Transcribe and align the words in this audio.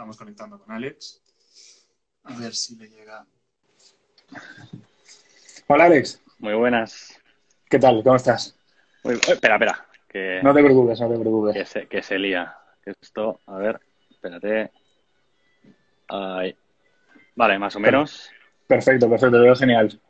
Vamos 0.00 0.16
conectando 0.16 0.58
con 0.58 0.74
Alex. 0.74 1.22
A 2.24 2.34
ver 2.38 2.54
si 2.54 2.74
le 2.74 2.88
llega. 2.88 3.22
Hola, 5.66 5.84
Alex. 5.84 6.22
Muy 6.38 6.54
buenas. 6.54 7.20
¿Qué 7.68 7.78
tal? 7.78 8.02
¿Cómo 8.02 8.16
estás? 8.16 8.58
espera, 9.04 9.56
espera. 9.56 9.86
Que, 10.08 10.40
no 10.42 10.54
te 10.54 10.64
preocupes, 10.64 10.98
no 11.02 11.08
te 11.10 11.18
preocupes. 11.18 11.54
Que 11.54 11.64
se, 11.66 11.86
que 11.86 12.02
se 12.02 12.18
lía. 12.18 12.56
esto, 12.86 13.40
a 13.44 13.58
ver, 13.58 13.78
espérate. 14.10 14.70
Ahí. 16.08 16.56
Vale, 17.36 17.58
más 17.58 17.76
o 17.76 17.80
menos. 17.80 18.30
Perfecto, 18.66 19.06
perfecto, 19.06 19.36
te 19.36 19.42
veo 19.42 19.54
genial. 19.54 20.00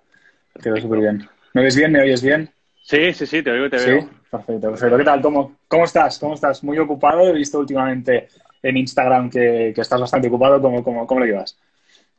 Te 0.62 0.70
veo 0.70 0.80
súper 0.80 1.00
bien. 1.00 1.28
¿Me 1.52 1.64
ves 1.64 1.74
bien? 1.74 1.90
¿Me 1.90 2.02
oyes 2.02 2.22
bien? 2.22 2.48
Sí, 2.84 3.12
sí, 3.12 3.26
sí, 3.26 3.42
te 3.42 3.50
oigo 3.50 3.66
y 3.66 3.70
te 3.70 3.76
veo. 3.76 4.02
Sí, 4.02 4.08
perfecto, 4.30 4.70
perfecto. 4.70 4.98
¿Qué 4.98 5.04
tal? 5.04 5.20
¿Cómo, 5.20 5.56
¿Cómo 5.66 5.84
estás? 5.84 6.16
¿Cómo 6.20 6.34
estás? 6.34 6.62
Muy 6.62 6.78
ocupado. 6.78 7.26
He 7.26 7.32
visto 7.32 7.58
últimamente 7.58 8.28
en 8.62 8.76
Instagram 8.76 9.30
que, 9.30 9.70
estás 9.70 10.00
bastante 10.00 10.28
ocupado. 10.28 10.60
¿Cómo, 10.60 11.20
lo 11.20 11.26
llevas? 11.26 11.58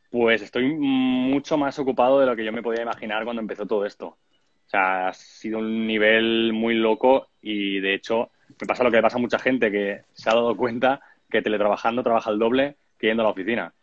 Pues 0.10 0.42
estoy 0.42 0.74
mucho 0.74 1.58
más 1.58 1.78
ocupado 1.80 2.20
de 2.20 2.26
lo 2.26 2.36
que 2.36 2.44
yo 2.44 2.52
me 2.52 2.64
podía 2.64 2.84
imaginar 2.84 3.24
cuando 3.24 3.42
empezó 3.42 3.66
todo 3.66 3.86
esto. 3.86 4.08
O 4.08 4.70
sea, 4.72 5.10
ha 5.10 5.14
sido 5.14 5.60
un 5.60 5.86
nivel 5.86 6.54
muy 6.54 6.76
loco 6.76 7.28
y 7.42 7.80
de 7.80 7.94
hecho 7.94 8.30
me 8.60 8.68
pasa 8.68 8.84
lo 8.84 8.92
que 8.92 8.98
le 8.98 9.04
pasa 9.04 9.18
a 9.18 9.22
mucha 9.22 9.40
gente 9.40 9.72
que 9.72 10.02
se 10.14 10.30
ha 10.30 10.34
dado 10.34 10.56
cuenta 10.56 11.02
que 11.30 11.42
teletrabajando 11.42 12.04
trabaja 12.04 12.30
el 12.32 12.40
doble 12.40 12.76
que 12.98 13.08
yendo 13.08 13.24
a 13.24 13.26
la 13.26 13.32
oficina. 13.32 13.74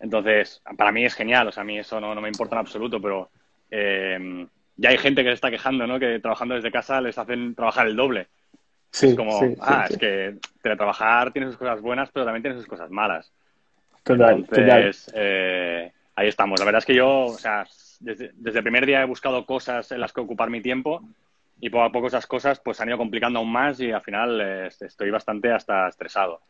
Entonces, 0.00 0.62
para 0.76 0.90
mí 0.90 1.04
es 1.04 1.14
genial, 1.14 1.48
o 1.48 1.52
sea, 1.52 1.62
a 1.62 1.64
mí 1.64 1.78
eso 1.78 2.00
no, 2.00 2.14
me 2.20 2.28
importa 2.28 2.56
en 2.56 2.60
absoluto, 2.60 3.00
pero 3.00 3.30
eh, 3.70 4.46
ya 4.76 4.90
hay 4.90 4.98
gente 4.98 5.22
que 5.22 5.30
se 5.30 5.34
está 5.34 5.50
quejando, 5.50 5.86
¿no? 5.86 6.00
Que 6.00 6.18
trabajando 6.18 6.54
desde 6.54 6.72
casa 6.72 7.00
les 7.00 7.18
hacen 7.18 7.54
trabajar 7.54 7.86
el 7.86 7.96
doble. 7.96 8.28
Sí, 8.92 9.08
es 9.08 9.14
como, 9.16 9.40
ah, 9.60 9.86
es 9.88 9.96
que 9.96 10.36
teletrabajar 10.60 11.32
tiene 11.32 11.48
sus 11.48 11.56
cosas 11.56 11.80
buenas, 11.80 12.10
pero 12.12 12.26
también 12.26 12.42
tiene 12.42 12.58
sus 12.58 12.66
cosas 12.66 12.90
malas. 12.90 13.32
Total, 14.02 14.36
Entonces, 14.36 15.10
Eh, 15.14 15.90
ahí 16.14 16.28
estamos. 16.28 16.60
La 16.60 16.66
verdad 16.66 16.80
es 16.80 16.84
que 16.84 16.94
yo, 16.94 17.26
o 17.26 17.38
sea, 17.38 17.64
desde, 18.00 18.32
desde, 18.34 18.58
el 18.58 18.64
primer 18.64 18.84
día 18.84 19.00
he 19.00 19.06
buscado 19.06 19.46
cosas 19.46 19.90
en 19.92 20.00
las 20.00 20.12
que 20.12 20.20
ocupar 20.20 20.50
mi 20.50 20.60
tiempo 20.60 21.02
y 21.58 21.70
poco 21.70 21.84
a 21.84 21.92
poco 21.92 22.08
esas 22.08 22.26
cosas 22.26 22.60
pues 22.60 22.80
han 22.80 22.88
ido 22.88 22.98
complicando 22.98 23.38
aún 23.38 23.50
más 23.50 23.80
y 23.80 23.92
al 23.92 24.02
final 24.02 24.40
eh, 24.42 24.68
estoy 24.80 25.10
bastante 25.10 25.50
hasta 25.50 25.88
estresado. 25.88 26.40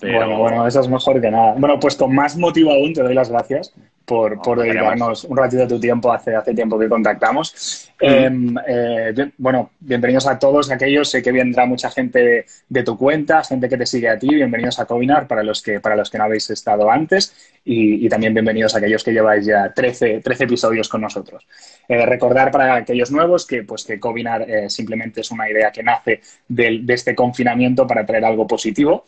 Bueno, 0.00 0.38
bueno, 0.38 0.66
eso 0.66 0.80
es 0.80 0.88
mejor 0.88 1.20
que 1.20 1.30
nada. 1.30 1.54
Bueno, 1.56 1.80
pues 1.80 1.96
con 1.96 2.14
más 2.14 2.36
motivo 2.36 2.70
aún 2.70 2.92
te 2.92 3.02
doy 3.02 3.14
las 3.14 3.30
gracias 3.30 3.74
por, 4.04 4.40
por 4.42 4.60
dedicarnos 4.60 5.24
un 5.24 5.36
ratito 5.36 5.62
de 5.62 5.68
tu 5.68 5.80
tiempo 5.80 6.12
hace, 6.12 6.34
hace 6.34 6.54
tiempo 6.54 6.78
que 6.78 6.88
contactamos. 6.88 7.90
Em, 8.00 8.54
eh, 8.66 9.14
bueno, 9.38 9.70
bienvenidos 9.80 10.26
a 10.26 10.38
todos 10.38 10.70
aquellos. 10.70 11.08
Sé 11.10 11.22
que 11.22 11.32
vendrá 11.32 11.64
mucha 11.64 11.90
gente 11.90 12.44
de, 12.68 12.82
tu 12.82 12.98
cuenta, 12.98 13.42
gente 13.44 13.68
que 13.68 13.78
te 13.78 13.86
sigue 13.86 14.08
a 14.08 14.18
ti. 14.18 14.28
Bienvenidos 14.28 14.78
a 14.80 14.84
Cobinar 14.84 15.26
para 15.26 15.42
los 15.42 15.62
que, 15.62 15.80
para 15.80 15.96
los 15.96 16.10
que 16.10 16.18
no 16.18 16.24
habéis 16.24 16.50
estado 16.50 16.90
antes. 16.90 17.34
Y, 17.64 18.06
también 18.10 18.34
bienvenidos 18.34 18.74
a 18.74 18.78
aquellos 18.78 19.02
que 19.02 19.12
lleváis 19.12 19.46
ya 19.46 19.72
13, 19.72 20.20
13 20.20 20.44
episodios 20.44 20.88
con 20.88 21.00
nosotros. 21.00 21.46
Eh, 21.88 22.04
recordar 22.04 22.50
para 22.50 22.74
aquellos 22.74 23.10
nuevos 23.10 23.46
que, 23.46 23.62
pues, 23.62 23.84
que 23.84 23.98
Cobinar 23.98 24.42
eh, 24.42 24.68
simplemente 24.68 25.22
es 25.22 25.30
una 25.30 25.48
idea 25.48 25.70
que 25.72 25.82
nace 25.82 26.20
de, 26.46 26.80
de 26.82 26.94
este 26.94 27.14
confinamiento 27.14 27.86
para 27.86 28.04
traer 28.04 28.26
algo 28.26 28.46
positivo, 28.46 29.06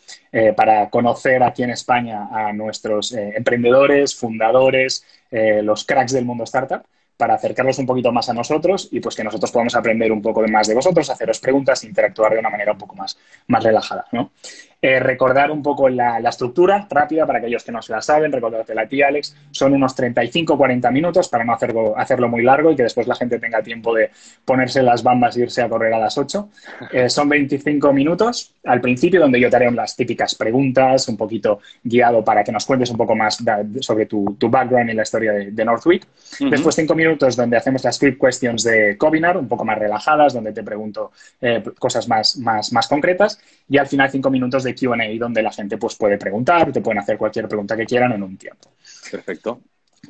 para 0.55 0.89
conocer 0.89 1.41
aquí 1.41 1.63
en 1.63 1.71
España 1.71 2.29
a 2.31 2.53
nuestros 2.53 3.11
emprendedores, 3.11 4.15
fundadores, 4.15 4.86
los 5.31 5.85
cracks 5.85 6.13
del 6.13 6.25
mundo 6.25 6.43
startup 6.43 6.83
para 7.17 7.33
acercarlos 7.33 7.79
un 7.79 7.87
poquito 7.87 8.11
más 8.11 8.29
a 8.29 8.33
nosotros 8.33 8.89
y 8.91 8.99
pues 8.99 9.15
que 9.15 9.23
nosotros 9.23 9.51
podamos 9.51 9.75
aprender 9.75 10.11
un 10.11 10.21
poco 10.21 10.47
más 10.47 10.67
de 10.67 10.75
vosotros, 10.75 11.09
haceros 11.09 11.39
preguntas 11.39 11.83
e 11.83 11.87
interactuar 11.87 12.33
de 12.33 12.39
una 12.39 12.49
manera 12.49 12.73
un 12.73 12.77
poco 12.77 12.95
más, 12.95 13.17
más 13.47 13.63
relajada. 13.63 14.05
¿no? 14.11 14.31
Eh, 14.79 14.99
recordar 14.99 15.49
un 15.49 15.63
poco 15.63 15.89
la, 15.89 16.19
estructura 16.19 16.87
rápida 16.87 17.25
para 17.25 17.39
aquellos 17.39 17.63
que 17.63 17.71
no 17.71 17.81
se 17.81 17.91
la 17.91 17.99
saben, 17.99 18.31
recordarte 18.31 18.75
la 18.75 18.87
tía 18.87 19.07
Alex, 19.07 19.35
son 19.49 19.73
unos 19.73 19.97
35-40 19.97 20.91
minutos 20.91 21.29
para 21.29 21.43
no 21.43 21.53
hacerlo, 21.53 21.97
hacerlo 21.97 22.29
muy 22.29 22.43
largo 22.43 22.71
y 22.71 22.75
que 22.75 22.83
después 22.83 23.07
la 23.07 23.15
gente 23.15 23.39
tenga 23.39 23.63
tiempo 23.63 23.95
de 23.95 24.11
ponerse 24.45 24.83
las 24.83 25.01
bambas 25.01 25.35
e 25.35 25.41
irse 25.41 25.63
a 25.63 25.69
correr 25.69 25.95
a 25.95 25.99
las 25.99 26.15
8. 26.15 26.49
Eh, 26.91 27.09
son 27.09 27.27
25 27.27 27.91
minutos 27.91 28.53
al 28.65 28.79
principio 28.79 29.19
donde 29.19 29.39
yo 29.39 29.49
te 29.49 29.55
haré 29.55 29.71
las 29.71 29.95
típicas 29.95 30.35
preguntas, 30.35 31.07
un 31.07 31.17
poquito 31.17 31.59
guiado 31.83 32.23
para 32.23 32.43
que 32.43 32.51
nos 32.51 32.65
cuentes 32.65 32.91
un 32.91 32.97
poco 32.97 33.15
más 33.15 33.43
sobre 33.81 34.05
tu, 34.05 34.37
background 34.39 34.91
y 34.91 34.93
la 34.93 35.03
historia 35.03 35.31
de, 35.33 35.65
Northwick. 35.65 36.05
Después 36.51 36.75
5 36.75 36.93
minutos 36.93 37.35
donde 37.35 37.57
hacemos 37.57 37.83
las 37.83 37.95
script 37.95 38.21
questions 38.21 38.63
de 38.63 38.95
Cobinar, 38.97 39.37
un 39.37 39.47
poco 39.47 39.65
más 39.65 39.79
relajadas, 39.79 40.33
donde 40.33 40.53
te 40.53 40.63
pregunto 40.63 41.11
eh, 41.41 41.63
cosas 41.79 42.07
más, 42.07 42.37
más, 42.37 42.71
más 42.71 42.87
concretas. 42.87 43.39
Y 43.69 43.77
al 43.77 43.87
final 43.87 44.09
5 44.09 44.29
minutos 44.29 44.63
de 44.63 44.66
QA 44.75 45.17
donde 45.19 45.41
la 45.41 45.51
gente 45.51 45.77
pues, 45.77 45.95
puede 45.95 46.17
preguntar, 46.17 46.71
te 46.71 46.81
pueden 46.81 46.99
hacer 46.99 47.17
cualquier 47.17 47.47
pregunta 47.47 47.75
que 47.75 47.85
quieran 47.85 48.11
en 48.13 48.23
un 48.23 48.37
tiempo. 48.37 48.71
Perfecto. 49.11 49.61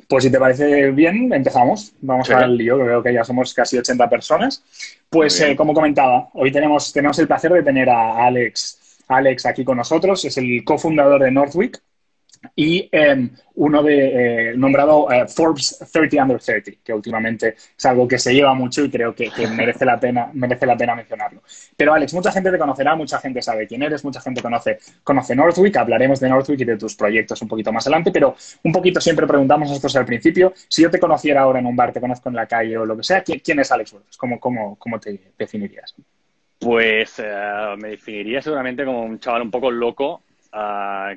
Pues 0.06 0.24
si 0.24 0.30
te 0.30 0.38
parece 0.38 0.90
bien, 0.90 1.32
empezamos. 1.32 1.94
Vamos 2.00 2.30
al 2.30 2.56
lío, 2.56 2.78
creo 2.78 3.02
que 3.02 3.12
ya 3.12 3.24
somos 3.24 3.52
casi 3.54 3.78
80 3.78 4.08
personas. 4.08 4.62
Pues 5.08 5.40
eh, 5.40 5.56
como 5.56 5.74
comentaba, 5.74 6.28
hoy 6.34 6.52
tenemos, 6.52 6.92
tenemos 6.92 7.18
el 7.18 7.26
placer 7.26 7.52
de 7.52 7.62
tener 7.62 7.88
a 7.88 8.26
Alex, 8.26 9.04
Alex 9.08 9.46
aquí 9.46 9.64
con 9.64 9.78
nosotros, 9.78 10.24
es 10.24 10.36
el 10.36 10.62
cofundador 10.64 11.22
de 11.22 11.30
Northwick 11.30 11.82
y 12.54 12.88
em, 12.92 13.30
uno 13.54 13.82
de 13.82 14.50
eh, 14.50 14.56
nombrado 14.56 15.10
eh, 15.10 15.26
Forbes 15.26 15.78
30 15.92 16.22
Under 16.22 16.40
30, 16.40 16.72
que 16.84 16.92
últimamente 16.92 17.56
es 17.76 17.86
algo 17.86 18.06
que 18.06 18.18
se 18.18 18.32
lleva 18.32 18.54
mucho 18.54 18.84
y 18.84 18.90
creo 18.90 19.14
que, 19.14 19.30
merece, 19.48 19.84
la 19.84 19.98
pena, 19.98 20.30
merece 20.32 20.66
la 20.66 20.76
pena 20.76 20.94
mencionarlo. 20.94 21.42
Pero 21.76 21.94
Alex, 21.94 22.14
mucha 22.14 22.32
gente 22.32 22.50
te 22.50 22.58
conocerá, 22.58 22.94
mucha 22.94 23.18
gente 23.18 23.42
sabe 23.42 23.66
quién 23.66 23.82
eres, 23.82 24.04
mucha 24.04 24.20
gente 24.20 24.42
conoce, 24.42 24.78
conoce 25.02 25.34
Northwick, 25.34 25.76
hablaremos 25.76 26.20
de 26.20 26.28
Northwick 26.28 26.60
y 26.60 26.64
de 26.64 26.76
tus 26.76 26.94
proyectos 26.94 27.40
un 27.42 27.48
poquito 27.48 27.72
más 27.72 27.86
adelante, 27.86 28.10
pero 28.10 28.36
un 28.64 28.72
poquito 28.72 29.00
siempre 29.00 29.26
preguntamos 29.26 29.70
esto 29.70 29.98
al 29.98 30.04
principio, 30.04 30.52
si 30.68 30.82
yo 30.82 30.90
te 30.90 30.98
conociera 30.98 31.42
ahora 31.42 31.58
en 31.58 31.66
un 31.66 31.74
bar, 31.74 31.92
te 31.92 32.00
conozco 32.00 32.28
en 32.28 32.36
la 32.36 32.46
calle 32.46 32.76
o 32.76 32.84
lo 32.84 32.96
que 32.96 33.02
sea, 33.02 33.22
¿quién, 33.22 33.58
es 33.58 33.72
Alex 33.72 33.92
Borges? 33.92 34.16
¿Cómo, 34.16 34.38
cómo, 34.38 34.76
cómo 34.76 35.00
te 35.00 35.18
definirías? 35.38 35.94
Pues 36.58 37.18
eh, 37.18 37.74
me 37.78 37.90
definiría 37.90 38.42
seguramente 38.42 38.84
como 38.84 39.02
un 39.02 39.18
chaval 39.20 39.42
un 39.42 39.50
poco 39.50 39.70
loco 39.70 40.22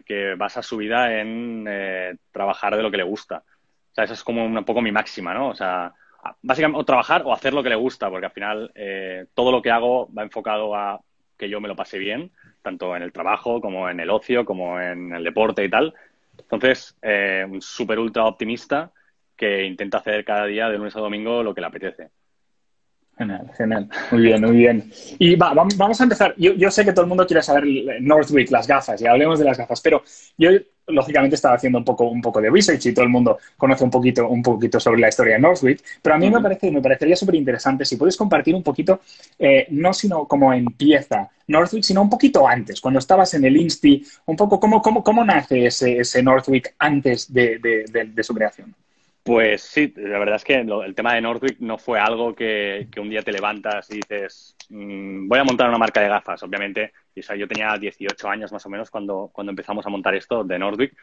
que 0.06 0.36
basa 0.38 0.62
su 0.62 0.78
vida 0.78 1.20
en 1.20 1.66
eh, 1.68 2.16
trabajar 2.32 2.76
de 2.76 2.84
lo 2.84 2.92
que 2.92 2.98
le 2.98 3.04
gusta. 3.04 3.44
O 3.92 3.94
sea, 3.94 4.06
esa 4.06 4.14
es 4.14 4.24
como 4.24 4.46
un 4.46 4.64
poco 4.64 4.82
mi 4.82 4.92
máxima, 4.92 5.34
¿no? 5.34 5.50
O 5.50 5.56
sea, 5.56 5.94
básicamente 6.42 6.80
o 6.80 6.86
trabajar 6.86 7.24
o 7.26 7.34
hacer 7.34 7.54
lo 7.54 7.64
que 7.64 7.70
le 7.70 7.76
gusta, 7.76 8.10
porque 8.10 8.28
al 8.28 8.32
final 8.32 8.72
eh, 8.76 9.26
todo 9.34 9.52
lo 9.52 9.62
que 9.62 9.72
hago 9.72 10.10
va 10.14 10.24
enfocado 10.24 10.76
a 10.76 11.00
que 11.38 11.50
yo 11.50 11.60
me 11.60 11.68
lo 11.68 11.76
pase 11.76 11.98
bien, 11.98 12.32
tanto 12.62 12.96
en 12.96 13.02
el 13.02 13.12
trabajo 13.12 13.60
como 13.60 13.90
en 13.90 14.00
el 14.00 14.10
ocio, 14.10 14.46
como 14.46 14.80
en 14.80 15.14
el 15.14 15.24
deporte 15.24 15.64
y 15.64 15.70
tal. 15.70 15.94
Entonces, 16.38 16.98
eh, 17.02 17.46
un 17.50 17.62
súper 17.62 18.00
ultra 18.00 18.26
optimista 18.26 18.92
que 19.36 19.64
intenta 19.66 19.98
hacer 19.98 20.24
cada 20.24 20.46
día 20.46 20.70
de 20.70 20.78
lunes 20.78 20.96
a 20.96 21.00
domingo 21.00 21.42
lo 21.42 21.54
que 21.54 21.62
le 21.62 21.68
apetece. 21.68 22.10
Genial, 23.18 23.52
genial. 23.56 23.90
Muy 24.12 24.22
bien, 24.22 24.42
muy 24.42 24.58
bien. 24.58 24.92
Y 25.20 25.36
va, 25.36 25.54
vamos 25.54 26.00
a 26.00 26.04
empezar. 26.04 26.34
Yo, 26.38 26.72
sé 26.72 26.84
que 26.84 26.94
todo 26.94 27.04
el 27.04 27.10
mundo 27.10 27.28
quiere 27.28 27.44
saber 27.44 27.64
Northwick, 28.00 28.50
las 28.50 28.68
gafas, 28.68 29.02
y 29.02 29.06
hablemos 29.06 29.38
de 29.38 29.46
las 29.46 29.58
gafas, 29.58 29.80
pero 29.82 30.04
yo 30.38 30.50
lógicamente 30.88 31.36
estaba 31.36 31.56
haciendo 31.56 31.78
un 31.78 31.86
poco, 31.86 32.06
un 32.06 32.22
poco 32.22 32.42
de 32.42 32.50
research 32.50 32.86
y 32.88 32.94
todo 32.94 33.04
el 33.04 33.12
mundo 33.12 33.38
conoce 33.58 33.84
un 33.84 33.92
poquito, 33.92 34.28
un 34.28 34.42
poquito 34.42 34.80
sobre 34.80 35.00
la 35.00 35.10
historia 35.10 35.36
de 35.36 35.40
Northwick, 35.40 35.82
pero 36.02 36.16
a 36.16 36.18
mí 36.18 36.30
me, 36.30 36.42
parece, 36.42 36.72
me 36.72 36.82
parecería 36.82 37.16
súper 37.16 37.36
interesante 37.36 37.86
si 37.86 37.96
puedes 37.96 38.18
compartir 38.18 38.56
un 38.56 38.64
poquito, 38.64 39.02
eh, 39.38 39.68
no 39.70 39.94
sino 39.94 40.28
cómo 40.28 40.52
empieza 40.52 41.30
Northwick, 41.48 41.84
sino 41.84 42.02
un 42.02 42.10
poquito 42.10 42.48
antes, 42.48 42.82
cuando 42.82 43.00
estabas 43.00 43.34
en 43.36 43.46
el 43.46 43.56
Insti, 43.56 44.04
un 44.26 44.36
poco 44.36 44.60
cómo, 44.60 44.82
cómo, 44.82 45.04
cómo 45.04 45.24
nace 45.24 45.68
ese, 45.68 46.00
ese 46.00 46.24
Northwick 46.24 46.74
antes 46.80 47.32
de, 47.32 47.60
de 47.60 48.24
su 48.24 48.34
creación. 48.34 48.74
Pues 49.24 49.62
sí, 49.62 49.94
la 49.98 50.18
verdad 50.18 50.38
es 50.38 50.44
que 50.44 50.56
el 50.56 50.96
tema 50.96 51.14
de 51.14 51.22
Northwick 51.22 51.60
no 51.60 51.78
fue 51.78 52.00
algo 52.00 52.34
que, 52.34 52.88
un 52.98 53.10
día 53.10 53.22
te 53.22 53.32
levantas 53.32 53.90
y 53.92 53.98
dices, 53.98 54.56
mm, 54.70 55.28
voy 55.28 55.40
a 55.40 55.44
montar 55.44 55.70
una 55.70 55.78
marca 55.78 56.02
de 56.02 56.10
gafas, 56.10 56.42
obviamente. 56.44 56.92
Y, 57.14 57.22
yo 57.38 57.48
tenía 57.48 57.78
18 57.78 58.30
años 58.30 58.52
más 58.52 58.66
o 58.66 58.70
menos 58.70 58.90
cuando, 58.90 59.30
cuando 59.32 59.52
empezamos 59.52 59.86
a 59.86 59.90
montar 59.90 60.16
esto 60.16 60.44
de 60.44 60.58
Northwick. 60.58 60.96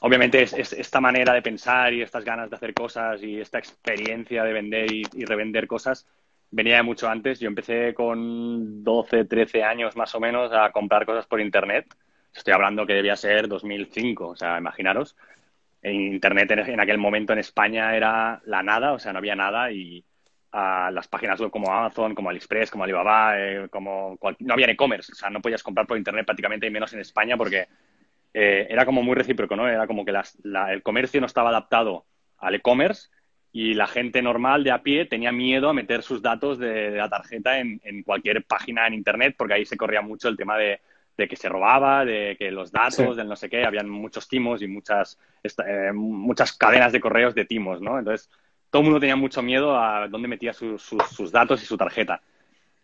Obviamente 0.00 0.42
es, 0.42 0.72
esta 0.72 1.00
manera 1.00 1.32
de 1.32 1.42
pensar 1.42 1.92
y 1.92 2.02
estas 2.02 2.24
ganas 2.24 2.50
de 2.50 2.56
hacer 2.56 2.74
cosas 2.74 3.22
y 3.22 3.40
esta 3.40 3.58
experiencia 3.58 4.42
de 4.42 4.52
vender 4.52 4.92
y, 4.92 5.02
y 5.14 5.24
revender 5.24 5.66
cosas 5.68 6.06
venía 6.54 6.76
de 6.76 6.82
mucho 6.82 7.08
antes. 7.08 7.40
Yo 7.40 7.48
empecé 7.48 7.94
con 7.94 8.84
12, 8.84 9.24
13 9.26 9.62
años 9.62 9.96
más 9.96 10.14
o 10.14 10.20
menos 10.20 10.52
a 10.52 10.70
comprar 10.72 11.04
cosas 11.04 11.26
por 11.26 11.40
Internet. 11.40 11.86
Estoy 12.34 12.54
hablando 12.54 12.86
que 12.86 12.94
debía 12.94 13.16
ser 13.16 13.48
2005, 13.48 14.28
o 14.28 14.36
sea, 14.36 14.58
imaginaros. 14.58 15.16
Internet 15.92 16.50
en, 16.50 16.80
aquel 16.80 16.98
momento 16.98 17.32
en 17.32 17.38
España 17.38 17.94
era 17.94 18.40
la 18.46 18.62
nada, 18.62 18.92
o 18.92 18.98
sea, 18.98 19.12
no 19.12 19.18
había 19.18 19.36
nada 19.36 19.70
y 19.70 20.04
las 20.52 21.08
páginas 21.08 21.40
web 21.40 21.50
como 21.50 21.72
Amazon, 21.72 22.14
como 22.14 22.30
AliExpress, 22.30 22.70
como 22.70 22.84
Alibaba, 22.84 23.34
eh, 23.36 23.66
como 23.70 24.16
no 24.38 24.54
había 24.54 24.70
e-commerce, 24.70 25.12
o 25.12 25.14
sea, 25.16 25.28
no 25.28 25.40
podías 25.42 25.64
comprar 25.64 25.86
por 25.86 25.98
Internet 25.98 26.24
prácticamente, 26.24 26.66
y 26.66 26.70
menos 26.70 26.92
en 26.92 27.00
España, 27.00 27.36
porque 27.36 27.66
eh, 28.32 28.66
era 28.70 28.86
como 28.86 29.02
muy 29.02 29.16
recíproco, 29.16 29.56
¿no? 29.56 29.68
Era 29.68 29.86
como 29.86 30.04
que 30.04 30.12
el 30.12 30.82
comercio 30.82 31.20
no 31.20 31.26
estaba 31.26 31.50
adaptado 31.50 32.04
al 32.38 32.54
e-commerce 32.54 33.08
y 33.52 33.74
la 33.74 33.86
gente 33.86 34.22
normal 34.22 34.64
de 34.64 34.70
a 34.70 34.82
pie 34.82 35.06
tenía 35.06 35.32
miedo 35.32 35.68
a 35.68 35.74
meter 35.74 36.02
sus 36.02 36.22
datos 36.22 36.58
de, 36.58 36.90
la 36.92 37.08
tarjeta 37.08 37.58
en, 37.58 38.02
cualquier 38.04 38.44
página 38.44 38.86
en 38.86 38.94
Internet 38.94 39.34
porque 39.36 39.54
ahí 39.54 39.64
se 39.64 39.76
corría 39.76 40.02
mucho 40.02 40.28
el 40.28 40.36
tema 40.36 40.56
de, 40.56 40.80
de 41.16 41.28
que 41.28 41.36
se 41.36 41.48
robaba, 41.48 42.04
de 42.04 42.36
que 42.38 42.50
los 42.50 42.72
datos, 42.72 43.16
del 43.16 43.28
no 43.28 43.36
sé 43.36 43.48
qué, 43.48 43.64
habían 43.64 43.88
muchos 43.88 44.28
timos 44.28 44.62
y 44.62 44.66
muchas, 44.66 45.18
eh, 45.42 45.92
muchas 45.92 46.52
cadenas 46.54 46.92
de 46.92 47.00
correos 47.00 47.34
de 47.34 47.44
timos, 47.44 47.80
¿no? 47.80 47.98
Entonces, 47.98 48.30
todo 48.70 48.80
el 48.80 48.86
mundo 48.86 49.00
tenía 49.00 49.16
mucho 49.16 49.42
miedo 49.42 49.78
a 49.78 50.08
dónde 50.08 50.28
metía 50.28 50.52
sus 50.52 51.30
datos 51.30 51.62
y 51.62 51.66
su 51.66 51.76
tarjeta. 51.76 52.20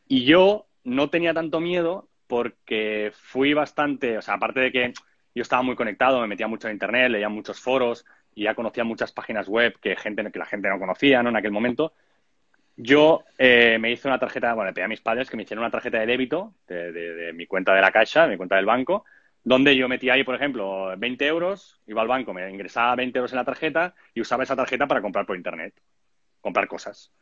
Y 0.07 0.25
yo 0.25 0.67
no 0.85 1.11
tenía 1.11 1.35
tanto 1.35 1.61
miedo 1.61 2.09
porque 2.27 3.13
fui 3.13 3.55
bastante, 3.55 4.17
o 4.17 4.23
sea, 4.23 4.35
aparte 4.35 4.61
de 4.61 4.73
que 4.73 4.93
yo 5.35 5.43
estaba 5.43 5.63
muy 5.63 5.75
conectado, 5.75 6.21
me 6.21 6.29
metía 6.29 6.47
mucho 6.47 6.69
en 6.69 6.75
internet, 6.75 7.11
leía 7.11 7.29
muchos 7.29 7.61
foros 7.61 8.05
y 8.35 8.45
ya 8.45 8.55
conocía 8.55 8.85
muchas 8.85 9.13
páginas 9.13 9.49
web 9.49 9.77
que, 9.81 9.97
gente, 9.97 10.31
que 10.31 10.39
la 10.39 10.47
gente 10.47 10.69
no 10.69 10.79
conocía 10.79 11.23
¿no? 11.23 11.31
en 11.31 11.37
aquel 11.37 11.51
momento. 11.51 11.93
Yo 12.83 13.25
eh, 13.37 13.77
me 13.79 13.93
hice 13.93 14.09
una 14.09 14.19
tarjeta, 14.19 14.55
bueno, 14.55 14.71
le 14.71 14.75
pedí 14.75 14.85
a 14.85 14.89
mis 14.89 15.03
padres 15.03 15.29
que 15.29 15.37
me 15.37 15.43
hicieran 15.43 15.63
una 15.63 15.71
tarjeta 15.71 15.99
de 15.99 16.07
débito 16.07 16.55
de, 16.67 17.33
mi 17.35 17.47
cuenta 17.47 17.75
de 17.75 17.81
la 17.83 17.93
caixa, 17.93 18.25
de 18.25 18.31
mi 18.31 18.37
cuenta 18.39 18.57
del 18.57 18.65
banco, 18.65 19.05
donde 19.45 19.77
yo 19.77 19.87
metía 19.89 20.15
ahí, 20.15 20.25
por 20.25 20.35
ejemplo, 20.35 20.97
20 20.97 21.27
euros, 21.27 21.79
iba 21.87 22.01
al 22.01 22.09
banco, 22.09 22.33
me 22.33 22.49
ingresaba 22.51 22.97
20 22.97 23.19
euros 23.19 23.33
en 23.33 23.37
la 23.37 23.45
tarjeta 23.45 23.95
y 24.15 24.23
usaba 24.23 24.45
esa 24.45 24.57
tarjeta 24.57 24.87
para 24.87 25.03
comprar 25.03 25.27
por 25.27 25.37
internet, 25.37 25.75
comprar 26.41 26.67
cosas. 26.69 27.13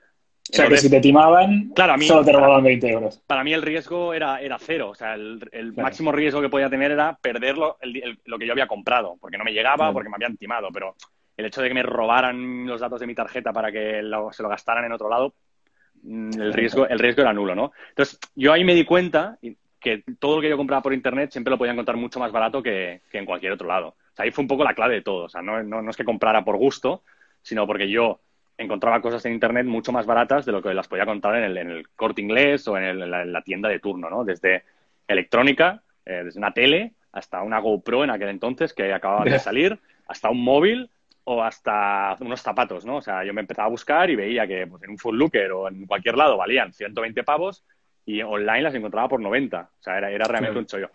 O 0.51 0.57
sea, 0.57 0.69
que 0.69 0.79
si 0.79 0.89
te 0.89 1.01
timaban, 1.01 1.71
claro, 1.75 1.93
a 1.93 1.97
mí, 1.97 2.07
solo 2.07 2.25
te 2.25 2.33
robaban 2.33 2.65
20 2.65 2.89
euros. 2.91 3.21
Para 3.27 3.45
mí 3.45 3.53
el 3.53 3.61
riesgo 3.61 4.15
era, 4.15 4.41
era 4.41 4.59
cero. 4.59 4.91
O 4.91 4.95
sea, 4.95 5.15
el, 5.15 5.75
máximo 5.77 6.11
riesgo 6.11 6.41
que 6.41 6.49
podía 6.49 6.71
tener 6.71 6.91
era 6.91 7.19
perder 7.21 7.59
lo, 7.59 7.77
que 7.81 8.47
yo 8.47 8.53
había 8.53 8.67
comprado, 8.67 9.17
porque 9.21 9.37
no 9.37 9.45
me 9.45 9.53
llegaba, 9.53 9.93
porque 9.93 10.09
me 10.09 10.15
habían 10.15 10.39
timado. 10.39 10.69
Pero 10.73 10.95
el 11.37 11.45
hecho 11.45 11.61
de 11.61 11.69
que 11.69 11.75
me 11.75 11.83
robaran 11.83 12.67
los 12.67 12.81
datos 12.81 12.99
de 12.99 13.07
mi 13.07 13.15
tarjeta 13.15 13.53
para 13.53 13.71
que 13.71 14.01
se 14.33 14.43
lo 14.43 14.49
gastaran 14.49 14.87
en 14.87 14.93
otro 14.93 15.11
lado, 15.11 15.35
el 16.07 16.53
riesgo, 16.53 16.87
el 16.89 16.99
riesgo 16.99 17.23
era 17.23 17.33
nulo, 17.33 17.55
¿no? 17.55 17.73
Entonces, 17.91 18.19
yo 18.35 18.53
ahí 18.53 18.65
me 18.65 18.75
di 18.75 18.85
cuenta 18.85 19.39
que 19.81 20.03
todo 20.19 20.37
lo 20.37 20.43
que 20.43 20.49
yo 20.49 20.57
compraba 20.57 20.83
por 20.83 20.93
internet 20.93 21.31
siempre 21.31 21.51
lo 21.51 21.59
podía 21.59 21.73
encontrar 21.73 21.97
mucho 21.97 22.19
más 22.19 22.33
barato 22.33 22.63
que, 22.63 23.03
en 23.13 23.25
cualquier 23.25 23.53
otro 23.53 23.69
lado. 23.69 23.89
O 23.89 24.17
sea, 24.17 24.25
ahí 24.25 24.31
fue 24.31 24.43
un 24.43 24.49
poco 24.49 24.65
la 24.65 24.75
clave 24.75 24.95
de 24.95 25.03
todo. 25.03 25.25
O 25.25 25.29
sea, 25.29 25.43
no, 25.43 25.63
no, 25.63 25.89
es 25.91 25.97
que 25.97 26.05
comprara 26.05 26.45
por 26.45 26.57
gusto, 26.57 27.03
sino 27.43 27.67
porque 27.67 27.89
yo 27.89 28.21
encontraba 28.57 29.01
cosas 29.01 29.25
en 29.25 29.35
internet 29.35 29.67
mucho 29.67 29.93
más 29.93 30.07
baratas 30.07 30.45
de 30.45 30.53
lo 30.53 30.61
que 30.61 30.75
las 30.75 30.89
podía 30.89 31.05
encontrar 31.05 31.37
en 31.37 31.45
el, 31.45 31.57
en 31.59 31.71
el 31.71 31.89
corte 31.91 32.21
inglés 32.21 32.67
o 32.67 32.77
en, 32.77 32.99
la, 33.33 33.43
tienda 33.43 33.69
de 33.69 33.79
turno, 33.79 34.11
¿no? 34.11 34.25
Desde 34.25 34.65
electrónica, 35.07 35.83
eh, 36.05 36.23
desde 36.25 36.39
una 36.39 36.53
tele 36.53 36.93
hasta 37.13 37.43
una 37.43 37.61
GoPro 37.61 38.05
en 38.05 38.11
aquel 38.11 38.29
entonces 38.29 38.73
que 38.75 38.93
acababa 38.93 39.25
de 39.25 39.39
salir, 39.39 39.79
hasta 40.09 40.29
un 40.31 40.43
móvil 40.43 40.91
o 41.31 41.43
hasta 41.43 42.17
unos 42.21 42.41
zapatos, 42.41 42.87
¿no? 42.87 42.97
O 42.97 43.03
sea, 43.03 43.23
yo 43.23 43.35
me 43.35 43.43
empezaba 43.43 43.67
a 43.67 43.71
buscar 43.71 44.09
y 44.09 44.17
veía 44.17 44.47
que 44.47 44.67
pues, 44.67 44.83
en 44.83 44.91
un 44.91 44.99
Full 44.99 45.15
Looker 45.15 45.53
o 45.53 45.69
en 45.69 45.85
cualquier 45.85 46.17
lado 46.17 46.39
valían 46.39 46.73
120 46.73 47.23
pavos 47.23 47.67
y 48.07 48.23
online 48.23 48.63
las 48.63 48.75
encontraba 48.75 49.09
por 49.09 49.21
90. 49.21 49.61
O 49.61 49.83
sea, 49.83 49.99
era, 49.99 50.11
era 50.11 50.25
realmente 50.25 50.59
un 50.59 50.65
chollo. 50.65 50.91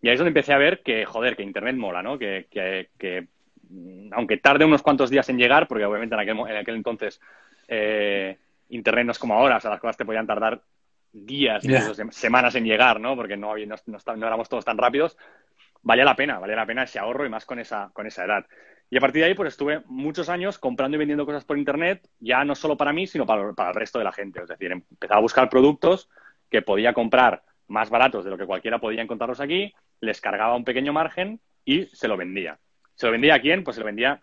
Y 0.00 0.06
ahí 0.06 0.14
es 0.14 0.20
donde 0.20 0.28
empecé 0.28 0.52
a 0.52 0.58
ver 0.58 0.82
que, 0.84 1.04
joder, 1.04 1.34
que 1.34 1.42
Internet 1.42 1.74
mola, 1.74 2.00
¿no? 2.00 2.16
Que, 2.16 2.46
que, 2.48 3.26
mm, 3.68 4.12
aunque 4.12 4.36
tarde 4.36 4.64
unos 4.64 4.82
cuantos 4.82 5.10
días 5.10 5.28
en 5.30 5.38
llegar, 5.38 5.66
porque 5.66 5.84
obviamente 5.84 6.14
en 6.14 6.20
aquel, 6.20 6.38
en 6.38 6.56
aquel 6.56 6.76
entonces 6.76 7.20
eh, 7.66 8.38
Internet 8.68 9.06
no 9.06 9.12
es 9.12 9.18
como 9.18 9.34
ahora, 9.34 9.56
o 9.56 9.60
sea, 9.60 9.70
las 9.72 9.80
cosas 9.80 9.96
te 9.96 10.04
podían 10.04 10.28
tardar 10.28 10.62
días, 11.12 11.64
incluso 11.64 11.94
semanas 12.12 12.54
en 12.54 12.64
llegar, 12.64 13.00
¿no? 13.00 13.16
Porque 13.16 13.36
no, 13.36 13.54
no, 13.56 13.76
no, 13.86 14.26
éramos 14.26 14.48
todos 14.48 14.64
tan 14.64 14.78
rápidos. 14.78 15.18
Valía 15.82 16.04
la 16.04 16.14
pena, 16.14 16.38
valía 16.38 16.54
la 16.54 16.66
pena 16.66 16.84
ese 16.84 17.00
ahorro 17.00 17.26
y 17.26 17.28
más 17.28 17.44
con 17.44 17.58
esa, 17.58 17.90
con 17.92 18.06
esa 18.06 18.24
edad. 18.24 18.46
Y 18.92 18.98
a 18.98 19.00
partir 19.00 19.22
de 19.22 19.28
ahí, 19.28 19.34
pues 19.34 19.48
estuve 19.48 19.80
muchos 19.86 20.28
años 20.28 20.58
comprando 20.58 20.96
y 20.96 20.98
vendiendo 20.98 21.24
cosas 21.24 21.46
por 21.46 21.56
Internet, 21.56 22.06
ya 22.20 22.44
no 22.44 22.54
solo 22.54 22.76
para 22.76 22.92
mí, 22.92 23.06
sino 23.06 23.24
para, 23.24 23.40
el 23.70 23.74
resto 23.74 23.98
de 23.98 24.04
la 24.04 24.12
gente. 24.12 24.42
Es 24.42 24.48
decir, 24.48 24.70
empezaba 24.70 25.16
a 25.16 25.22
buscar 25.22 25.48
productos 25.48 26.10
que 26.50 26.60
podía 26.60 26.92
comprar 26.92 27.42
más 27.68 27.88
baratos 27.88 28.22
de 28.22 28.30
lo 28.30 28.36
que 28.36 28.44
cualquiera 28.44 28.80
podía 28.80 29.00
encontrarlos 29.00 29.40
aquí, 29.40 29.72
les 30.02 30.20
cargaba 30.20 30.56
un 30.56 30.64
pequeño 30.64 30.92
margen 30.92 31.40
y 31.64 31.86
se 31.86 32.06
lo 32.06 32.18
vendía. 32.18 32.58
¿Se 32.94 33.06
lo 33.06 33.12
vendía 33.12 33.36
a 33.36 33.40
quién? 33.40 33.64
Pues 33.64 33.76
se 33.76 33.80
lo 33.80 33.86
vendía 33.86 34.20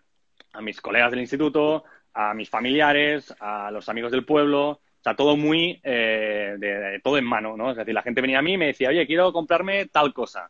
a 0.52 0.62
mis 0.62 0.80
colegas 0.80 1.10
del 1.10 1.18
instituto, 1.18 1.82
a 2.14 2.32
mis 2.32 2.48
familiares, 2.48 3.34
a 3.40 3.72
los 3.72 3.88
amigos 3.88 4.12
del 4.12 4.24
pueblo, 4.24 4.68
o 4.68 5.02
sea, 5.02 5.16
todo 5.16 5.36
muy, 5.36 5.80
eh, 5.82 6.54
de, 6.58 7.00
todo 7.02 7.18
en 7.18 7.24
mano, 7.24 7.56
¿no? 7.56 7.72
Es 7.72 7.76
decir, 7.76 7.92
la 7.92 8.02
gente 8.02 8.20
venía 8.20 8.38
a 8.38 8.42
mí 8.42 8.52
y 8.52 8.58
me 8.58 8.66
decía, 8.66 8.90
oye, 8.90 9.04
quiero 9.04 9.32
comprarme 9.32 9.86
tal 9.86 10.14
cosa. 10.14 10.48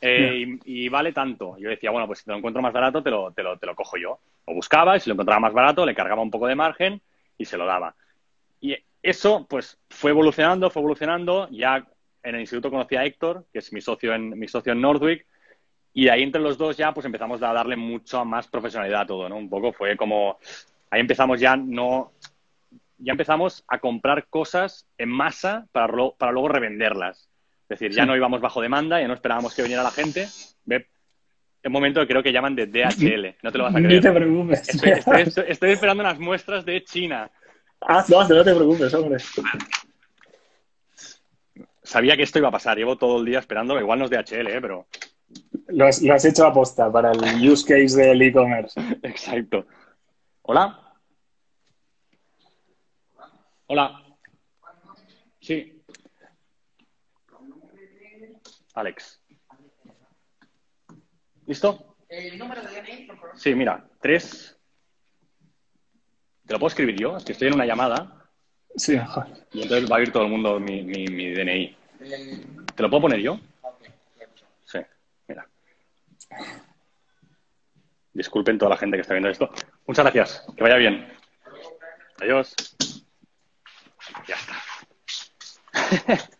Eh, 0.00 0.58
y, 0.64 0.88
vale 0.88 1.12
tanto. 1.12 1.56
Yo 1.58 1.68
decía, 1.68 1.90
bueno, 1.90 2.06
pues 2.06 2.20
si 2.20 2.24
te 2.24 2.30
lo 2.30 2.38
encuentro 2.38 2.62
más 2.62 2.72
barato, 2.72 3.02
te 3.02 3.10
lo, 3.10 3.32
te 3.32 3.42
lo, 3.42 3.58
te 3.58 3.66
lo 3.66 3.74
cojo 3.74 3.96
yo. 3.96 4.20
O 4.46 4.54
buscaba 4.54 4.96
y 4.96 5.00
si 5.00 5.10
lo 5.10 5.14
encontraba 5.14 5.40
más 5.40 5.52
barato, 5.52 5.84
le 5.84 5.94
cargaba 5.94 6.22
un 6.22 6.30
poco 6.30 6.46
de 6.46 6.54
margen 6.54 7.00
y 7.36 7.44
se 7.44 7.56
lo 7.56 7.66
daba. 7.66 7.94
Y 8.60 8.76
eso, 9.02 9.46
pues, 9.48 9.78
fue 9.88 10.10
evolucionando, 10.10 10.70
fue 10.70 10.80
evolucionando. 10.80 11.48
Ya 11.50 11.86
en 12.22 12.34
el 12.34 12.40
instituto 12.40 12.70
conocí 12.70 12.96
a 12.96 13.04
Héctor, 13.04 13.46
que 13.52 13.58
es 13.58 13.72
mi 13.72 13.80
socio 13.80 14.14
en, 14.14 14.38
mi 14.38 14.48
socio 14.48 14.72
en 14.72 14.80
Nordwick, 14.80 15.26
y 15.92 16.08
ahí 16.08 16.22
entre 16.22 16.40
los 16.40 16.56
dos 16.56 16.76
ya, 16.76 16.92
pues, 16.94 17.06
empezamos 17.06 17.42
a 17.42 17.52
darle 17.52 17.76
mucho 17.76 18.24
más 18.24 18.48
profesionalidad 18.48 19.02
a 19.02 19.06
todo, 19.06 19.28
¿no? 19.28 19.36
Un 19.36 19.50
poco 19.50 19.72
fue 19.72 19.96
como... 19.96 20.38
Ahí 20.90 21.00
empezamos 21.00 21.40
ya 21.40 21.56
no... 21.56 22.12
Ya 22.98 23.12
empezamos 23.12 23.64
a 23.66 23.78
comprar 23.78 24.28
cosas 24.28 24.86
en 24.98 25.08
masa 25.08 25.66
para, 25.72 25.92
para 26.18 26.32
luego 26.32 26.48
revenderlas. 26.48 27.29
Es 27.70 27.78
decir, 27.78 27.92
ya 27.92 28.04
no 28.04 28.16
íbamos 28.16 28.40
bajo 28.40 28.60
demanda, 28.60 29.00
ya 29.00 29.06
no 29.06 29.14
esperábamos 29.14 29.54
que 29.54 29.62
viniera 29.62 29.84
la 29.84 29.92
gente. 29.92 30.26
Ve, 30.64 30.88
un 31.64 31.70
momento 31.70 32.04
creo 32.04 32.20
que 32.20 32.32
llaman 32.32 32.56
de 32.56 32.66
DHL, 32.66 33.36
no 33.44 33.52
te 33.52 33.58
lo 33.58 33.64
vas 33.64 33.76
a 33.76 33.78
creer. 33.78 34.04
No 34.04 34.12
te 34.12 34.18
preocupes. 34.18 34.68
Estoy, 35.48 35.70
esperando 35.70 36.02
unas 36.02 36.18
muestras 36.18 36.64
de 36.64 36.82
China. 36.82 37.30
Ah, 37.80 38.04
no, 38.08 38.28
no 38.28 38.44
te 38.44 38.54
preocupes, 38.54 38.92
hombre. 38.92 39.18
Sabía 41.84 42.16
que 42.16 42.24
esto 42.24 42.40
iba 42.40 42.48
a 42.48 42.52
pasar, 42.52 42.76
llevo 42.76 42.98
todo 42.98 43.20
el 43.20 43.26
día 43.26 43.38
esperando, 43.38 43.78
igual 43.78 44.00
no 44.00 44.06
es 44.06 44.10
DHL, 44.10 44.48
¿eh? 44.48 44.60
pero... 44.60 44.88
Lo 45.68 45.86
has, 45.86 46.02
lo 46.02 46.12
has 46.12 46.24
hecho 46.24 46.44
aposta 46.44 46.90
para 46.90 47.12
el 47.12 47.48
use 47.48 47.64
case 47.64 48.02
del 48.02 48.20
e-commerce. 48.20 48.80
Exacto. 49.04 49.64
¿Hola? 50.42 50.96
Hola. 53.68 54.02
Sí. 55.40 55.79
Alex. 58.80 59.20
¿Listo? 61.46 61.96
¿El 62.08 62.38
número 62.38 62.62
de 62.62 62.80
DNI, 62.80 63.06
por 63.06 63.16
favor? 63.16 63.38
Sí, 63.38 63.54
mira, 63.54 63.88
tres. 64.00 64.56
¿Te 66.46 66.52
lo 66.54 66.58
puedo 66.58 66.68
escribir 66.68 66.96
yo? 66.96 67.16
Es 67.16 67.24
que 67.24 67.32
estoy 67.32 67.48
en 67.48 67.54
una 67.54 67.66
llamada. 67.66 68.28
Sí, 68.76 68.96
mejor. 68.96 69.26
Y 69.52 69.62
entonces 69.62 69.90
va 69.90 69.96
a 69.96 70.00
ir 70.00 70.12
todo 70.12 70.24
el 70.24 70.30
mundo 70.30 70.58
mi, 70.58 70.82
mi, 70.82 71.06
mi 71.06 71.30
DNI. 71.32 71.76
¿Te 72.74 72.82
lo 72.82 72.90
puedo 72.90 73.02
poner 73.02 73.20
yo? 73.20 73.38
Sí, 74.64 74.78
mira. 75.28 75.46
Disculpen 78.12 78.58
toda 78.58 78.70
la 78.70 78.76
gente 78.76 78.96
que 78.96 79.02
está 79.02 79.14
viendo 79.14 79.28
esto. 79.28 79.50
Muchas 79.86 80.04
gracias. 80.04 80.44
Que 80.56 80.62
vaya 80.62 80.76
bien. 80.76 81.12
Adiós. 82.20 82.54
Ya 84.26 84.36
está. 84.36 86.30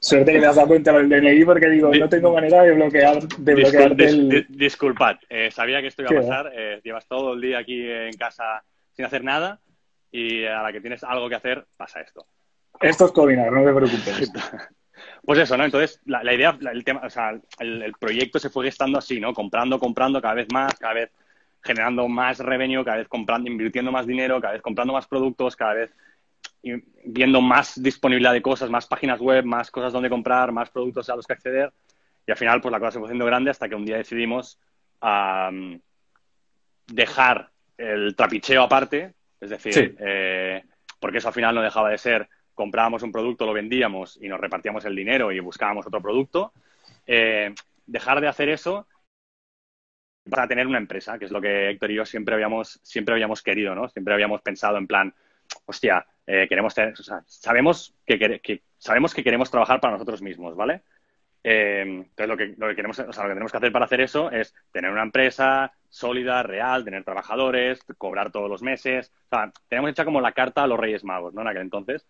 Suerte 0.00 0.32
que 0.32 0.40
me 0.40 0.46
has 0.46 0.56
dado 0.56 0.68
cuenta 0.68 0.92
del 0.92 1.08
DNI 1.08 1.44
porque 1.44 1.68
digo, 1.68 1.94
no 1.94 2.08
tengo 2.08 2.32
manera 2.32 2.62
de 2.62 2.72
bloquear 2.72 3.22
de 3.22 3.54
bloquearte 3.54 4.04
el... 4.04 4.46
Disculpad, 4.48 5.16
eh, 5.28 5.50
sabía 5.50 5.80
que 5.80 5.88
esto 5.88 6.02
iba 6.02 6.10
a 6.10 6.22
pasar. 6.22 6.52
Eh, 6.54 6.80
llevas 6.82 7.06
todo 7.06 7.34
el 7.34 7.40
día 7.40 7.58
aquí 7.58 7.88
en 7.88 8.12
casa 8.14 8.64
sin 8.92 9.04
hacer 9.04 9.22
nada 9.22 9.60
y 10.10 10.44
a 10.44 10.62
la 10.62 10.72
que 10.72 10.80
tienes 10.80 11.04
algo 11.04 11.28
que 11.28 11.36
hacer 11.36 11.66
pasa 11.76 12.00
esto. 12.00 12.26
Esto 12.80 13.06
es 13.06 13.12
Covinar, 13.12 13.52
no 13.52 13.64
te 13.64 13.74
preocupes. 13.74 14.32
Pues 15.24 15.38
eso, 15.38 15.56
¿no? 15.56 15.64
Entonces, 15.64 16.00
la, 16.06 16.32
idea, 16.34 16.58
el 16.72 16.84
tema, 16.84 17.02
o 17.04 17.10
sea, 17.10 17.38
el, 17.60 17.92
proyecto 18.00 18.38
se 18.38 18.50
fue 18.50 18.64
gestando 18.64 18.98
así, 18.98 19.20
¿no? 19.20 19.32
Comprando, 19.32 19.78
comprando 19.78 20.20
cada 20.20 20.34
vez 20.34 20.48
más, 20.52 20.74
cada 20.78 20.94
vez 20.94 21.10
generando 21.62 22.08
más 22.08 22.38
revenue, 22.38 22.84
cada 22.84 22.96
vez 22.98 23.08
comprando, 23.08 23.50
invirtiendo 23.50 23.92
más 23.92 24.06
dinero, 24.06 24.40
cada 24.40 24.54
vez 24.54 24.62
comprando 24.62 24.92
más 24.92 25.06
productos, 25.06 25.54
cada 25.54 25.74
vez 25.74 25.94
viendo 26.62 27.40
más 27.40 27.80
disponibilidad 27.82 28.32
de 28.32 28.42
cosas, 28.42 28.70
más 28.70 28.86
páginas 28.86 29.20
web, 29.20 29.44
más 29.44 29.70
cosas 29.70 29.92
donde 29.92 30.10
comprar, 30.10 30.52
más 30.52 30.70
productos 30.70 31.08
a 31.08 31.16
los 31.16 31.26
que 31.26 31.32
acceder. 31.32 31.72
Y 32.26 32.30
al 32.30 32.36
final, 32.36 32.60
pues 32.60 32.72
la 32.72 32.78
cosa 32.78 32.92
se 32.92 32.98
fue 32.98 33.08
haciendo 33.08 33.26
grande 33.26 33.50
hasta 33.50 33.68
que 33.68 33.74
un 33.74 33.86
día 33.86 33.96
decidimos 33.96 34.58
dejar 36.86 37.50
el 37.76 38.16
trapicheo 38.16 38.62
aparte, 38.62 39.14
es 39.40 39.50
decir, 39.50 39.96
eh, 40.00 40.64
porque 40.98 41.18
eso 41.18 41.28
al 41.28 41.34
final 41.34 41.54
no 41.54 41.62
dejaba 41.62 41.90
de 41.90 41.98
ser, 41.98 42.28
comprábamos 42.54 43.02
un 43.02 43.12
producto, 43.12 43.46
lo 43.46 43.52
vendíamos 43.52 44.18
y 44.20 44.28
nos 44.28 44.40
repartíamos 44.40 44.84
el 44.84 44.96
dinero 44.96 45.30
y 45.30 45.38
buscábamos 45.38 45.86
otro 45.86 46.02
producto. 46.02 46.52
Eh, 47.06 47.54
dejar 47.86 48.20
de 48.20 48.28
hacer 48.28 48.48
eso 48.48 48.86
para 50.28 50.48
tener 50.48 50.66
una 50.66 50.78
empresa, 50.78 51.18
que 51.18 51.24
es 51.24 51.30
lo 51.30 51.40
que 51.40 51.70
Héctor 51.70 51.90
y 51.90 51.94
yo 51.94 52.04
siempre 52.04 52.34
habíamos, 52.34 52.80
siempre 52.82 53.14
habíamos 53.14 53.42
querido, 53.42 53.74
¿no? 53.74 53.88
Siempre 53.88 54.12
habíamos 54.12 54.42
pensado 54.42 54.76
en 54.76 54.86
plan, 54.86 55.14
hostia, 55.64 56.04
eh, 56.30 56.46
queremos 56.46 56.74
tener, 56.74 56.92
o 56.92 57.02
sea, 57.02 57.22
sabemos 57.24 57.94
que, 58.04 58.62
sabemos 58.76 59.14
que 59.14 59.24
queremos 59.24 59.50
trabajar 59.50 59.80
para 59.80 59.94
nosotros 59.94 60.20
mismos, 60.20 60.54
¿vale? 60.54 60.82
Eh, 61.42 61.80
entonces, 61.80 62.28
lo 62.28 62.36
que, 62.36 62.54
lo 62.58 62.68
que, 62.68 62.76
queremos, 62.76 62.98
o 62.98 63.12
sea, 63.14 63.22
lo 63.22 63.30
que 63.30 63.34
tenemos 63.34 63.50
que 63.50 63.56
hacer 63.56 63.72
para 63.72 63.86
hacer 63.86 64.02
eso 64.02 64.30
es 64.30 64.54
tener 64.70 64.90
una 64.90 65.04
empresa 65.04 65.72
sólida, 65.88 66.42
real, 66.42 66.84
tener 66.84 67.02
trabajadores, 67.02 67.82
cobrar 67.96 68.30
todos 68.30 68.50
los 68.50 68.60
meses. 68.60 69.10
O 69.30 69.36
sea, 69.36 69.50
tenemos 69.68 69.90
hecha 69.90 70.04
como 70.04 70.20
la 70.20 70.32
carta 70.32 70.64
a 70.64 70.66
los 70.66 70.78
Reyes 70.78 71.02
Magos, 71.02 71.32
¿no? 71.32 71.40
En 71.40 71.48
aquel 71.48 71.62
entonces. 71.62 72.06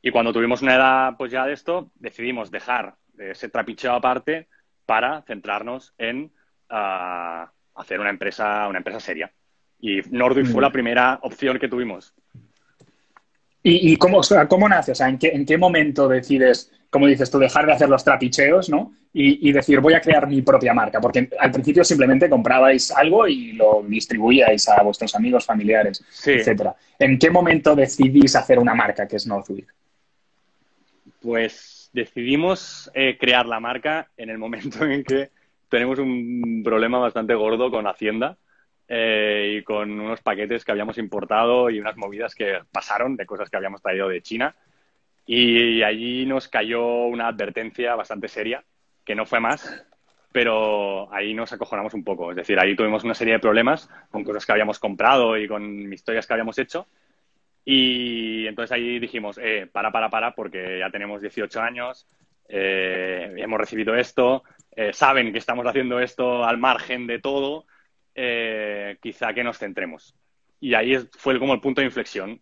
Y 0.00 0.12
cuando 0.12 0.32
tuvimos 0.32 0.62
una 0.62 0.76
edad, 0.76 1.16
pues 1.18 1.32
ya 1.32 1.44
de 1.44 1.54
esto, 1.54 1.90
decidimos 1.96 2.52
dejar 2.52 2.94
ese 3.18 3.48
trapicheo 3.48 3.94
aparte 3.94 4.46
para 4.86 5.22
centrarnos 5.22 5.94
en 5.98 6.30
ah, 6.70 7.50
hacer 7.74 7.98
una 7.98 8.10
empresa, 8.10 8.68
una 8.68 8.78
empresa 8.78 9.00
seria. 9.00 9.32
Y 9.80 10.00
Nordic 10.10 10.46
fue 10.46 10.62
la 10.62 10.70
primera 10.70 11.18
opción 11.22 11.58
que 11.58 11.66
tuvimos. 11.66 12.14
¿Y, 13.64 13.96
cómo, 13.96 14.20
cómo 14.48 14.68
nace? 14.68 14.92
O 14.92 14.94
sea, 14.94 15.08
¿en 15.08 15.18
qué, 15.18 15.28
¿en 15.28 15.46
qué 15.46 15.56
momento 15.56 16.08
decides, 16.08 16.72
como 16.90 17.06
dices 17.06 17.30
tú, 17.30 17.38
dejar 17.38 17.64
de 17.64 17.72
hacer 17.72 17.88
los 17.88 18.02
trapicheos, 18.02 18.68
¿no? 18.68 18.92
Y, 19.14 19.52
decir, 19.52 19.78
voy 19.80 19.92
a 19.92 20.00
crear 20.00 20.26
mi 20.26 20.42
propia 20.42 20.74
marca. 20.74 21.00
Porque 21.00 21.28
al 21.38 21.52
principio 21.52 21.84
simplemente 21.84 22.28
comprabais 22.28 22.90
algo 22.90 23.28
y 23.28 23.52
lo 23.52 23.84
distribuíais 23.86 24.68
a 24.68 24.82
vuestros 24.82 25.14
amigos, 25.14 25.44
familiares, 25.44 26.02
etcétera. 26.24 26.74
¿En 26.98 27.18
qué 27.18 27.30
momento 27.30 27.76
decidís 27.76 28.34
hacer 28.34 28.58
una 28.58 28.74
marca 28.74 29.06
que 29.06 29.16
es 29.16 29.26
Northwick? 29.26 29.72
Pues 31.20 31.90
decidimos 31.92 32.90
eh, 32.94 33.16
crear 33.20 33.46
la 33.46 33.60
marca 33.60 34.08
en 34.16 34.30
el 34.30 34.38
momento 34.38 34.84
en 34.84 35.04
que 35.04 35.30
tenemos 35.68 35.98
un 35.98 36.62
problema 36.64 36.98
bastante 36.98 37.34
gordo 37.34 37.70
con 37.70 37.86
Hacienda 37.86 38.38
eh, 38.94 39.56
y 39.56 39.62
con 39.62 39.90
unos 39.90 40.20
paquetes 40.20 40.66
que 40.66 40.70
habíamos 40.70 40.98
importado 40.98 41.70
y 41.70 41.80
unas 41.80 41.96
movidas 41.96 42.34
que 42.34 42.58
pasaron 42.70 43.16
de 43.16 43.24
cosas 43.24 43.48
que 43.48 43.56
habíamos 43.56 43.80
traído 43.80 44.06
de 44.06 44.20
China. 44.20 44.54
Y 45.24 45.82
allí 45.82 46.26
nos 46.26 46.46
cayó 46.46 47.04
una 47.04 47.28
advertencia 47.28 47.94
bastante 47.94 48.28
seria, 48.28 48.62
que 49.02 49.14
no 49.14 49.24
fue 49.24 49.40
más, 49.40 49.82
pero 50.30 51.10
ahí 51.10 51.32
nos 51.32 51.54
acojonamos 51.54 51.94
un 51.94 52.04
poco. 52.04 52.32
Es 52.32 52.36
decir, 52.36 52.60
ahí 52.60 52.76
tuvimos 52.76 53.02
una 53.02 53.14
serie 53.14 53.32
de 53.32 53.40
problemas 53.40 53.88
con 54.10 54.24
cosas 54.24 54.44
que 54.44 54.52
habíamos 54.52 54.78
comprado 54.78 55.38
y 55.38 55.48
con 55.48 55.90
historias 55.90 56.26
que 56.26 56.34
habíamos 56.34 56.58
hecho. 56.58 56.86
Y 57.64 58.46
entonces 58.46 58.72
ahí 58.72 58.98
dijimos, 58.98 59.38
eh, 59.42 59.70
para, 59.72 59.90
para, 59.90 60.10
para, 60.10 60.34
porque 60.34 60.80
ya 60.80 60.90
tenemos 60.90 61.22
18 61.22 61.62
años, 61.62 62.06
eh, 62.46 63.32
hemos 63.38 63.58
recibido 63.58 63.94
esto, 63.94 64.42
eh, 64.76 64.92
saben 64.92 65.32
que 65.32 65.38
estamos 65.38 65.66
haciendo 65.66 65.98
esto 65.98 66.44
al 66.44 66.58
margen 66.58 67.06
de 67.06 67.20
todo, 67.20 67.64
eh, 68.14 68.98
quizá 69.00 69.32
que 69.32 69.44
nos 69.44 69.58
centremos. 69.58 70.14
Y 70.60 70.74
ahí 70.74 70.96
fue 71.18 71.38
como 71.38 71.54
el 71.54 71.60
punto 71.60 71.80
de 71.80 71.86
inflexión. 71.86 72.40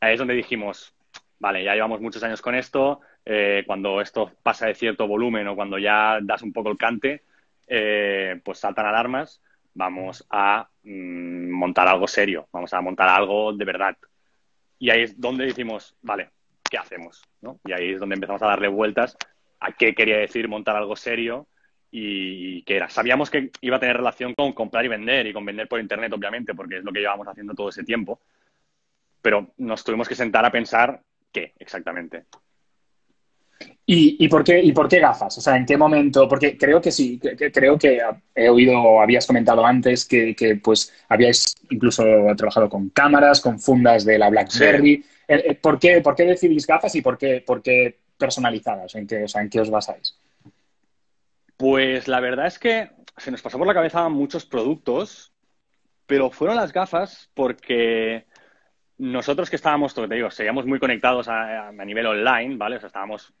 Ahí 0.00 0.14
es 0.14 0.18
donde 0.18 0.34
dijimos, 0.34 0.94
vale, 1.38 1.62
ya 1.62 1.74
llevamos 1.74 2.00
muchos 2.00 2.22
años 2.22 2.42
con 2.42 2.54
esto, 2.54 3.00
eh, 3.24 3.64
cuando 3.66 4.00
esto 4.00 4.32
pasa 4.42 4.66
de 4.66 4.74
cierto 4.74 5.06
volumen 5.06 5.46
o 5.48 5.56
cuando 5.56 5.78
ya 5.78 6.18
das 6.22 6.42
un 6.42 6.52
poco 6.52 6.70
el 6.70 6.78
cante, 6.78 7.22
eh, 7.66 8.40
pues 8.44 8.58
saltan 8.58 8.86
alarmas, 8.86 9.40
vamos 9.74 10.26
a 10.30 10.68
mm, 10.82 11.50
montar 11.50 11.88
algo 11.88 12.06
serio, 12.06 12.48
vamos 12.52 12.72
a 12.74 12.80
montar 12.80 13.08
algo 13.08 13.52
de 13.52 13.64
verdad. 13.64 13.96
Y 14.78 14.90
ahí 14.90 15.02
es 15.02 15.20
donde 15.20 15.46
decimos, 15.46 15.96
vale, 16.02 16.30
¿qué 16.68 16.78
hacemos? 16.78 17.22
Y 17.64 17.72
ahí 17.72 17.92
es 17.92 18.00
donde 18.00 18.14
empezamos 18.14 18.42
a 18.42 18.46
darle 18.46 18.68
vueltas 18.68 19.16
a 19.60 19.72
qué 19.72 19.94
quería 19.94 20.18
decir 20.18 20.48
montar 20.48 20.76
algo 20.76 20.96
serio 20.96 21.46
y 21.96 22.62
qué 22.62 22.76
era. 22.76 22.88
Sabíamos 22.88 23.30
que 23.30 23.50
iba 23.60 23.76
a 23.76 23.80
tener 23.80 23.96
relación 23.96 24.34
con 24.34 24.52
comprar 24.52 24.84
y 24.84 24.88
vender 24.88 25.28
y 25.28 25.32
con 25.32 25.44
vender 25.44 25.68
por 25.68 25.78
internet, 25.78 26.12
obviamente, 26.12 26.52
porque 26.52 26.78
es 26.78 26.84
lo 26.84 26.92
que 26.92 26.98
llevábamos 26.98 27.28
haciendo 27.28 27.54
todo 27.54 27.68
ese 27.68 27.84
tiempo. 27.84 28.18
Pero 29.22 29.52
nos 29.58 29.84
tuvimos 29.84 30.08
que 30.08 30.16
sentar 30.16 30.44
a 30.44 30.50
pensar 30.50 31.00
qué 31.30 31.52
exactamente. 31.56 32.24
¿Y, 33.86 34.26
por 34.28 34.42
qué, 34.42 34.60
¿Y 34.60 34.72
por 34.72 34.88
qué 34.88 34.98
gafas? 34.98 35.38
O 35.38 35.40
sea, 35.40 35.56
¿en 35.56 35.66
qué 35.66 35.76
momento? 35.76 36.26
Porque 36.26 36.58
creo 36.58 36.80
que 36.80 36.90
sí, 36.90 37.20
creo 37.20 37.78
que 37.78 38.00
he 38.34 38.48
oído, 38.48 39.00
habías 39.00 39.26
comentado 39.26 39.64
antes 39.64 40.04
que, 40.04 40.60
pues 40.62 40.92
habíais 41.08 41.54
incluso 41.70 42.02
trabajado 42.36 42.68
con 42.68 42.88
cámaras, 42.88 43.40
con 43.40 43.60
fundas 43.60 44.04
de 44.04 44.18
la 44.18 44.30
BlackBerry. 44.30 45.04
Eh, 45.28 45.42
eh, 45.46 45.54
¿Por, 45.54 45.78
qué, 45.78 46.00
¿Por 46.00 46.16
qué 46.16 46.24
decidís 46.24 46.66
gafas 46.66 46.94
y 46.96 47.02
por 47.02 47.16
qué, 47.16 47.44
por 47.46 47.62
qué 47.62 48.00
personalizadas? 48.18 48.96
¿En 48.96 49.06
qué, 49.06 49.24
o 49.24 49.28
sea, 49.28 49.42
¿En 49.42 49.50
qué 49.50 49.60
os 49.60 49.70
basáis? 49.70 50.18
Pues 51.56 52.08
la 52.08 52.20
verdad 52.20 52.46
es 52.46 52.58
que 52.58 52.90
se 53.16 53.30
nos 53.30 53.42
pasó 53.42 53.58
por 53.58 53.66
la 53.66 53.74
cabeza 53.74 54.08
muchos 54.08 54.44
productos, 54.44 55.32
pero 56.06 56.30
fueron 56.30 56.56
las 56.56 56.72
gafas 56.72 57.30
porque 57.34 58.26
nosotros 58.98 59.50
que 59.50 59.56
estábamos, 59.56 59.94
te 59.94 60.06
digo, 60.08 60.30
seguíamos 60.30 60.66
muy 60.66 60.78
conectados 60.78 61.28
a, 61.28 61.72
nivel 61.72 62.06
online, 62.06 62.56
¿vale? 62.56 62.76
O 62.76 62.80
sea, 62.80 62.88
estábamos 62.88 63.32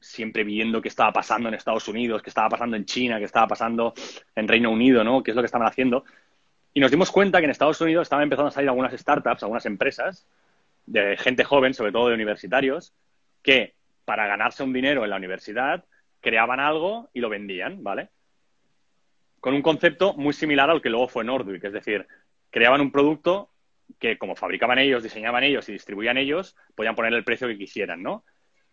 siempre 0.00 0.44
viendo 0.44 0.80
qué 0.80 0.88
estaba 0.88 1.12
pasando 1.12 1.48
en 1.48 1.54
Estados 1.54 1.86
Unidos, 1.88 2.22
qué 2.22 2.30
estaba 2.30 2.48
pasando 2.48 2.76
en 2.76 2.86
China, 2.86 3.18
qué 3.18 3.24
estaba 3.24 3.46
pasando 3.46 3.92
en 4.34 4.48
Reino 4.48 4.70
Unido, 4.70 5.04
¿no? 5.04 5.22
¿Qué 5.22 5.30
es 5.30 5.34
lo 5.34 5.42
que 5.42 5.46
estaban 5.46 5.68
haciendo? 5.68 6.04
Y 6.72 6.80
nos 6.80 6.90
dimos 6.90 7.10
cuenta 7.10 7.38
que 7.38 7.44
en 7.44 7.50
Estados 7.50 7.80
Unidos 7.80 8.02
estaban 8.02 8.22
empezando 8.22 8.48
a 8.48 8.52
salir 8.52 8.68
algunas 8.70 8.98
startups, 8.98 9.42
algunas 9.42 9.66
empresas 9.66 10.26
de 10.86 11.16
gente 11.18 11.44
joven, 11.44 11.74
sobre 11.74 11.92
todo 11.92 12.08
de 12.08 12.14
universitarios, 12.14 12.94
que 13.42 13.74
para 14.04 14.26
ganarse 14.26 14.62
un 14.62 14.72
dinero 14.72 15.04
en 15.04 15.10
la 15.10 15.16
universidad 15.16 15.84
creaban 16.20 16.60
algo 16.60 17.10
y 17.12 17.20
lo 17.20 17.28
vendían, 17.28 17.82
¿vale? 17.82 18.10
Con 19.40 19.54
un 19.54 19.62
concepto 19.62 20.14
muy 20.14 20.32
similar 20.32 20.70
al 20.70 20.82
que 20.82 20.90
luego 20.90 21.08
fue 21.08 21.24
Nordwick, 21.24 21.64
es 21.64 21.72
decir, 21.72 22.06
creaban 22.50 22.80
un 22.80 22.92
producto 22.92 23.50
que 23.98 24.18
como 24.18 24.36
fabricaban 24.36 24.78
ellos, 24.78 25.02
diseñaban 25.02 25.42
ellos 25.42 25.68
y 25.68 25.72
distribuían 25.72 26.18
ellos, 26.18 26.56
podían 26.74 26.94
poner 26.94 27.12
el 27.14 27.24
precio 27.24 27.48
que 27.48 27.58
quisieran, 27.58 28.02
¿no? 28.02 28.24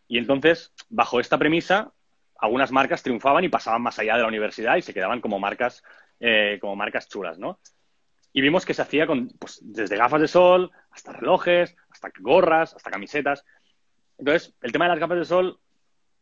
Y 0.08 0.18
entonces, 0.18 0.74
bajo 0.90 1.20
esta 1.20 1.38
premisa, 1.38 1.92
algunas 2.40 2.72
marcas 2.72 3.04
triunfaban 3.04 3.44
y 3.44 3.50
pasaban 3.50 3.82
más 3.82 3.98
allá 4.00 4.16
de 4.16 4.22
la 4.22 4.28
universidad 4.28 4.78
y 4.78 4.82
se 4.82 4.94
quedaban 4.94 5.22
como 5.22 5.40
marcas, 5.40 5.84
eh, 6.20 6.58
como 6.62 6.76
marcas 6.76 7.10
chulas, 7.10 7.40
¿no? 7.40 7.60
Y 8.32 8.42
vimos 8.42 8.66
que 8.66 8.74
se 8.74 8.82
hacía 8.82 9.08
con, 9.08 9.30
pues, 9.40 9.60
desde 9.64 9.98
gafas 9.98 10.22
de 10.22 10.28
sol 10.28 10.72
hasta 10.92 11.14
relojes, 11.14 11.76
hasta 11.90 12.12
gorras, 12.20 12.76
hasta 12.76 12.92
camisetas. 12.92 13.44
Entonces, 14.18 14.56
el 14.62 14.72
tema 14.72 14.86
de 14.86 14.90
las 14.90 15.00
gafas 15.00 15.18
de 15.18 15.26
sol 15.26 15.60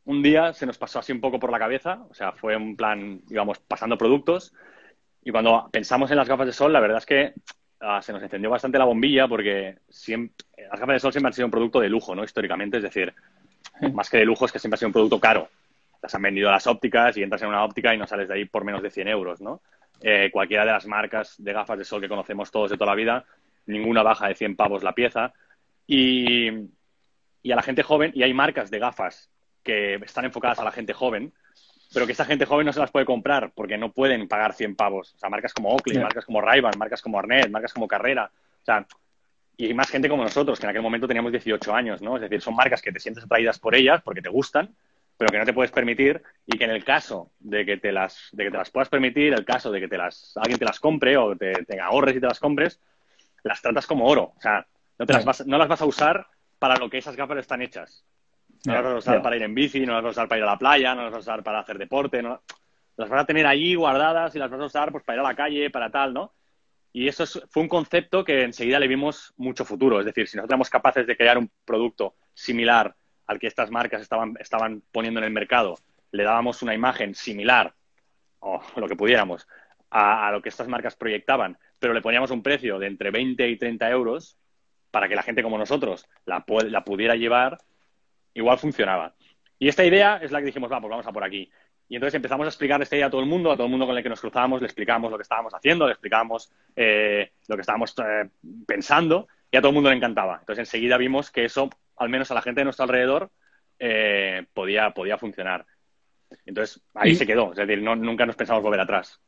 un 0.06 0.22
día 0.22 0.54
se 0.54 0.66
nos 0.66 0.78
pasó 0.78 1.00
así 1.00 1.12
un 1.12 1.22
poco 1.22 1.40
por 1.40 1.52
la 1.52 1.60
cabeza, 1.60 2.06
o 2.10 2.14
sea, 2.14 2.32
fue 2.32 2.56
un 2.56 2.76
plan, 2.76 3.22
íbamos 3.30 3.60
pasando 3.60 3.98
productos 3.98 4.54
y 5.24 5.32
cuando 5.32 5.68
pensamos 5.72 6.12
en 6.12 6.18
las 6.18 6.30
gafas 6.30 6.46
de 6.46 6.54
sol, 6.54 6.72
la 6.72 6.80
verdad 6.80 7.00
es 7.00 7.06
que 7.06 7.34
ah, 7.80 8.02
se 8.02 8.14
nos 8.14 8.22
encendió 8.22 8.50
bastante 8.50 8.78
la 8.78 8.86
bombilla 8.86 9.28
porque 9.28 9.80
siempre, 9.90 10.46
las 10.70 10.80
gafas 10.80 10.96
de 10.96 11.00
sol 11.00 11.12
siempre 11.12 11.30
han 11.30 11.34
sido 11.34 11.48
un 11.48 11.52
producto 11.52 11.80
de 11.80 11.90
lujo, 11.90 12.16
¿no? 12.16 12.24
Históricamente, 12.24 12.78
es 12.78 12.84
decir, 12.84 13.14
más 13.94 14.10
que 14.10 14.18
de 14.18 14.26
lujo 14.26 14.46
es 14.46 14.52
que 14.52 14.60
siempre 14.60 14.76
ha 14.76 14.80
sido 14.80 14.90
un 14.90 14.94
producto 14.94 15.20
caro. 15.20 15.50
Las 16.02 16.14
han 16.14 16.22
vendido 16.22 16.52
las 16.52 16.68
ópticas 16.68 17.18
y 17.18 17.24
entras 17.24 17.42
en 17.42 17.48
una 17.48 17.64
óptica 17.64 17.94
y 17.94 17.98
no 17.98 18.06
sales 18.06 18.28
de 18.28 18.36
ahí 18.36 18.46
por 18.46 18.64
menos 18.64 18.84
de 18.84 18.92
100 18.92 19.08
euros, 19.08 19.42
¿no? 19.42 19.62
Eh, 20.02 20.30
cualquiera 20.32 20.66
de 20.66 20.72
las 20.72 20.86
marcas 20.86 21.36
de 21.40 21.54
gafas 21.54 21.80
de 21.80 21.86
sol 21.86 22.02
que 22.02 22.10
conocemos 22.10 22.52
todos 22.52 22.70
de 22.70 22.78
toda 22.78 22.92
la 22.92 22.96
vida, 22.96 23.26
ninguna 23.66 24.04
baja 24.04 24.28
de 24.28 24.36
100 24.36 24.56
pavos 24.56 24.84
la 24.84 24.94
pieza. 24.94 25.34
Y, 25.88 26.50
y 27.42 27.52
a 27.52 27.56
la 27.56 27.64
gente 27.64 27.82
joven, 27.82 28.12
y 28.14 28.22
hay 28.22 28.34
marcas 28.36 28.70
de 28.70 28.78
gafas 28.78 29.32
que 29.66 29.96
están 29.96 30.24
enfocadas 30.24 30.60
a 30.60 30.64
la 30.64 30.72
gente 30.72 30.94
joven, 30.94 31.34
pero 31.94 32.06
que 32.06 32.14
esta 32.14 32.24
gente 32.24 32.46
joven 32.46 32.66
no 32.66 32.74
se 32.74 32.80
las 32.80 32.92
puede 32.92 33.06
comprar 33.06 33.52
porque 33.54 33.78
no 33.78 33.92
pueden 33.92 34.28
pagar 34.28 34.54
100 34.54 34.76
pavos. 34.76 35.14
O 35.16 35.18
sea, 35.18 35.30
marcas 35.30 35.54
como 35.54 35.70
Oakley, 35.70 35.98
marcas 35.98 36.24
como 36.24 36.40
ray 36.40 36.62
marcas 36.62 37.02
como 37.02 37.20
Arnett, 37.20 37.50
marcas 37.50 37.74
como 37.74 37.88
Carrera. 37.88 38.32
O 38.62 38.66
sea, 38.66 38.86
y 39.58 39.68
hay 39.68 39.74
más 39.74 39.90
gente 39.90 40.10
como 40.10 40.24
nosotros, 40.24 40.60
que 40.60 40.66
en 40.66 40.70
aquel 40.70 40.82
momento 40.82 41.08
teníamos 41.08 41.32
18 41.32 41.74
años, 41.74 42.02
¿no? 42.02 42.16
Es 42.16 42.22
decir, 42.22 42.42
son 42.42 42.56
marcas 42.56 42.82
que 42.82 42.92
te 42.92 43.00
sientes 43.00 43.24
atraídas 43.24 43.60
por 43.60 43.76
ellas 43.76 44.02
porque 44.04 44.22
te 44.22 44.30
gustan, 44.30 44.76
pero 45.18 45.32
que 45.32 45.38
no 45.40 45.46
te 45.46 45.54
puedes 45.54 45.72
permitir 45.72 46.22
y 46.46 46.58
que 46.58 46.66
en 46.66 46.72
el 46.72 46.84
caso 46.84 47.32
de 47.40 47.66
que 47.66 47.78
te 47.78 47.92
las, 47.92 48.30
de 48.34 48.46
que 48.46 48.52
te 48.52 48.58
las 48.58 48.70
puedas 48.70 48.90
permitir, 48.90 49.34
el 49.34 49.46
caso 49.46 49.72
de 49.72 49.80
que 49.80 49.88
te 49.88 49.98
las, 49.98 50.36
alguien 50.36 50.60
te 50.60 50.66
las 50.66 50.80
compre 50.80 51.18
o 51.18 51.36
te, 51.36 51.54
te 51.54 51.80
ahorres 51.80 52.18
y 52.18 52.20
te 52.20 52.28
las 52.28 52.40
compres, 52.40 52.80
las 53.44 53.62
tratas 53.62 53.88
como 53.88 54.06
oro. 54.06 54.34
O 54.36 54.42
sea, 54.42 54.66
no, 55.00 55.06
te 55.06 55.14
las 55.14 55.24
vas, 55.24 55.46
no 55.46 55.58
las 55.58 55.68
vas 55.68 55.82
a 55.82 55.86
usar 55.86 56.28
para 56.60 56.76
lo 56.76 56.90
que 56.90 56.98
esas 56.98 57.16
gafas 57.16 57.38
están 57.38 57.62
hechas. 57.62 58.04
No 58.66 58.74
las 58.74 58.84
vas 58.84 58.94
a 58.94 58.98
usar 58.98 59.22
para 59.22 59.36
ir 59.36 59.44
en 59.44 59.54
bici, 59.54 59.86
no 59.86 59.94
las 59.94 60.04
vas 60.04 60.10
a 60.10 60.22
usar 60.22 60.28
para 60.28 60.40
ir 60.40 60.44
a 60.44 60.52
la 60.52 60.58
playa, 60.58 60.96
no 60.96 61.04
las 61.04 61.12
vas 61.12 61.20
a 61.20 61.32
usar 61.32 61.44
para 61.44 61.60
hacer 61.60 61.78
deporte, 61.78 62.22
no... 62.22 62.42
las 62.98 63.10
vas 63.10 63.22
a 63.22 63.26
tener 63.26 63.46
allí 63.46 63.76
guardadas 63.76 64.36
y 64.36 64.40
las 64.40 64.50
vas 64.50 64.62
a 64.62 64.66
usar 64.66 64.92
pues 64.92 65.04
para 65.04 65.18
ir 65.18 65.20
a 65.22 65.30
la 65.30 65.36
calle, 65.36 65.70
para 65.70 65.90
tal, 65.90 66.14
¿no? 66.14 66.34
Y 66.94 67.10
eso 67.10 67.26
fue 67.50 67.62
un 67.62 67.68
concepto 67.68 68.24
que 68.24 68.44
enseguida 68.44 68.80
le 68.80 68.88
vimos 68.88 69.34
mucho 69.36 69.66
futuro. 69.66 70.00
Es 70.00 70.06
decir, 70.06 70.28
si 70.28 70.38
nosotros 70.38 70.52
éramos 70.52 70.70
capaces 70.70 71.06
de 71.06 71.18
crear 71.18 71.38
un 71.38 71.52
producto 71.66 72.16
similar 72.34 72.96
al 73.28 73.38
que 73.38 73.48
estas 73.48 73.70
marcas 73.70 74.02
estaban, 74.02 74.36
estaban 74.40 74.82
poniendo 74.94 75.20
en 75.20 75.26
el 75.26 75.34
mercado, 75.34 75.78
le 76.12 76.24
dábamos 76.24 76.62
una 76.62 76.74
imagen 76.74 77.14
similar, 77.14 77.74
o 78.40 78.62
lo 78.78 78.88
que 78.88 78.96
pudiéramos, 78.96 79.46
a, 79.90 80.32
lo 80.32 80.42
que 80.42 80.50
estas 80.50 80.68
marcas 80.68 80.96
proyectaban, 80.96 81.58
pero 81.80 81.94
le 81.94 82.02
poníamos 82.02 82.32
un 82.32 82.42
precio 82.42 82.80
de 82.80 82.88
entre 82.88 83.12
20 83.12 83.50
y 83.50 83.58
30 83.58 83.90
euros 83.90 84.38
para 84.92 85.10
que 85.10 85.16
la 85.16 85.24
gente 85.24 85.44
como 85.44 85.58
nosotros 85.58 86.08
la, 86.26 86.46
la 86.70 86.84
pudiera 86.86 87.16
llevar, 87.16 87.58
igual 88.36 88.60
funcionaba. 88.60 89.16
Y 89.58 89.68
esta 89.68 89.84
idea 89.84 90.18
es 90.18 90.32
la 90.32 90.40
que 90.40 90.46
dijimos, 90.46 90.72
va, 90.72 90.80
pues 90.80 90.92
vamos 90.92 91.08
a 91.08 91.12
por 91.12 91.24
aquí. 91.24 91.50
Y 91.88 91.96
entonces 91.96 92.16
empezamos 92.16 92.46
a 92.46 92.50
explicar 92.50 92.82
esta 92.82 92.96
idea 92.96 93.08
a 93.08 93.10
todo 93.10 93.22
el 93.22 93.28
mundo, 93.28 93.52
a 93.52 93.56
todo 93.56 93.66
el 93.66 93.72
mundo 93.72 93.86
con 93.86 93.96
el 93.96 94.04
que 94.04 94.10
nos 94.10 94.22
cruzábamos, 94.22 94.62
le 94.62 94.68
explicamos 94.68 95.12
lo 95.12 95.18
que 95.18 95.24
estábamos 95.24 95.54
haciendo, 95.54 95.86
le 95.86 95.94
explicamos 95.94 96.52
eh, 96.76 97.32
lo 97.48 97.56
que 97.56 97.62
estábamos 97.62 97.96
eh, 98.00 98.30
pensando 98.66 99.28
y 99.52 99.58
a 99.58 99.62
todo 99.62 99.70
el 99.70 99.76
mundo 99.76 99.90
le 99.90 99.96
encantaba. 99.96 100.38
Entonces 100.40 100.68
enseguida 100.68 100.98
vimos 100.98 101.32
que 101.32 101.46
eso, 101.46 101.70
al 101.98 102.10
menos 102.10 102.32
a 102.32 102.34
la 102.34 102.42
gente 102.42 102.62
de 102.62 102.66
nuestro 102.66 102.84
alrededor, 102.84 103.30
eh, 103.78 104.46
podía, 104.54 104.92
podía 104.92 105.18
funcionar. 105.18 105.66
Entonces 106.46 106.82
ahí 106.96 107.16
se 107.16 107.28
quedó, 107.28 107.52
es 107.52 107.58
decir, 107.58 107.82
no, 107.82 107.96
nunca 107.96 108.26
nos 108.26 108.36
pensamos 108.36 108.64
volver 108.64 108.80
atrás. 108.80 109.22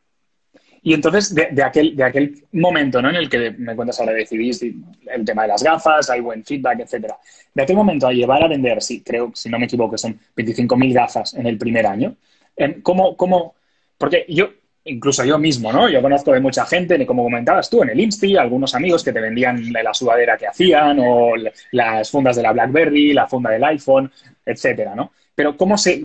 Y 0.84 0.93
entonces, 0.93 1.34
de, 1.34 1.63
aquel, 1.63 1.96
de 1.96 2.03
aquel 2.03 2.43
momento 2.53 3.01
¿no? 3.01 3.10
en 3.10 3.15
el 3.15 3.29
que 3.29 3.51
me 3.51 3.75
cuentas 3.75 4.00
ahora 4.00 4.13
decidís 4.13 4.62
el 4.62 5.25
tema 5.25 5.43
de 5.43 5.50
las 5.50 5.63
gafas, 5.63 6.10
hay 6.10 6.22
buen 6.22 6.43
feedback, 6.43 6.81
etcétera. 6.81 7.17
De 7.53 7.63
aquel 7.63 7.75
momento 7.75 8.07
a 8.07 8.13
llevar 8.13 8.43
a 8.43 8.48
vender, 8.48 8.81
sí, 8.81 9.01
creo, 9.01 9.31
si 9.34 9.50
no 9.50 9.60
me 9.60 9.65
equivoco, 9.65 9.98
son 9.98 10.19
25.000 10.36 10.93
gafas 10.93 11.34
en 11.34 11.48
el 11.48 11.57
primer 11.57 11.86
año. 11.86 12.15
Em, 12.55 12.81
¿Cómo, 12.81 13.15
cómo, 13.17 13.55
porque 13.98 14.25
yo, 14.29 14.50
incluso 14.86 15.24
yo 15.25 15.38
mismo, 15.38 15.72
¿no? 15.72 15.89
Yo 15.89 16.01
conozco 16.01 16.31
de 16.31 16.39
mucha 16.39 16.65
gente, 16.65 17.05
como 17.05 17.24
comentabas 17.24 17.69
tú, 17.69 17.84
en 17.84 17.89
el 17.89 18.00
Insti, 18.00 18.38
algunos 18.38 18.74
amigos 18.75 19.03
que 19.03 19.13
te 19.13 19.19
vendían 19.19 19.72
la 19.72 19.93
sudadera 19.93 20.38
que 20.38 20.48
hacían 20.48 21.00
o 21.00 21.34
las 21.72 22.10
fundas 22.10 22.36
de 22.36 22.43
la 22.43 22.53
BlackBerry, 22.53 23.13
la 23.13 23.27
funda 23.27 23.51
del 23.51 23.63
iPhone, 23.63 24.12
etcétera, 24.46 24.96
¿no? 24.96 25.12
Pero 25.36 25.55
¿cómo 25.57 25.77
se 25.77 26.03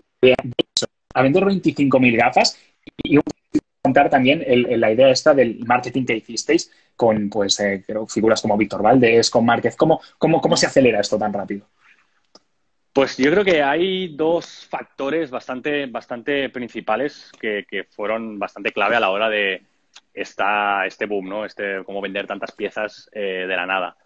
a 1.15 1.23
vender 1.23 1.45
25.000 1.45 2.17
gafas 2.17 2.59
y 3.03 3.19
contar 3.83 4.09
también 4.09 4.45
la 4.81 4.93
idea 4.93 5.11
esta 5.11 5.35
del 5.35 5.59
marketing 5.67 6.07
que 6.07 6.17
hicisteis 6.17 6.71
con, 6.95 7.29
pues, 7.29 7.59
eh, 7.59 7.85
figuras 8.09 8.41
como 8.41 8.57
Víctor 8.57 8.81
Valdés, 8.81 9.29
con 9.29 9.45
Márquez. 9.45 9.77
¿Cómo, 9.77 10.01
cómo, 10.19 10.41
¿Cómo 10.41 10.57
se 10.57 10.67
acelera 10.67 11.01
esto 11.01 11.19
tan 11.19 11.33
rápido? 11.33 11.67
Pues 12.93 13.17
yo 13.17 13.31
creo 13.31 13.45
que 13.45 13.63
hay 13.63 14.15
dos 14.15 14.67
factores 14.69 15.31
bastante, 15.31 15.87
bastante 15.87 16.49
principales 16.51 17.33
que, 17.41 17.87
fueron 17.91 18.39
bastante 18.39 18.71
clave 18.71 18.97
a 18.97 19.01
la 19.01 19.11
hora 19.11 19.29
de 19.29 19.63
esta, 20.15 20.87
este 20.87 21.07
boom, 21.07 21.29
¿no? 21.29 21.45
Este, 21.45 21.83
cómo 21.85 22.01
vender 22.01 22.27
tantas 22.27 22.53
piezas 22.53 23.11
eh, 23.13 23.47
de 23.49 23.57
la 23.57 23.67
nada. 23.67 23.97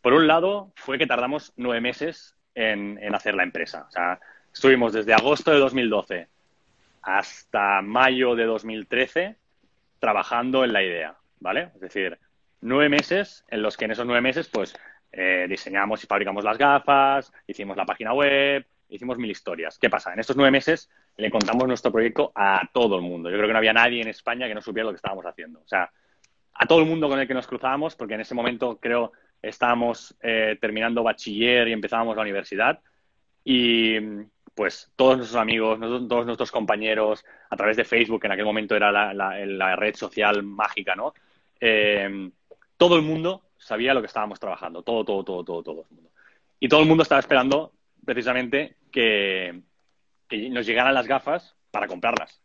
Por 0.00 0.14
un 0.14 0.26
lado, 0.26 0.72
fue 0.74 0.98
que 0.98 1.06
tardamos 1.06 1.52
nueve 1.56 1.80
meses 1.80 2.34
en, 2.54 2.98
en 3.00 3.14
hacer 3.14 3.34
la 3.34 3.44
empresa. 3.44 3.86
O 3.88 3.90
sea, 3.92 4.18
estuvimos 4.52 4.94
desde 4.94 5.14
agosto 5.14 5.52
de 5.52 5.58
2012 5.58 6.31
hasta 7.02 7.82
mayo 7.82 8.34
de 8.34 8.44
2013 8.44 9.36
trabajando 9.98 10.64
en 10.64 10.72
la 10.72 10.82
idea, 10.82 11.16
¿vale? 11.40 11.70
Es 11.74 11.80
decir, 11.80 12.18
nueve 12.60 12.88
meses 12.88 13.44
en 13.48 13.62
los 13.62 13.76
que 13.76 13.84
en 13.84 13.92
esos 13.92 14.06
nueve 14.06 14.20
meses, 14.20 14.48
pues, 14.48 14.74
eh, 15.12 15.46
diseñamos 15.48 16.02
y 16.02 16.06
fabricamos 16.06 16.44
las 16.44 16.58
gafas, 16.58 17.32
hicimos 17.46 17.76
la 17.76 17.84
página 17.84 18.12
web, 18.14 18.64
hicimos 18.88 19.18
mil 19.18 19.30
historias. 19.30 19.78
¿Qué 19.78 19.90
pasa? 19.90 20.12
En 20.12 20.20
estos 20.20 20.36
nueve 20.36 20.50
meses 20.50 20.90
le 21.16 21.30
contamos 21.30 21.66
nuestro 21.66 21.92
proyecto 21.92 22.32
a 22.34 22.68
todo 22.72 22.96
el 22.96 23.02
mundo. 23.02 23.30
Yo 23.30 23.36
creo 23.36 23.48
que 23.48 23.52
no 23.52 23.58
había 23.58 23.72
nadie 23.72 24.00
en 24.00 24.08
España 24.08 24.48
que 24.48 24.54
no 24.54 24.62
supiera 24.62 24.86
lo 24.86 24.92
que 24.92 24.96
estábamos 24.96 25.26
haciendo. 25.26 25.60
O 25.60 25.68
sea, 25.68 25.90
a 26.54 26.66
todo 26.66 26.80
el 26.80 26.86
mundo 26.86 27.08
con 27.08 27.18
el 27.18 27.26
que 27.26 27.34
nos 27.34 27.46
cruzábamos, 27.46 27.96
porque 27.96 28.14
en 28.14 28.20
ese 28.20 28.34
momento 28.34 28.78
creo 28.80 29.12
estábamos 29.40 30.16
eh, 30.22 30.56
terminando 30.60 31.02
bachiller 31.02 31.68
y 31.68 31.72
empezábamos 31.72 32.16
la 32.16 32.22
universidad. 32.22 32.80
Y, 33.44 33.96
pues 34.54 34.92
todos 34.96 35.16
nuestros 35.16 35.40
amigos, 35.40 35.78
todos 36.08 36.26
nuestros 36.26 36.50
compañeros, 36.50 37.24
a 37.50 37.56
través 37.56 37.76
de 37.76 37.84
Facebook, 37.84 38.20
que 38.20 38.26
en 38.26 38.32
aquel 38.32 38.44
momento 38.44 38.76
era 38.76 38.92
la, 38.92 39.76
red 39.76 39.94
social 39.94 40.42
mágica, 40.42 40.94
¿no? 40.94 41.14
Eh, 41.60 42.30
todo 42.76 42.96
el 42.96 43.02
mundo 43.02 43.50
sabía 43.56 43.94
lo 43.94 44.00
que 44.00 44.06
estábamos 44.06 44.40
trabajando, 44.40 44.82
todo, 44.82 45.04
todo, 45.04 45.24
todo, 45.24 45.44
todo, 45.44 45.62
todo 45.62 45.86
el 45.88 45.96
mundo. 45.96 46.10
Y 46.58 46.68
todo 46.68 46.80
el 46.80 46.88
mundo 46.88 47.02
estaba 47.02 47.20
esperando 47.20 47.72
precisamente 48.04 48.76
que, 48.90 49.62
nos 50.50 50.66
llegaran 50.66 50.94
las 50.94 51.06
gafas 51.06 51.54
para 51.70 51.86
comprarlas, 51.86 52.40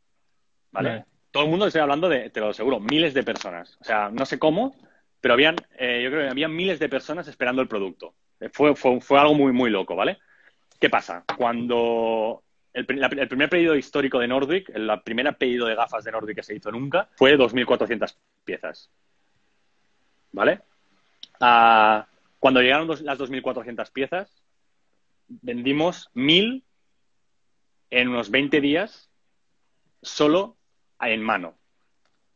¿vale? 0.72 1.06
Todo 1.32 1.44
el 1.44 1.50
mundo, 1.50 1.68
estoy 1.68 1.82
hablando 1.82 2.10
de, 2.10 2.30
te 2.30 2.40
lo 2.40 2.50
aseguro, 2.50 2.80
miles 2.80 3.14
de 3.14 3.24
personas. 3.24 3.78
O 3.80 3.84
sea, 3.84 4.10
no 4.10 4.26
sé 4.26 4.40
cómo, 4.40 4.76
pero 5.22 5.34
habían, 5.34 5.56
eh, 5.78 6.02
yo 6.04 6.10
creo 6.10 6.24
que 6.24 6.32
había 6.32 6.48
miles 6.48 6.80
de 6.80 6.90
personas 6.90 7.28
esperando 7.28 7.62
el 7.62 7.68
producto. 7.68 8.14
Fue, 8.52 8.76
fue, 8.76 9.00
fue 9.02 9.20
algo 9.20 9.34
muy, 9.34 9.54
muy 9.54 9.70
loco, 9.70 9.96
¿vale? 9.96 10.20
¿Qué 10.80 10.90
pasa? 10.90 11.24
Cuando 11.38 12.44
el, 12.74 12.86
primer 12.86 13.50
pedido 13.50 13.76
histórico 13.76 14.20
de 14.20 14.28
Nordic, 14.28 14.70
el 14.70 14.90
primer 15.04 15.36
pedido 15.36 15.66
de 15.66 15.76
gafas 15.76 16.04
de 16.04 16.12
Nordic 16.12 16.36
que 16.36 16.44
se 16.44 16.56
hizo 16.56 16.72
nunca, 16.72 17.10
fue 17.16 17.36
2.400 17.36 18.16
piezas. 18.44 18.92
¿Vale? 20.32 20.62
Ah, 21.40 22.08
cuando 22.40 22.62
llegaron 22.62 22.88
las 22.88 23.18
2.400 23.18 23.92
piezas, 23.92 24.44
vendimos 25.28 26.12
1.000 26.14 26.64
en 27.90 28.08
unos 28.10 28.30
20 28.30 28.62
días 28.62 29.10
solo 30.04 30.58
en 31.02 31.24
mano. 31.24 31.58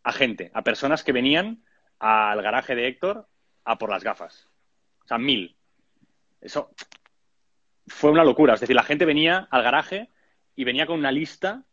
A 0.03 0.11
gente, 0.11 0.49
a 0.55 0.63
personas 0.63 1.03
que 1.03 1.11
venían 1.11 1.63
al 1.99 2.41
garaje 2.41 2.73
de 2.73 2.87
Héctor 2.87 3.27
a 3.63 3.77
por 3.77 3.91
las 3.91 4.03
gafas. 4.03 4.49
O 5.03 5.07
sea, 5.07 5.17
1.000. 5.17 5.55
Eso 6.41 6.71
fue 7.87 8.11
una 8.11 8.23
locura. 8.23 8.53
Es 8.53 8.59
decir, 8.59 8.75
la 8.75 8.83
gente 8.83 9.05
venía 9.05 9.47
al 9.49 9.63
garaje 9.63 10.09
y 10.55 10.63
venía 10.63 10.85
con 10.85 10.99
una 10.99 11.11
lista 11.11 11.63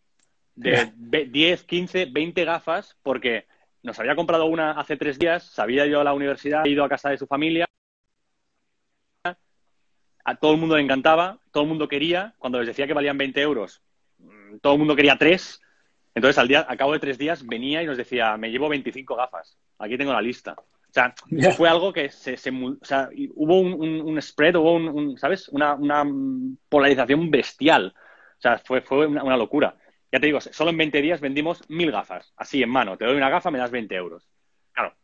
de 0.54 0.92
10, 1.28 1.64
15, 1.64 2.06
20 2.06 2.44
gafas 2.44 2.96
porque 3.02 3.46
nos 3.82 3.98
había 3.98 4.16
comprado 4.16 4.46
una 4.46 4.72
hace 4.72 4.96
tres 4.96 5.18
días, 5.18 5.44
se 5.44 5.62
había 5.62 5.86
ido 5.86 6.00
a 6.00 6.04
la 6.04 6.12
universidad, 6.12 6.64
ido 6.64 6.84
a 6.84 6.88
casa 6.88 7.10
de 7.10 7.18
su 7.18 7.26
familia. 7.26 7.66
A 10.24 10.34
todo 10.34 10.52
el 10.52 10.58
mundo 10.58 10.76
le 10.76 10.82
encantaba, 10.82 11.38
todo 11.52 11.62
el 11.62 11.68
mundo 11.68 11.88
quería. 11.88 12.34
Cuando 12.38 12.58
les 12.58 12.68
decía 12.68 12.86
que 12.86 12.92
valían 12.92 13.16
20 13.16 13.40
euros, 13.40 13.82
mm, 14.18 14.58
todo 14.58 14.74
el 14.74 14.78
mundo 14.80 14.96
quería 14.96 15.16
tres. 15.16 15.62
Entonces, 16.14 16.36
al, 16.38 16.48
día, 16.48 16.60
al 16.60 16.76
cabo 16.76 16.92
de 16.92 16.98
tres 16.98 17.16
días, 17.16 17.46
venía 17.46 17.82
y 17.82 17.86
nos 17.86 17.96
decía, 17.96 18.36
me 18.36 18.50
llevo 18.50 18.68
25 18.68 19.14
gafas. 19.14 19.56
Aquí 19.78 19.96
tengo 19.96 20.12
la 20.12 20.20
lista. 20.20 20.56
O 20.90 20.92
sea, 20.92 21.14
fue 21.52 21.68
algo 21.68 21.92
que 21.92 22.08
se, 22.10 22.34
o 22.34 22.84
sea, 22.84 23.10
hubo 23.34 23.60
un, 23.60 24.22
spread, 24.22 24.56
hubo 24.56 24.74
un, 24.74 25.18
¿sabes? 25.18 25.48
Una, 25.48 25.76
polarización 26.68 27.30
bestial. 27.30 27.94
O 27.96 28.40
sea, 28.40 28.58
fue, 28.58 28.80
fue 28.80 29.06
una, 29.06 29.36
locura. 29.36 29.76
Ya 30.10 30.18
te 30.18 30.26
digo, 30.26 30.40
solo 30.40 30.70
en 30.70 30.78
20 30.78 31.02
días 31.02 31.20
vendimos 31.20 31.62
mil 31.68 31.90
gafas, 31.90 32.32
así 32.36 32.62
en 32.62 32.70
mano. 32.70 32.96
Te 32.96 33.04
doy 33.04 33.16
una 33.16 33.28
gafa, 33.28 33.50
me 33.50 33.58
das 33.58 33.70
20 33.70 33.94
euros. 33.94 34.26
Claro. 34.72 34.94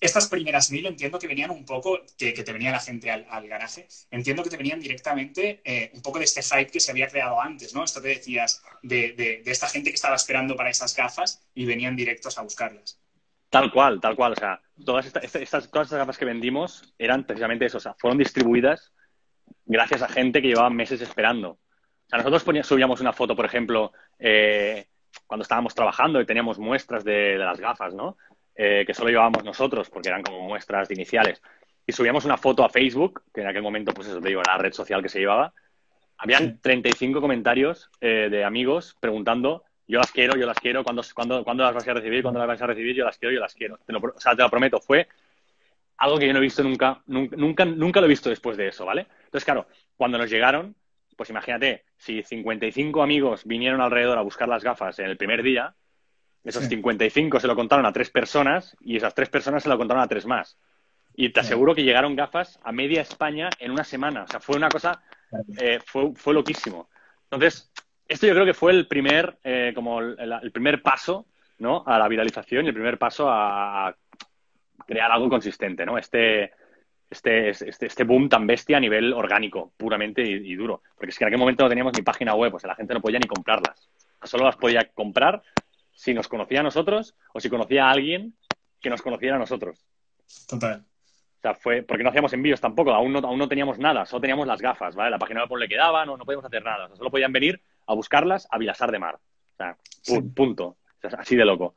Estas 0.00 0.26
primeras 0.26 0.72
mil 0.72 0.84
entiendo 0.86 1.20
que 1.20 1.28
venían 1.28 1.50
un 1.52 1.64
poco, 1.64 2.00
que, 2.16 2.32
te 2.32 2.52
venía 2.52 2.72
la 2.72 2.80
gente 2.80 3.12
al, 3.12 3.48
garaje, 3.48 3.86
entiendo 4.10 4.42
que 4.42 4.50
te 4.50 4.56
venían 4.56 4.80
directamente 4.80 5.60
eh, 5.64 5.92
un 5.94 6.02
poco 6.02 6.18
de 6.18 6.24
este 6.24 6.42
hype 6.42 6.72
que 6.72 6.80
se 6.80 6.90
había 6.90 7.06
creado 7.06 7.40
antes, 7.40 7.72
¿no? 7.72 7.84
Esto 7.84 8.02
te 8.02 8.08
decías 8.08 8.62
de, 8.82 9.12
de 9.12 9.50
esta 9.50 9.68
gente 9.68 9.90
que 9.90 9.96
estaba 9.96 10.16
esperando 10.16 10.56
para 10.56 10.70
esas 10.70 10.96
gafas 10.96 11.46
y 11.54 11.66
venían 11.66 11.94
directos 11.94 12.36
a 12.36 12.42
buscarlas. 12.42 13.00
Tal 13.50 13.72
cual, 13.72 14.00
tal 14.00 14.14
cual. 14.16 14.32
O 14.32 14.36
sea, 14.36 14.60
todas 14.84 15.06
estas, 15.06 15.70
todas 15.70 15.86
estas 15.86 15.98
gafas 15.98 16.18
que 16.18 16.24
vendimos 16.24 16.94
eran 16.98 17.24
precisamente 17.24 17.66
eso. 17.66 17.78
O 17.78 17.80
sea, 17.80 17.94
fueron 17.98 18.18
distribuidas 18.18 18.92
gracias 19.64 20.02
a 20.02 20.08
gente 20.08 20.42
que 20.42 20.48
llevaba 20.48 20.70
meses 20.70 21.00
esperando. 21.00 21.50
O 21.50 22.08
sea, 22.08 22.18
nosotros 22.18 22.66
subíamos 22.66 23.00
una 23.00 23.12
foto, 23.12 23.36
por 23.36 23.44
ejemplo, 23.44 23.92
eh, 24.18 24.86
cuando 25.26 25.42
estábamos 25.42 25.74
trabajando 25.74 26.20
y 26.20 26.26
teníamos 26.26 26.58
muestras 26.58 27.04
de, 27.04 27.36
las 27.36 27.60
gafas, 27.60 27.94
¿no? 27.94 28.16
Eh, 28.54 28.84
que 28.86 28.94
solo 28.94 29.10
llevábamos 29.10 29.44
nosotros, 29.44 29.88
porque 29.90 30.08
eran 30.08 30.22
como 30.22 30.40
muestras 30.40 30.90
iniciales. 30.90 31.42
Y 31.86 31.92
subíamos 31.92 32.24
una 32.24 32.36
foto 32.36 32.64
a 32.64 32.68
Facebook, 32.68 33.22
que 33.32 33.42
en 33.42 33.46
aquel 33.46 33.62
momento, 33.62 33.92
pues 33.92 34.08
eso 34.08 34.20
te 34.20 34.28
digo, 34.28 34.40
era 34.40 34.56
la 34.56 34.62
red 34.62 34.72
social 34.72 35.02
que 35.02 35.08
se 35.08 35.20
llevaba. 35.20 35.52
Habían 36.16 36.60
35 36.60 37.20
comentarios 37.20 37.90
eh, 38.00 38.28
de 38.30 38.44
amigos 38.44 38.96
preguntando 38.98 39.64
yo 39.88 39.98
las 39.98 40.12
quiero, 40.12 40.36
yo 40.36 40.46
las 40.46 40.58
quiero, 40.58 40.84
¿cuándo, 40.84 41.02
las 41.02 41.74
vas 41.74 41.88
a 41.88 41.94
recibir? 41.94 42.22
¿Cuándo 42.22 42.38
las 42.38 42.48
vas 42.48 42.62
a 42.62 42.66
recibir? 42.66 42.94
Yo 42.94 43.04
las 43.04 43.16
quiero, 43.16 43.34
yo 43.34 43.40
las 43.40 43.54
quiero. 43.54 43.78
Te 43.86 43.92
lo, 43.92 43.98
o 44.00 44.20
sea, 44.20 44.36
te 44.36 44.42
lo 44.42 44.50
prometo, 44.50 44.80
fue 44.80 45.08
algo 45.96 46.18
que 46.18 46.26
yo 46.26 46.32
no 46.32 46.38
he 46.38 46.42
visto 46.42 46.62
nunca, 46.62 47.02
nunca, 47.06 47.64
nunca 47.64 48.00
lo 48.00 48.06
he 48.06 48.10
visto 48.10 48.28
después 48.28 48.56
de 48.56 48.68
eso, 48.68 48.84
¿vale? 48.84 49.06
Entonces, 49.24 49.44
claro, 49.44 49.66
cuando 49.96 50.18
nos 50.18 50.30
llegaron, 50.30 50.76
pues 51.16 51.30
imagínate, 51.30 51.84
si 51.96 52.22
55 52.22 53.02
amigos 53.02 53.44
vinieron 53.44 53.80
alrededor 53.80 54.18
a 54.18 54.22
buscar 54.22 54.48
las 54.48 54.62
gafas 54.62 54.98
en 55.00 55.06
el 55.06 55.16
primer 55.16 55.42
día, 55.42 55.74
esos 56.44 56.64
55 56.66 57.40
se 57.40 57.46
lo 57.46 57.56
contaron 57.56 57.84
a 57.84 57.92
tres 57.92 58.10
personas 58.10 58.76
y 58.80 58.96
esas 58.96 59.14
tres 59.14 59.28
personas 59.28 59.62
se 59.62 59.68
lo 59.68 59.76
contaron 59.76 60.02
a 60.02 60.06
tres 60.06 60.24
más. 60.24 60.56
Y 61.14 61.30
te 61.30 61.40
aseguro 61.40 61.74
que 61.74 61.82
llegaron 61.82 62.14
gafas 62.14 62.60
a 62.62 62.70
media 62.70 63.02
España 63.02 63.50
en 63.58 63.72
una 63.72 63.82
semana. 63.82 64.22
O 64.22 64.28
sea, 64.28 64.38
fue 64.38 64.56
una 64.56 64.68
cosa, 64.68 65.02
eh, 65.58 65.80
fue, 65.84 66.12
fue 66.14 66.32
loquísimo. 66.32 66.88
Entonces, 67.24 67.72
esto 68.08 68.26
yo 68.26 68.32
creo 68.32 68.46
que 68.46 68.54
fue 68.54 68.72
el 68.72 68.86
primer, 68.86 69.38
eh, 69.44 69.72
como 69.74 70.00
el, 70.00 70.50
primer 70.50 70.82
paso, 70.82 71.26
¿no? 71.58 71.84
A 71.86 71.98
la 71.98 72.08
viralización 72.08 72.64
y 72.64 72.68
el 72.68 72.74
primer 72.74 72.98
paso 72.98 73.28
a 73.30 73.94
crear 74.86 75.12
algo 75.12 75.28
consistente, 75.28 75.84
¿no? 75.84 75.98
Este, 75.98 76.52
este, 77.10 77.50
este, 77.50 77.86
este 77.86 78.04
boom 78.04 78.28
tan 78.28 78.46
bestia 78.46 78.78
a 78.78 78.80
nivel 78.80 79.12
orgánico, 79.12 79.72
puramente 79.76 80.22
y, 80.22 80.54
duro. 80.54 80.82
Porque 80.96 81.10
es 81.10 81.18
que 81.18 81.24
en 81.24 81.28
aquel 81.28 81.38
momento 81.38 81.64
no 81.64 81.68
teníamos 81.68 81.92
ni 81.94 82.02
página 82.02 82.34
web, 82.34 82.54
o 82.54 82.58
sea, 82.58 82.68
la 82.68 82.76
gente 82.76 82.94
no 82.94 83.00
podía 83.00 83.18
ni 83.18 83.26
comprarlas. 83.26 83.90
Solo 84.22 84.44
las 84.44 84.56
podía 84.56 84.88
comprar 84.94 85.42
si 85.92 86.14
nos 86.14 86.28
conocía 86.28 86.60
a 86.60 86.62
nosotros 86.62 87.14
o 87.32 87.40
si 87.40 87.50
conocía 87.50 87.86
a 87.86 87.90
alguien 87.90 88.34
que 88.80 88.90
nos 88.90 89.02
conociera 89.02 89.36
a 89.36 89.38
nosotros. 89.38 89.84
Total. 90.48 90.84
O 91.38 91.40
sea, 91.40 91.54
fue 91.54 91.82
porque 91.82 92.02
no 92.02 92.10
hacíamos 92.10 92.32
envíos 92.32 92.60
tampoco, 92.60 92.92
aún 92.92 93.12
no, 93.12 93.20
aún 93.20 93.38
no 93.38 93.48
teníamos 93.48 93.78
nada, 93.78 94.04
solo 94.04 94.20
teníamos 94.20 94.46
las 94.46 94.60
gafas, 94.60 94.96
¿vale? 94.96 95.10
La 95.10 95.18
página 95.18 95.44
web 95.44 95.60
le 95.60 95.68
quedaba, 95.68 96.04
no, 96.04 96.16
no 96.16 96.24
podíamos 96.24 96.44
hacer 96.44 96.64
nada. 96.64 96.86
O 96.86 96.88
sea, 96.88 96.96
solo 96.96 97.10
podían 97.10 97.32
venir 97.32 97.60
a 97.88 97.94
buscarlas 97.94 98.46
a 98.50 98.58
Vilasar 98.58 98.92
de 98.92 98.98
Mar. 98.98 99.16
O 99.16 99.56
sea, 99.56 99.76
punto. 100.34 100.76
así 101.18 101.34
de 101.34 101.44
loco. 101.44 101.74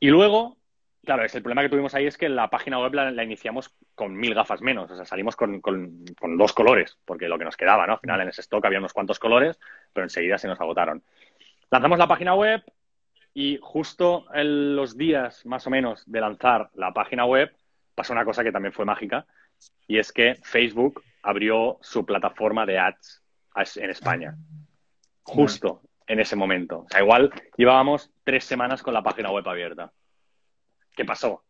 Y 0.00 0.08
luego, 0.08 0.56
claro, 1.04 1.24
es 1.24 1.34
el 1.34 1.42
problema 1.42 1.62
que 1.62 1.68
tuvimos 1.68 1.94
ahí 1.94 2.06
es 2.06 2.18
que 2.18 2.28
la 2.28 2.50
página 2.50 2.80
web 2.80 2.94
la, 2.94 3.22
iniciamos 3.22 3.74
con 3.94 4.16
mil 4.16 4.34
gafas 4.34 4.62
menos. 4.62 4.90
O 4.90 4.96
sea, 4.96 5.04
salimos 5.04 5.36
con, 5.36 5.60
dos 6.36 6.52
colores, 6.52 6.98
porque 7.04 7.28
lo 7.28 7.38
que 7.38 7.44
nos 7.44 7.56
quedaba, 7.56 7.86
¿no? 7.86 7.94
Al 7.94 8.00
final 8.00 8.20
en 8.22 8.28
ese 8.28 8.40
stock 8.40 8.64
había 8.64 8.78
unos 8.78 8.94
cuantos 8.94 9.18
colores, 9.18 9.60
pero 9.92 10.04
enseguida 10.04 10.38
se 10.38 10.48
nos 10.48 10.60
agotaron. 10.60 11.02
Lanzamos 11.70 11.98
la 11.98 12.08
página 12.08 12.34
web, 12.34 12.62
Y 13.34 13.58
justo 13.60 14.26
en 14.32 14.76
los 14.76 14.96
días 14.96 15.44
más 15.44 15.66
o 15.66 15.70
menos 15.70 16.04
de 16.06 16.20
lanzar 16.20 16.70
la 16.74 16.92
página 16.92 17.24
web, 17.26 17.54
pasó 17.94 18.12
una 18.12 18.24
cosa 18.24 18.42
que 18.42 18.52
también 18.52 18.72
fue 18.72 18.84
mágica, 18.84 19.26
y 19.86 19.98
es 19.98 20.12
que 20.12 20.36
Facebook 20.42 21.02
abrió 21.22 21.78
su 21.82 22.06
plataforma 22.06 22.64
de 22.64 22.78
ads 22.78 23.22
en 23.76 23.90
España. 23.90 24.36
Justo 25.24 25.82
en 26.06 26.20
ese 26.20 26.36
momento. 26.36 26.80
O 26.80 26.86
sea, 26.88 27.00
igual 27.00 27.32
llevábamos 27.56 28.10
tres 28.22 28.44
semanas 28.44 28.82
con 28.82 28.94
la 28.94 29.02
página 29.02 29.30
web 29.30 29.48
abierta. 29.48 29.92
¿Qué 30.94 31.04
pasó? 31.04 31.44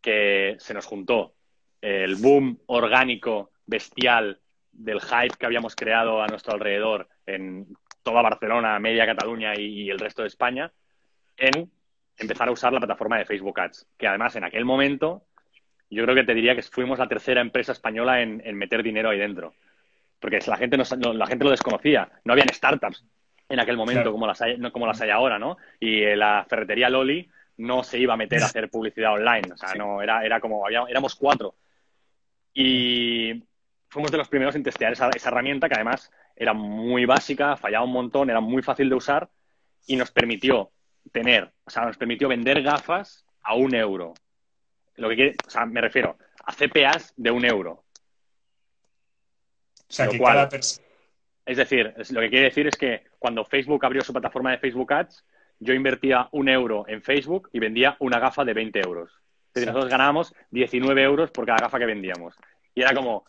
Que 0.00 0.56
se 0.58 0.74
nos 0.74 0.86
juntó 0.86 1.34
el 1.80 2.16
boom 2.16 2.60
orgánico, 2.66 3.50
bestial, 3.66 4.40
del 4.70 5.00
hype 5.00 5.36
que 5.36 5.46
habíamos 5.46 5.74
creado 5.74 6.22
a 6.22 6.26
nuestro 6.26 6.54
alrededor 6.54 7.08
en 7.26 7.66
toda 8.02 8.22
Barcelona, 8.22 8.78
media 8.78 9.06
Cataluña 9.06 9.58
y 9.58 9.90
el 9.90 9.98
resto 9.98 10.22
de 10.22 10.28
España, 10.28 10.72
en 11.36 11.70
empezar 12.16 12.48
a 12.48 12.52
usar 12.52 12.72
la 12.72 12.80
plataforma 12.80 13.18
de 13.18 13.24
Facebook 13.24 13.58
Ads, 13.60 13.86
que 13.96 14.06
además 14.06 14.36
en 14.36 14.44
aquel 14.44 14.64
momento 14.64 15.24
yo 15.90 16.02
creo 16.04 16.14
que 16.14 16.24
te 16.24 16.34
diría 16.34 16.54
que 16.54 16.62
fuimos 16.62 16.98
la 16.98 17.08
tercera 17.08 17.40
empresa 17.40 17.72
española 17.72 18.20
en, 18.20 18.56
meter 18.56 18.82
dinero 18.82 19.10
ahí 19.10 19.18
dentro. 19.18 19.54
Porque 20.20 20.38
la 20.46 20.56
gente, 20.56 20.76
no, 20.76 21.12
la 21.12 21.26
gente 21.26 21.44
lo 21.44 21.50
desconocía. 21.50 22.08
No 22.24 22.32
habían 22.32 22.48
startups 22.52 23.04
en 23.48 23.60
aquel 23.60 23.76
momento 23.76 24.12
como, 24.12 24.26
las 24.26 24.40
hay, 24.42 24.60
como 24.70 24.86
las 24.86 25.00
hay 25.00 25.10
ahora, 25.10 25.38
¿no? 25.38 25.56
Y 25.80 26.02
eh, 26.02 26.16
la 26.16 26.44
ferretería 26.48 26.90
Loli 26.90 27.28
no 27.58 27.82
se 27.82 27.98
iba 27.98 28.14
a 28.14 28.16
meter 28.16 28.42
a 28.42 28.46
hacer 28.46 28.68
publicidad 28.70 29.14
online. 29.14 29.52
O 29.52 29.56
sea, 29.56 29.74
no, 29.74 30.02
era, 30.02 30.24
era 30.24 30.40
como, 30.40 30.68
éramos 30.68 31.14
cuatro. 31.14 31.54
Y 32.52 33.42
fuimos 33.88 34.10
de 34.10 34.18
los 34.18 34.28
primeros 34.28 34.54
en 34.54 34.62
testear 34.62 34.92
esa, 34.92 35.10
esa 35.10 35.28
herramienta 35.28 35.68
que 35.68 35.74
además 35.74 36.10
era 36.36 36.52
muy 36.52 37.04
básica, 37.04 37.56
fallaba 37.56 37.84
un 37.84 37.92
montón, 37.92 38.30
era 38.30 38.40
muy 38.40 38.62
fácil 38.62 38.88
de 38.88 38.94
usar 38.94 39.28
y 39.86 39.96
nos 39.96 40.10
permitió 40.10 40.70
tener, 41.10 41.50
o 41.64 41.70
sea, 41.70 41.84
nos 41.84 41.96
permitió 41.96 42.28
vender 42.28 42.62
gafas 42.62 43.24
a 43.42 43.54
un 43.54 43.74
euro. 43.74 44.14
Lo 44.96 45.08
que 45.08 45.14
quiere, 45.14 45.36
o 45.46 45.50
sea, 45.50 45.66
me 45.66 45.80
refiero 45.80 46.18
a 46.44 46.52
CPAs 46.52 47.14
de 47.16 47.30
un 47.30 47.44
euro. 47.44 47.84
O 49.88 49.92
sea, 49.92 50.08
que 50.08 50.18
cada 50.18 50.48
Es 51.46 51.56
decir, 51.56 51.94
lo 52.10 52.20
que 52.20 52.28
quiere 52.28 52.44
decir 52.44 52.66
es 52.66 52.76
que 52.76 53.04
cuando 53.18 53.44
Facebook 53.44 53.84
abrió 53.84 54.02
su 54.02 54.12
plataforma 54.12 54.50
de 54.50 54.58
Facebook 54.58 54.92
Ads, 54.92 55.24
yo 55.60 55.74
invertía 55.74 56.28
un 56.32 56.48
euro 56.48 56.84
en 56.86 57.02
Facebook 57.02 57.48
y 57.52 57.58
vendía 57.58 57.96
una 58.00 58.18
gafa 58.18 58.44
de 58.44 58.54
20 58.54 58.80
euros. 58.80 59.10
Es 59.48 59.54
decir, 59.54 59.68
nosotros 59.68 59.90
ganábamos 59.90 60.34
19 60.50 61.02
euros 61.02 61.30
por 61.30 61.46
cada 61.46 61.58
gafa 61.58 61.78
que 61.78 61.86
vendíamos. 61.86 62.34
Y 62.74 62.82
era 62.82 62.94
como, 62.94 63.24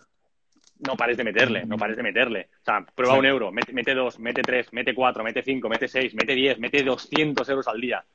no 0.80 0.96
pares 0.96 1.18
de 1.18 1.24
meterle, 1.24 1.66
no 1.66 1.78
pares 1.78 1.98
de 1.98 2.04
meterle. 2.04 2.50
O 2.62 2.66
sea, 2.66 2.86
prueba 2.94 3.18
un 3.18 3.26
euro, 3.26 3.52
mete, 3.52 3.94
dos, 3.94 4.20
mete 4.20 4.42
tres, 4.42 4.72
mete 4.74 4.94
cuatro, 4.94 5.24
mete 5.24 5.42
cinco, 5.42 5.70
mete 5.70 5.88
seis, 5.88 6.14
mete 6.14 6.36
diez, 6.36 6.60
mete 6.60 6.84
200 6.84 7.48
euros 7.50 7.68
al 7.68 7.82
día. 7.82 8.06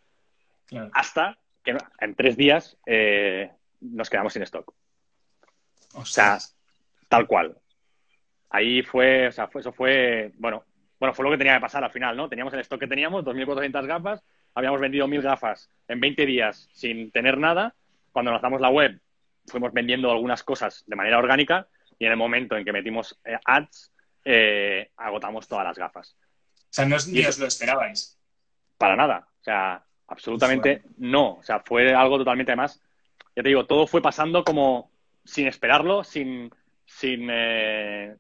Hasta 0.93 1.39
que 1.63 1.77
en 2.01 2.15
tres 2.15 2.37
días 2.37 2.77
eh, 2.87 3.51
nos 3.81 4.09
quedamos 4.09 4.33
sin 4.33 4.43
stock. 4.43 4.73
O 5.95 6.05
sea, 6.05 6.39
tal 7.09 7.27
cual. 7.27 7.57
Ahí 8.55 8.83
fue, 8.83 9.27
o 9.27 9.33
sea, 9.33 9.49
fue, 9.49 9.63
eso 9.63 9.73
fue, 9.73 10.31
bueno, 10.39 10.65
bueno, 11.01 11.13
fue 11.13 11.25
lo 11.25 11.33
que 11.33 11.39
tenía 11.39 11.57
que 11.57 11.61
pasar 11.61 11.83
al 11.83 11.91
final, 11.91 12.17
¿no? 12.17 12.29
Teníamos 12.29 12.55
el 12.55 12.61
stock 12.61 12.79
que 12.79 12.87
teníamos, 12.87 13.25
2.400 13.25 13.85
gafas, 13.85 14.23
habíamos 14.55 14.81
vendido 14.81 15.09
1.000 15.09 15.23
gafas 15.23 15.69
en 15.89 15.99
20 15.99 16.25
días 16.25 16.69
sin 16.73 17.11
tener 17.11 17.37
nada. 17.37 17.75
Cuando 18.13 18.31
lanzamos 18.31 18.61
la 18.61 18.69
web, 18.69 19.01
fuimos 19.49 19.73
vendiendo 19.73 20.09
algunas 20.09 20.45
cosas 20.45 20.85
de 20.87 20.95
manera 20.95 21.19
orgánica 21.19 21.67
y 21.99 22.07
en 22.07 22.13
el 22.13 22.17
momento 22.17 22.57
en 22.57 22.65
que 22.65 22.73
metimos 22.73 23.19
eh, 23.25 23.37
ads, 23.45 23.93
eh, 24.25 24.89
agotamos 24.99 25.49
todas 25.49 25.65
las 25.65 25.77
gafas. 25.77 26.17
O 26.55 26.67
sea, 26.71 26.85
no 26.85 26.97
ni 27.09 27.27
os 27.27 27.41
lo 27.41 27.47
esperabais. 27.47 28.17
Para 28.79 28.95
nada. 28.95 29.27
O 29.41 29.43
sea, 29.43 29.83
absolutamente 30.07 30.83
no. 30.99 31.39
O 31.39 31.43
sea, 31.43 31.59
fue 31.59 31.93
algo 31.93 32.19
totalmente, 32.19 32.53
además, 32.53 32.81
ya 33.35 33.43
te 33.43 33.49
digo, 33.49 33.67
todo 33.67 33.89
fue 33.89 34.01
pasando 34.01 34.45
como 34.45 34.93
sin 35.25 35.49
esperarlo, 35.49 36.05
sin, 36.05 36.53
sin, 36.87 37.27
eh, 37.33 38.15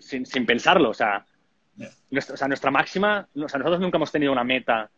sin, 0.00 0.46
pensarlo. 0.46 0.90
O 0.90 0.94
sea, 0.94 1.24
nuestra, 2.10 2.48
nuestra 2.48 2.70
máxima, 2.70 3.26
o 3.34 3.48
sea, 3.48 3.58
nosotros 3.58 3.80
nunca 3.80 3.96
hemos 3.96 4.12
tenido 4.12 4.32
una 4.32 4.44
meta 4.44 4.90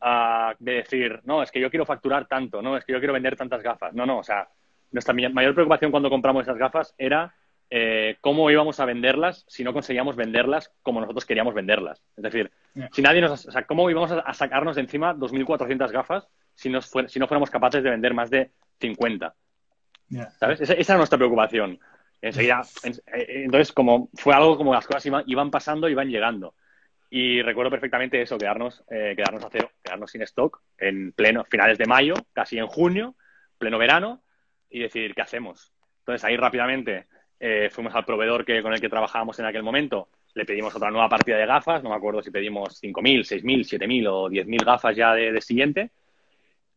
ah, 0.00 0.54
de 0.58 0.72
decir, 0.72 1.20
no, 1.24 1.42
es 1.42 1.50
que 1.50 1.60
yo 1.60 1.70
quiero 1.70 1.86
facturar 1.86 2.26
tanto, 2.26 2.60
no, 2.62 2.76
es 2.76 2.84
que 2.84 2.92
yo 2.92 2.98
quiero 2.98 3.14
vender 3.14 3.36
tantas 3.36 3.62
gafas. 3.62 3.94
No, 3.94 4.06
no, 4.06 4.18
o 4.18 4.24
sea, 4.24 4.48
nuestra 4.92 5.14
mayor 5.14 5.54
preocupación 5.54 5.90
cuando 5.90 6.10
compramos 6.10 6.42
esas 6.42 6.58
gafas 6.58 6.94
era 6.98 7.34
eh, 7.72 8.16
cómo 8.20 8.50
íbamos 8.50 8.80
a 8.80 8.84
venderlas 8.84 9.44
si 9.46 9.62
no 9.62 9.72
conseguíamos 9.72 10.16
venderlas 10.16 10.72
como 10.82 11.00
nosotros 11.00 11.24
queríamos 11.24 11.54
venderlas. 11.54 12.02
Es 12.16 12.24
decir, 12.24 12.50
si 12.92 13.00
nadie 13.00 13.20
nos, 13.20 13.46
o 13.46 13.52
sea, 13.52 13.64
cómo 13.64 13.88
íbamos 13.88 14.10
a, 14.10 14.34
sacarnos 14.34 14.74
de 14.74 14.82
encima 14.82 15.14
2.400 15.14 15.90
gafas 15.92 16.26
si, 16.54 16.68
nos 16.68 16.90
si 17.06 17.18
no 17.20 17.28
fuéramos 17.28 17.50
capaces 17.50 17.82
de 17.84 17.90
vender 17.90 18.12
más 18.12 18.28
de 18.28 18.50
50. 18.80 19.34
¿Sabes? 20.40 20.60
Esa, 20.60 20.74
era 20.74 20.96
nuestra 20.96 21.16
preocupación. 21.16 21.78
Enseguida, 22.22 22.62
eh, 22.84 23.44
entonces, 23.44 23.72
como 23.72 24.10
fue 24.14 24.34
algo 24.34 24.56
como 24.56 24.74
las 24.74 24.86
cosas 24.86 25.06
iban, 25.26 25.50
pasando, 25.50 25.88
iban 25.88 26.08
llegando. 26.08 26.54
Y 27.08 27.42
recuerdo 27.42 27.70
perfectamente 27.70 28.22
eso, 28.22 28.38
quedarnos, 28.38 28.84
eh, 28.90 29.14
quedarnos 29.16 29.44
a 29.44 29.48
cero, 29.50 29.70
quedarnos 29.82 30.10
sin 30.10 30.22
stock 30.22 30.62
en 30.78 31.12
pleno, 31.12 31.44
finales 31.44 31.76
de 31.78 31.86
mayo, 31.86 32.14
casi 32.32 32.58
en 32.58 32.66
junio, 32.66 33.16
pleno 33.58 33.78
verano, 33.78 34.22
y 34.68 34.80
decir, 34.80 35.14
¿qué 35.14 35.22
hacemos? 35.22 35.72
Entonces 36.00 36.24
ahí 36.24 36.36
rápidamente 36.36 37.06
eh, 37.40 37.68
fuimos 37.70 37.94
al 37.94 38.04
proveedor 38.04 38.44
que, 38.44 38.62
con 38.62 38.72
el 38.72 38.80
que 38.80 38.88
trabajábamos 38.88 39.38
en 39.38 39.46
aquel 39.46 39.62
momento, 39.62 40.08
le 40.34 40.44
pedimos 40.44 40.74
otra 40.74 40.90
nueva 40.90 41.08
partida 41.08 41.36
de 41.36 41.46
gafas, 41.46 41.82
no 41.82 41.90
me 41.90 41.96
acuerdo 41.96 42.22
si 42.22 42.30
pedimos 42.30 42.80
5.000, 42.82 43.24
6.000, 43.24 43.78
7.000 43.80 44.06
o 44.08 44.28
10.000 44.28 44.64
gafas 44.64 44.96
ya 44.96 45.14
de, 45.14 45.40
siguiente. 45.40 45.90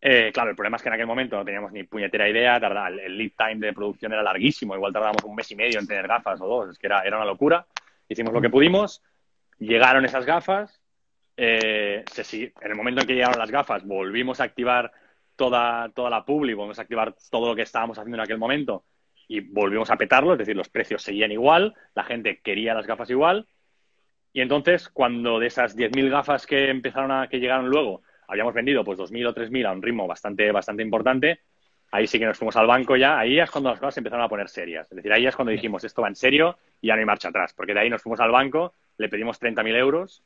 Eh, 0.05 0.31
claro, 0.33 0.49
el 0.49 0.55
problema 0.57 0.75
es 0.75 0.83
que 0.83 0.89
en 0.89 0.95
aquel 0.95 1.07
momento 1.07 1.37
no 1.37 1.45
teníamos 1.45 1.71
ni 1.71 1.83
puñetera 1.83 2.27
idea, 2.27 2.57
el 2.57 3.17
lead 3.17 3.31
time 3.37 3.65
de 3.65 3.71
producción 3.71 4.11
era 4.11 4.21
larguísimo, 4.21 4.75
igual 4.75 4.91
tardábamos 4.91 5.23
un 5.23 5.33
mes 5.33 5.49
y 5.49 5.55
medio 5.55 5.79
en 5.79 5.87
tener 5.87 6.05
gafas 6.09 6.41
o 6.41 6.45
dos, 6.45 6.71
es 6.71 6.77
que 6.77 6.87
era, 6.87 7.03
era 7.03 7.15
una 7.15 7.25
locura. 7.25 7.65
Hicimos 8.09 8.33
lo 8.33 8.41
que 8.41 8.49
pudimos, 8.49 9.01
llegaron 9.59 10.03
esas 10.03 10.25
gafas, 10.25 10.81
eh, 11.37 12.03
en 12.17 12.69
el 12.69 12.75
momento 12.75 12.99
en 12.99 13.07
que 13.07 13.13
llegaron 13.13 13.39
las 13.39 13.49
gafas 13.49 13.85
volvimos 13.85 14.41
a 14.41 14.43
activar 14.43 14.91
toda, 15.37 15.87
toda 15.95 16.09
la 16.09 16.25
publi, 16.25 16.53
volvimos 16.53 16.79
a 16.79 16.81
activar 16.81 17.15
todo 17.31 17.47
lo 17.47 17.55
que 17.55 17.61
estábamos 17.61 17.97
haciendo 17.97 18.17
en 18.17 18.23
aquel 18.23 18.37
momento 18.37 18.83
y 19.29 19.39
volvimos 19.39 19.89
a 19.89 19.95
petarlo, 19.95 20.33
es 20.33 20.39
decir, 20.39 20.57
los 20.57 20.67
precios 20.67 21.01
seguían 21.01 21.31
igual, 21.31 21.75
la 21.95 22.03
gente 22.03 22.41
quería 22.43 22.73
las 22.73 22.87
gafas 22.87 23.09
igual. 23.09 23.47
Y 24.33 24.41
entonces, 24.41 24.89
cuando 24.89 25.39
de 25.39 25.47
esas 25.47 25.77
10.000 25.77 26.09
gafas 26.09 26.45
que 26.45 26.69
empezaron 26.69 27.09
a, 27.09 27.29
que 27.29 27.39
llegaron 27.39 27.69
luego, 27.69 28.01
habíamos 28.27 28.53
vendido 28.53 28.83
pues 28.83 28.99
2.000 28.99 29.27
o 29.27 29.33
3.000 29.33 29.65
a 29.67 29.71
un 29.71 29.81
ritmo 29.81 30.07
bastante, 30.07 30.51
bastante 30.51 30.83
importante, 30.83 31.39
ahí 31.91 32.07
sí 32.07 32.17
que 32.17 32.25
nos 32.25 32.37
fuimos 32.37 32.55
al 32.55 32.67
banco 32.67 32.95
ya, 32.95 33.19
ahí 33.19 33.39
es 33.39 33.51
cuando 33.51 33.69
las 33.69 33.79
cosas 33.79 33.97
empezaron 33.97 34.25
a 34.25 34.29
poner 34.29 34.49
serias. 34.49 34.91
Es 34.91 34.95
decir, 34.95 35.13
ahí 35.13 35.27
es 35.27 35.35
cuando 35.35 35.51
dijimos, 35.51 35.83
esto 35.83 36.01
va 36.01 36.07
en 36.07 36.15
serio 36.15 36.57
y 36.81 36.87
ya 36.87 36.95
no 36.95 36.99
hay 36.99 37.05
marcha 37.05 37.29
atrás, 37.29 37.53
porque 37.53 37.73
de 37.73 37.81
ahí 37.81 37.89
nos 37.89 38.01
fuimos 38.01 38.19
al 38.19 38.31
banco, 38.31 38.73
le 38.97 39.09
pedimos 39.09 39.39
30.000 39.39 39.75
euros 39.75 40.23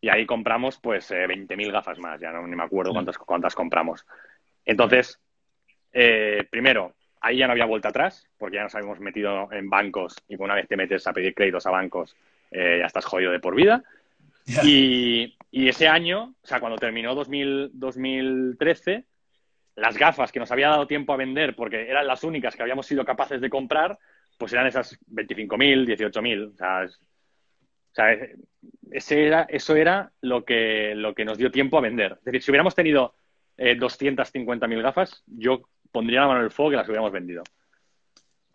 y 0.00 0.08
ahí 0.08 0.26
compramos 0.26 0.78
pues 0.78 1.10
20.000 1.10 1.68
eh, 1.68 1.70
gafas 1.70 1.98
más, 1.98 2.20
ya 2.20 2.32
no 2.32 2.46
ni 2.46 2.56
me 2.56 2.64
acuerdo 2.64 2.92
cuántas, 2.92 3.16
cuántas 3.18 3.54
compramos. 3.54 4.04
Entonces, 4.64 5.20
eh, 5.92 6.44
primero, 6.50 6.94
ahí 7.20 7.38
ya 7.38 7.46
no 7.46 7.52
había 7.52 7.64
vuelta 7.64 7.88
atrás, 7.88 8.28
porque 8.36 8.56
ya 8.56 8.64
nos 8.64 8.74
habíamos 8.74 9.00
metido 9.00 9.50
en 9.52 9.70
bancos 9.70 10.16
y 10.28 10.36
una 10.36 10.54
vez 10.54 10.68
te 10.68 10.76
metes 10.76 11.06
a 11.06 11.12
pedir 11.12 11.34
créditos 11.34 11.66
a 11.66 11.70
bancos, 11.70 12.16
eh, 12.50 12.78
ya 12.80 12.86
estás 12.86 13.04
jodido 13.04 13.32
de 13.32 13.40
por 13.40 13.54
vida. 13.54 13.82
Y, 14.46 15.36
ese 15.52 15.88
año, 15.88 16.34
o 16.42 16.46
sea, 16.46 16.60
cuando 16.60 16.78
terminó 16.78 17.14
2013, 17.14 19.04
las 19.76 19.96
gafas 19.96 20.32
que 20.32 20.40
nos 20.40 20.50
había 20.50 20.68
dado 20.68 20.86
tiempo 20.86 21.12
a 21.12 21.16
vender, 21.16 21.54
porque 21.54 21.88
eran 21.88 22.06
las 22.06 22.24
únicas 22.24 22.54
que 22.56 22.62
habíamos 22.62 22.86
sido 22.86 23.04
capaces 23.04 23.40
de 23.40 23.50
comprar, 23.50 23.98
pues 24.36 24.52
eran 24.52 24.66
esas 24.66 24.98
25.000, 25.10 25.86
18.000. 25.86 26.52
O 26.52 26.56
sea, 26.56 26.84
o 26.84 26.88
sea 27.92 28.18
ese 28.90 29.26
era, 29.26 29.42
eso 29.48 29.76
era 29.76 30.12
lo 30.20 30.44
que, 30.44 30.94
lo 30.94 31.14
que 31.14 31.24
nos 31.24 31.38
dio 31.38 31.50
tiempo 31.50 31.78
a 31.78 31.82
vender. 31.82 32.12
Es 32.18 32.24
decir, 32.24 32.42
si 32.42 32.50
hubiéramos 32.50 32.74
tenido 32.74 33.14
eh, 33.56 33.76
250.000 33.76 34.82
gafas, 34.82 35.22
yo 35.26 35.62
pondría 35.90 36.20
la 36.20 36.26
mano 36.26 36.40
en 36.40 36.46
el 36.46 36.50
fuego 36.50 36.70
que 36.70 36.76
las 36.76 36.88
hubiéramos 36.88 37.12
vendido. 37.12 37.42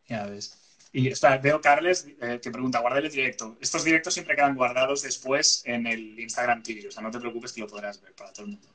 Ya 0.08 0.26
ves. 0.26 0.69
Y 0.92 1.12
veo 1.42 1.62
Carles 1.62 2.08
eh, 2.20 2.40
que 2.42 2.50
pregunta, 2.50 2.80
guarda 2.80 2.98
el 3.00 3.10
directo. 3.10 3.58
Estos 3.62 3.84
directos 3.84 4.14
siempre 4.14 4.36
quedan 4.36 4.56
guardados 4.56 5.04
después 5.04 5.62
en 5.66 5.86
el 5.86 6.20
Instagram 6.20 6.64
TV, 6.64 6.88
o 6.88 6.92
sea, 6.92 7.04
no 7.04 7.12
te 7.12 7.20
preocupes 7.20 7.54
que 7.54 7.62
lo 7.62 7.68
podrás 7.68 8.02
ver 8.02 8.14
para 8.14 8.34
todo 8.34 8.46
el 8.46 8.54
mundo. 8.54 8.68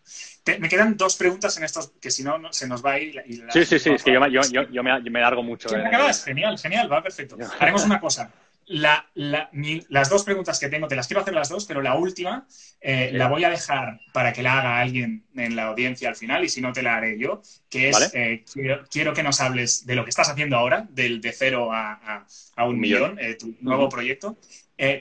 me 0.61 0.69
quedan 0.69 0.97
dos 0.97 1.17
preguntas 1.17 1.57
en 1.57 1.65
estos, 1.65 1.93
que 2.01 2.13
si 2.13 2.23
no, 2.23 2.53
se 2.53 2.69
nos 2.69 2.85
va 2.85 2.93
a 2.93 3.01
ir. 3.01 3.21
Y 3.27 3.43
sí, 3.51 3.65
sí, 3.65 3.79
sí, 3.79 3.91
es 3.91 4.03
que 4.05 4.13
yo, 4.13 4.27
yo, 4.29 4.63
yo, 4.71 4.83
me, 4.85 5.01
me, 5.01 5.21
largo 5.21 5.43
mucho. 5.43 5.69
Genial, 5.69 6.59
genial, 6.59 6.93
va 6.93 7.03
perfecto. 7.03 7.37
Haremos 7.59 7.85
una 7.85 8.01
cosa 8.01 8.33
las 8.67 10.09
dos 10.09 10.25
preguntas 10.25 10.59
que 10.59 10.69
tengo, 10.69 10.89
te 10.89 10.97
las 10.97 11.07
quiero 11.07 11.21
hacer 11.21 11.35
las 11.35 11.49
dos, 11.49 11.65
pero 11.67 11.83
la 11.83 11.97
última 11.97 12.47
eh, 12.81 13.11
la 13.13 13.29
voy 13.29 13.45
a 13.45 13.51
dejar 13.51 14.01
para 14.13 14.33
que 14.33 14.43
la 14.43 14.59
haga 14.59 14.81
alguien 14.81 15.25
en 15.35 15.57
la 15.57 15.65
audiencia 15.69 16.09
al 16.09 16.17
final 16.17 16.45
y 16.45 16.49
si 16.49 16.61
no 16.61 16.73
te 16.73 16.83
la 16.83 16.97
haré 16.97 17.19
yo, 17.19 17.43
que 17.69 17.91
es, 17.91 18.11
eh, 18.15 18.45
quiero, 18.91 19.15
que 19.15 19.23
nos 19.23 19.41
hables 19.41 19.87
de 19.87 19.95
lo 19.95 20.05
que 20.05 20.11
estás 20.11 20.29
haciendo 20.29 20.57
ahora, 20.57 20.87
del 20.91 21.21
de 21.21 21.33
cero 21.33 21.71
a, 21.73 22.27
un 22.67 22.79
millón, 22.79 23.19
eh, 23.19 23.35
tu 23.35 23.55
nuevo 23.61 23.89
proyecto, 23.89 24.39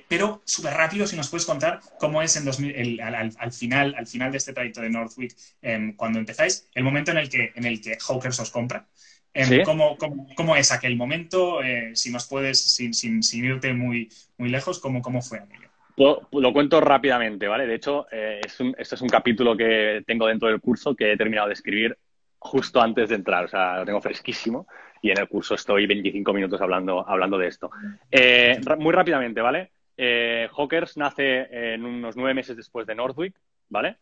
pero 0.08 0.41
súper 0.45 0.73
rápido, 0.73 1.08
si 1.08 1.15
nos 1.15 1.30
puedes 1.30 1.45
contar 1.45 1.80
cómo 1.99 2.21
es 2.21 2.36
en 2.36 2.45
2000, 2.45 3.02
al, 3.02 3.52
final, 3.52 3.95
al 3.97 4.08
final 4.08 4.32
de 4.32 4.38
este 4.38 4.54
trayecto 4.54 4.82
de 4.82 4.89
Northwick, 4.89 5.36
em, 5.62 5.95
cuando 5.95 6.19
empezáis, 6.19 6.67
el 6.73 6.84
momento 6.84 7.12
en 7.12 7.17
el 7.17 7.30
que, 7.30 7.52
en 7.56 7.65
el 7.65 7.82
que 7.82 7.97
Hawkers 7.99 8.39
os 8.39 8.52
compra. 8.52 8.88
Em, 9.34 9.63
¿cómo, 9.63 9.98
cómo, 10.36 10.56
es 10.56 10.72
aquel 10.72 10.96
momento? 10.96 11.63
Eh, 11.63 11.96
si 11.96 12.12
nos 12.12 12.28
puedes, 12.28 12.76
sin, 12.76 12.93
sin, 12.93 13.24
sin, 13.24 13.46
irte 13.46 13.74
muy, 13.74 14.10
muy 14.38 14.50
lejos, 14.50 14.80
¿cómo, 14.80 15.02
cómo 15.02 15.22
fue 15.22 15.39
aquello? 15.39 15.69
Lo, 15.96 16.54
cuento 16.54 16.82
rápidamente, 16.82 17.48
¿vale? 17.48 17.65
De 17.65 17.76
hecho, 17.76 18.08
eh, 18.12 18.41
es 18.46 18.60
un, 18.60 18.76
este 18.78 18.96
es 18.96 19.02
un 19.02 19.10
capítulo 19.10 19.56
que 19.58 20.04
tengo 20.06 20.28
dentro 20.28 20.48
del 20.48 20.62
curso 20.62 20.96
que 20.96 21.12
he 21.12 21.17
terminado 21.17 21.48
de 21.48 21.54
escribir 21.54 21.98
justo 22.39 22.82
antes 22.82 23.10
de 23.10 23.15
entrar, 23.15 23.46
o 23.46 23.48
sea, 23.48 23.78
lo 23.78 23.86
tengo 23.86 24.02
fresquísimo 24.02 24.67
y 25.02 25.12
en 25.12 25.19
el 25.19 25.28
curso 25.28 25.56
estoy 25.56 25.86
25 25.86 26.34
minutos 26.34 26.62
hablando, 26.62 27.08
hablando 27.08 27.38
de 27.38 27.48
esto. 27.48 27.69
Eh, 28.10 28.60
muy 28.80 28.93
rápidamente, 28.93 29.41
¿vale? 29.41 29.72
Eh, 29.98 30.48
Hawkers 30.56 30.98
nace 30.98 31.74
en 31.74 31.86
unos 31.86 32.15
nueve 32.15 32.34
meses 32.34 32.58
después 32.58 32.88
de 32.88 32.96
Nordwick, 32.96 33.36
¿vale? 33.69 33.98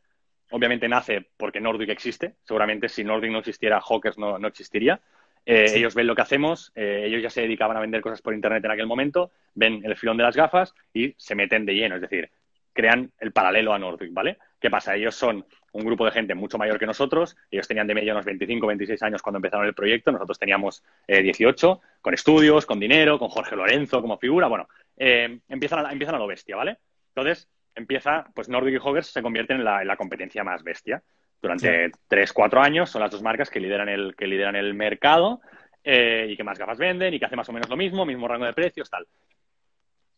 Obviamente 0.51 0.87
nace 0.87 1.29
porque 1.37 1.59
Nordwick 1.59 1.89
existe. 1.89 2.35
Seguramente 2.43 2.87
si 2.87 3.03
Nordwick 3.03 3.31
no 3.31 3.39
existiera, 3.39 3.81
Hawkers 3.81 4.17
no, 4.17 4.37
existiría. 4.45 5.01
Eh, 5.45 5.71
ellos 5.75 5.95
ven 5.95 6.07
lo 6.07 6.15
que 6.15 6.21
hacemos, 6.21 6.71
ellos 6.75 7.21
ya 7.21 7.29
se 7.29 7.41
dedicaban 7.41 7.75
a 7.77 7.81
vender 7.81 8.01
cosas 8.01 8.21
por 8.21 8.33
Internet 8.33 8.63
en 8.63 8.71
aquel 8.71 8.87
momento, 8.87 9.31
ven 9.55 9.81
el 9.83 9.95
filón 9.95 10.17
de 10.17 10.23
las 10.23 10.35
gafas 10.35 10.73
y 10.93 11.13
se 11.17 11.35
meten 11.35 11.65
de 11.65 11.73
lleno, 11.73 11.95
es 11.95 12.01
decir, 12.01 12.29
crean 12.73 13.11
el 13.19 13.31
paralelo 13.31 13.73
a 13.73 13.79
Nordwick, 13.79 14.13
¿vale? 14.13 14.37
¿Qué 14.59 14.69
pasa? 14.69 14.95
Ellos 14.95 15.15
son 15.15 15.45
un 15.73 15.85
grupo 15.85 16.05
de 16.05 16.11
gente 16.11 16.35
mucho 16.35 16.57
mayor 16.57 16.77
que 16.77 16.85
nosotros. 16.85 17.35
Ellos 17.49 17.67
tenían 17.67 17.87
de 17.87 17.95
media 17.95 18.13
unos 18.13 18.25
25, 18.25 18.67
26 18.67 19.03
años 19.03 19.21
cuando 19.21 19.37
empezaron 19.37 19.65
el 19.65 19.73
proyecto. 19.73 20.11
Nosotros 20.11 20.37
teníamos 20.37 20.83
18, 21.07 21.71
eh, 21.71 21.87
con 22.01 22.13
estudios, 22.13 22.65
con 22.65 22.79
dinero, 22.79 23.17
con 23.17 23.29
Jorge 23.29 23.55
Lorenzo 23.55 24.01
como 24.01 24.17
figura. 24.17 24.47
Bueno, 24.47 24.67
eh, 24.97 25.39
empiezan, 25.49 25.85
a, 25.85 25.91
empiezan 25.91 26.15
a 26.15 26.19
lo 26.19 26.27
bestia, 26.27 26.55
¿vale? 26.55 26.77
Entonces, 27.15 27.49
empieza, 27.75 28.27
pues 28.33 28.49
Nordic 28.49 28.75
y 28.75 28.77
Hoggers 28.77 29.07
se 29.07 29.21
convierten 29.21 29.57
en 29.57 29.63
la, 29.65 29.95
competencia 29.97 30.43
más 30.43 30.63
bestia. 30.63 31.01
Durante 31.41 31.91
3, 32.07 32.33
4 32.33 32.61
años 32.61 32.89
son 32.89 33.01
las 33.01 33.11
dos 33.11 33.21
marcas 33.21 33.49
que 33.49 33.59
lideran 33.59 33.89
el, 33.89 34.15
que 34.15 34.27
lideran 34.27 34.55
el 34.55 34.73
mercado 34.73 35.41
eh, 35.83 36.27
y 36.29 36.37
que 36.37 36.43
más 36.43 36.59
gafas 36.59 36.77
venden 36.77 37.13
y 37.13 37.19
que 37.19 37.25
hacen 37.25 37.37
más 37.37 37.49
o 37.49 37.53
menos 37.53 37.69
lo 37.69 37.77
mismo, 37.77 38.05
mismo 38.05 38.27
rango 38.27 38.45
de 38.45 38.53
precios, 38.53 38.89
tal. 38.89 39.07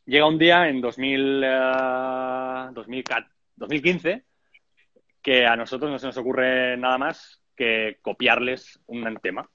Llega 0.06 0.28
un 0.28 0.38
día 0.38 0.68
en 0.68 0.82
2000, 0.82 1.42
2015 3.56 4.24
que 5.22 5.46
a 5.46 5.56
nosotros 5.56 5.90
no 5.90 5.98
se 5.98 6.08
nos 6.08 6.18
ocurre 6.18 6.76
nada 6.76 6.98
más 6.98 7.42
que 7.56 8.00
copiarles 8.02 8.82
un 8.88 9.16
tema, 9.22 9.50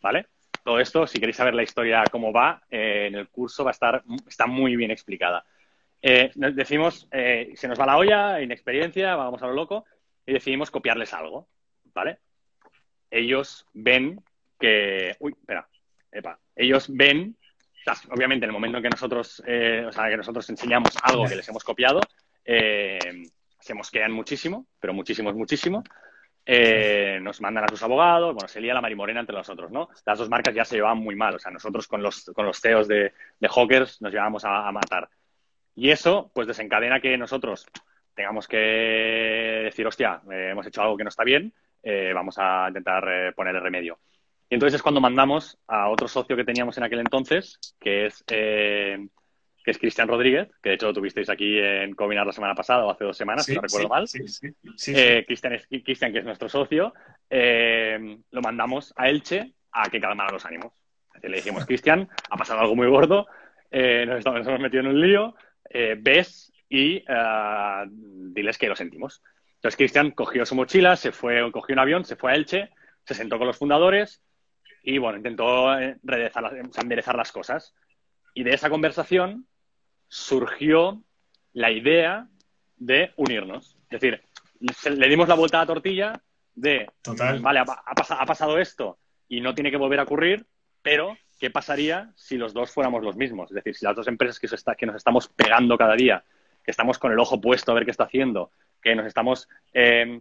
¿vale? 0.00 0.28
Todo 0.64 0.80
esto, 0.80 1.06
si 1.06 1.18
queréis 1.18 1.36
saber 1.36 1.54
la 1.54 1.62
historia 1.62 2.04
cómo 2.10 2.32
va, 2.32 2.62
eh, 2.70 3.08
en 3.08 3.16
el 3.16 3.28
curso 3.28 3.64
va 3.64 3.70
a 3.70 3.72
estar, 3.72 4.02
está 4.26 4.46
muy 4.46 4.76
bien 4.76 4.90
explicada. 4.90 5.44
Eh, 6.00 6.30
decimos, 6.34 7.08
eh, 7.12 7.52
se 7.54 7.68
nos 7.68 7.78
va 7.78 7.86
la 7.86 7.98
olla, 7.98 8.40
inexperiencia, 8.40 9.14
vamos 9.14 9.42
a 9.42 9.46
lo 9.46 9.52
loco, 9.52 9.84
y 10.26 10.32
decidimos 10.32 10.70
copiarles 10.70 11.12
algo, 11.14 11.48
¿vale? 11.94 12.18
Ellos 13.10 13.66
ven 13.72 14.22
que... 14.58 15.16
Uy, 15.18 15.34
espera, 15.38 15.68
epa. 16.10 16.38
Ellos 16.56 16.86
ven, 16.88 17.36
obviamente 18.10 18.44
en 18.44 18.50
el 18.50 18.52
momento 18.52 18.78
en 18.78 18.84
que 18.84 18.90
nosotros, 18.90 19.40
o 19.40 19.92
sea, 19.92 20.08
que 20.08 20.16
nosotros 20.16 20.48
enseñamos 20.50 20.90
algo 21.02 21.26
que 21.26 21.36
les 21.36 21.48
hemos 21.48 21.64
copiado, 21.64 22.00
se 22.44 23.74
mosquean 23.74 24.12
muchísimo, 24.12 24.66
pero 24.80 24.92
muchísimo, 24.92 25.32
muchísimo. 25.32 25.82
Eh, 26.44 27.20
nos 27.22 27.40
mandan 27.40 27.64
a 27.64 27.68
sus 27.68 27.82
abogados, 27.84 28.34
bueno, 28.34 28.48
se 28.48 28.60
lía 28.60 28.74
la 28.74 28.80
marimorena 28.80 29.20
entre 29.20 29.36
nosotros, 29.36 29.70
¿no? 29.70 29.88
Las 30.04 30.18
dos 30.18 30.28
marcas 30.28 30.52
ya 30.52 30.64
se 30.64 30.74
llevaban 30.74 30.98
muy 30.98 31.14
mal, 31.14 31.36
o 31.36 31.38
sea, 31.38 31.52
nosotros 31.52 31.86
con 31.86 32.02
los, 32.02 32.24
con 32.34 32.44
los 32.44 32.60
CEOs 32.60 32.88
de, 32.88 33.12
Hawkers 33.48 34.02
nos 34.02 34.12
llevamos 34.12 34.44
a, 34.44 34.70
matar. 34.72 35.08
Y 35.76 35.90
eso, 35.90 36.32
pues 36.34 36.48
desencadena 36.48 37.00
que 37.00 37.16
nosotros 37.16 37.66
tengamos 38.14 38.46
que 38.46 38.56
decir, 39.64 39.86
hostia, 39.86 40.20
eh, 40.30 40.50
hemos 40.52 40.66
hecho 40.66 40.82
algo 40.82 40.96
que 40.96 41.04
no 41.04 41.08
está 41.08 41.24
bien, 41.24 41.52
eh, 41.82 42.12
vamos 42.14 42.36
a 42.38 42.66
intentar 42.68 43.34
ponerle 43.34 43.60
remedio. 43.60 43.98
Y 44.48 44.54
entonces 44.54 44.76
es 44.76 44.82
cuando 44.82 45.00
mandamos 45.00 45.58
a 45.66 45.88
otro 45.88 46.08
socio 46.08 46.36
que 46.36 46.44
teníamos 46.44 46.76
en 46.76 46.84
aquel 46.84 47.00
entonces, 47.00 47.58
que 47.80 48.06
es 48.06 48.22
que 49.62 49.70
es 49.70 49.78
Cristian 49.78 50.08
Rodríguez, 50.08 50.48
que 50.62 50.70
de 50.70 50.74
hecho 50.74 50.86
lo 50.86 50.92
tuvisteis 50.92 51.30
aquí 51.30 51.58
en 51.58 51.94
Cominar 51.94 52.26
la 52.26 52.32
semana 52.32 52.54
pasada 52.54 52.84
o 52.84 52.90
hace 52.90 53.04
dos 53.04 53.16
semanas, 53.16 53.46
si 53.46 53.54
no 53.54 53.60
recuerdo 53.60 53.88
mal. 53.88 54.08
Sí, 54.08 54.92
eh, 54.94 55.24
Cristian, 55.26 56.12
que 56.12 56.18
es 56.18 56.24
nuestro 56.24 56.48
socio, 56.48 56.92
eh, 57.30 58.18
lo 58.30 58.40
mandamos 58.40 58.92
a 58.96 59.08
Elche 59.08 59.52
a 59.70 59.88
que 59.88 60.00
calmara 60.00 60.32
los 60.32 60.44
ánimos. 60.44 60.72
le 61.22 61.36
dijimos, 61.36 61.64
Cristian, 61.64 62.08
ha 62.30 62.36
pasado 62.36 62.60
algo 62.60 62.74
muy 62.74 62.88
gordo, 62.88 63.26
eh, 63.70 64.04
nos, 64.06 64.18
estamos, 64.18 64.46
hemos 64.46 64.60
metido 64.60 64.82
en 64.82 64.88
un 64.88 65.00
lío, 65.00 65.34
ves 65.98 66.51
y 66.72 67.04
diles 68.32 68.56
que 68.56 68.68
lo 68.68 68.74
sentimos. 68.74 69.22
Entonces 69.56 69.76
Cristian 69.76 70.10
cogió 70.12 70.46
su 70.46 70.54
mochila, 70.54 70.96
se 70.96 71.12
fue, 71.12 71.52
cogió 71.52 71.74
un 71.74 71.80
avión, 71.80 72.04
se 72.06 72.16
fue 72.16 72.32
a 72.32 72.34
Elche, 72.34 72.70
se 73.04 73.14
sentó 73.14 73.36
con 73.36 73.46
los 73.46 73.58
fundadores 73.58 74.22
y 74.82 74.96
bueno, 74.96 75.18
intentó 75.18 75.78
enderezar 75.78 77.14
las 77.14 77.30
cosas. 77.30 77.74
Y 78.34 78.42
de 78.42 78.54
esa 78.54 78.70
conversación 78.70 79.46
surgió 80.08 81.02
la 81.52 81.70
idea 81.70 82.28
de 82.78 83.12
unirnos. 83.16 83.76
Es 83.90 84.00
decir, 84.00 84.22
le 84.96 85.08
dimos 85.08 85.28
la 85.28 85.34
vuelta 85.34 85.58
a 85.58 85.60
la 85.60 85.66
tortilla 85.66 86.22
de, 86.54 86.90
vale, 87.40 87.60
ha, 87.60 88.24
pasado 88.26 88.58
esto 88.58 88.98
y 89.28 89.42
no 89.42 89.54
tiene 89.54 89.70
que 89.70 89.76
volver 89.76 90.00
a 90.00 90.04
ocurrir, 90.04 90.46
pero 90.80 91.18
¿qué 91.38 91.50
pasaría 91.50 92.10
si 92.16 92.38
los 92.38 92.54
dos 92.54 92.70
fuéramos 92.70 93.04
los 93.04 93.14
mismos? 93.14 93.50
Es 93.50 93.56
decir, 93.56 93.74
si 93.74 93.84
las 93.84 93.94
dos 93.94 94.08
empresas 94.08 94.40
que, 94.40 94.48
que 94.78 94.86
nos 94.86 94.96
estamos 94.96 95.28
pegando 95.28 95.76
cada 95.76 95.94
día, 95.94 96.24
que 96.64 96.70
estamos 96.70 96.98
con 96.98 97.12
el 97.12 97.18
ojo 97.18 97.40
puesto 97.40 97.72
a 97.72 97.74
ver 97.74 97.84
qué 97.84 97.90
está 97.90 98.04
haciendo, 98.04 98.50
que 98.80 98.94
nos 98.94 99.06
estamos 99.06 99.48
eh, 99.72 100.20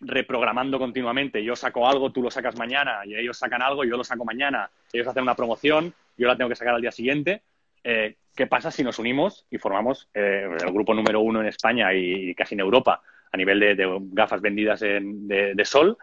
reprogramando 0.00 0.78
continuamente, 0.78 1.42
yo 1.44 1.56
saco 1.56 1.88
algo, 1.88 2.10
tú 2.10 2.22
lo 2.22 2.30
sacas 2.30 2.58
mañana, 2.58 3.00
y 3.04 3.14
ellos 3.14 3.38
sacan 3.38 3.62
algo, 3.62 3.84
yo 3.84 3.96
lo 3.96 4.04
saco 4.04 4.24
mañana, 4.24 4.70
ellos 4.92 5.06
hacen 5.06 5.22
una 5.22 5.36
promoción, 5.36 5.94
yo 6.16 6.26
la 6.26 6.36
tengo 6.36 6.50
que 6.50 6.56
sacar 6.56 6.74
al 6.74 6.82
día 6.82 6.92
siguiente, 6.92 7.42
eh, 7.84 8.16
¿qué 8.34 8.46
pasa 8.46 8.70
si 8.70 8.82
nos 8.82 8.98
unimos 8.98 9.46
y 9.50 9.58
formamos 9.58 10.08
eh, 10.14 10.48
el 10.60 10.72
grupo 10.72 10.94
número 10.94 11.20
uno 11.20 11.40
en 11.40 11.46
España 11.46 11.92
y, 11.94 12.34
casi 12.34 12.54
en 12.54 12.60
Europa 12.60 13.02
a 13.30 13.36
nivel 13.36 13.60
de, 13.60 13.98
gafas 14.12 14.40
vendidas 14.40 14.80
de, 14.80 15.62
sol? 15.64 15.96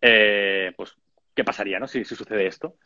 Eh, 0.00 0.72
pues, 0.76 0.96
¿qué 1.34 1.44
pasaría 1.44 1.78
no? 1.78 1.86
si, 1.86 2.04
sucede 2.04 2.46
esto? 2.46 2.76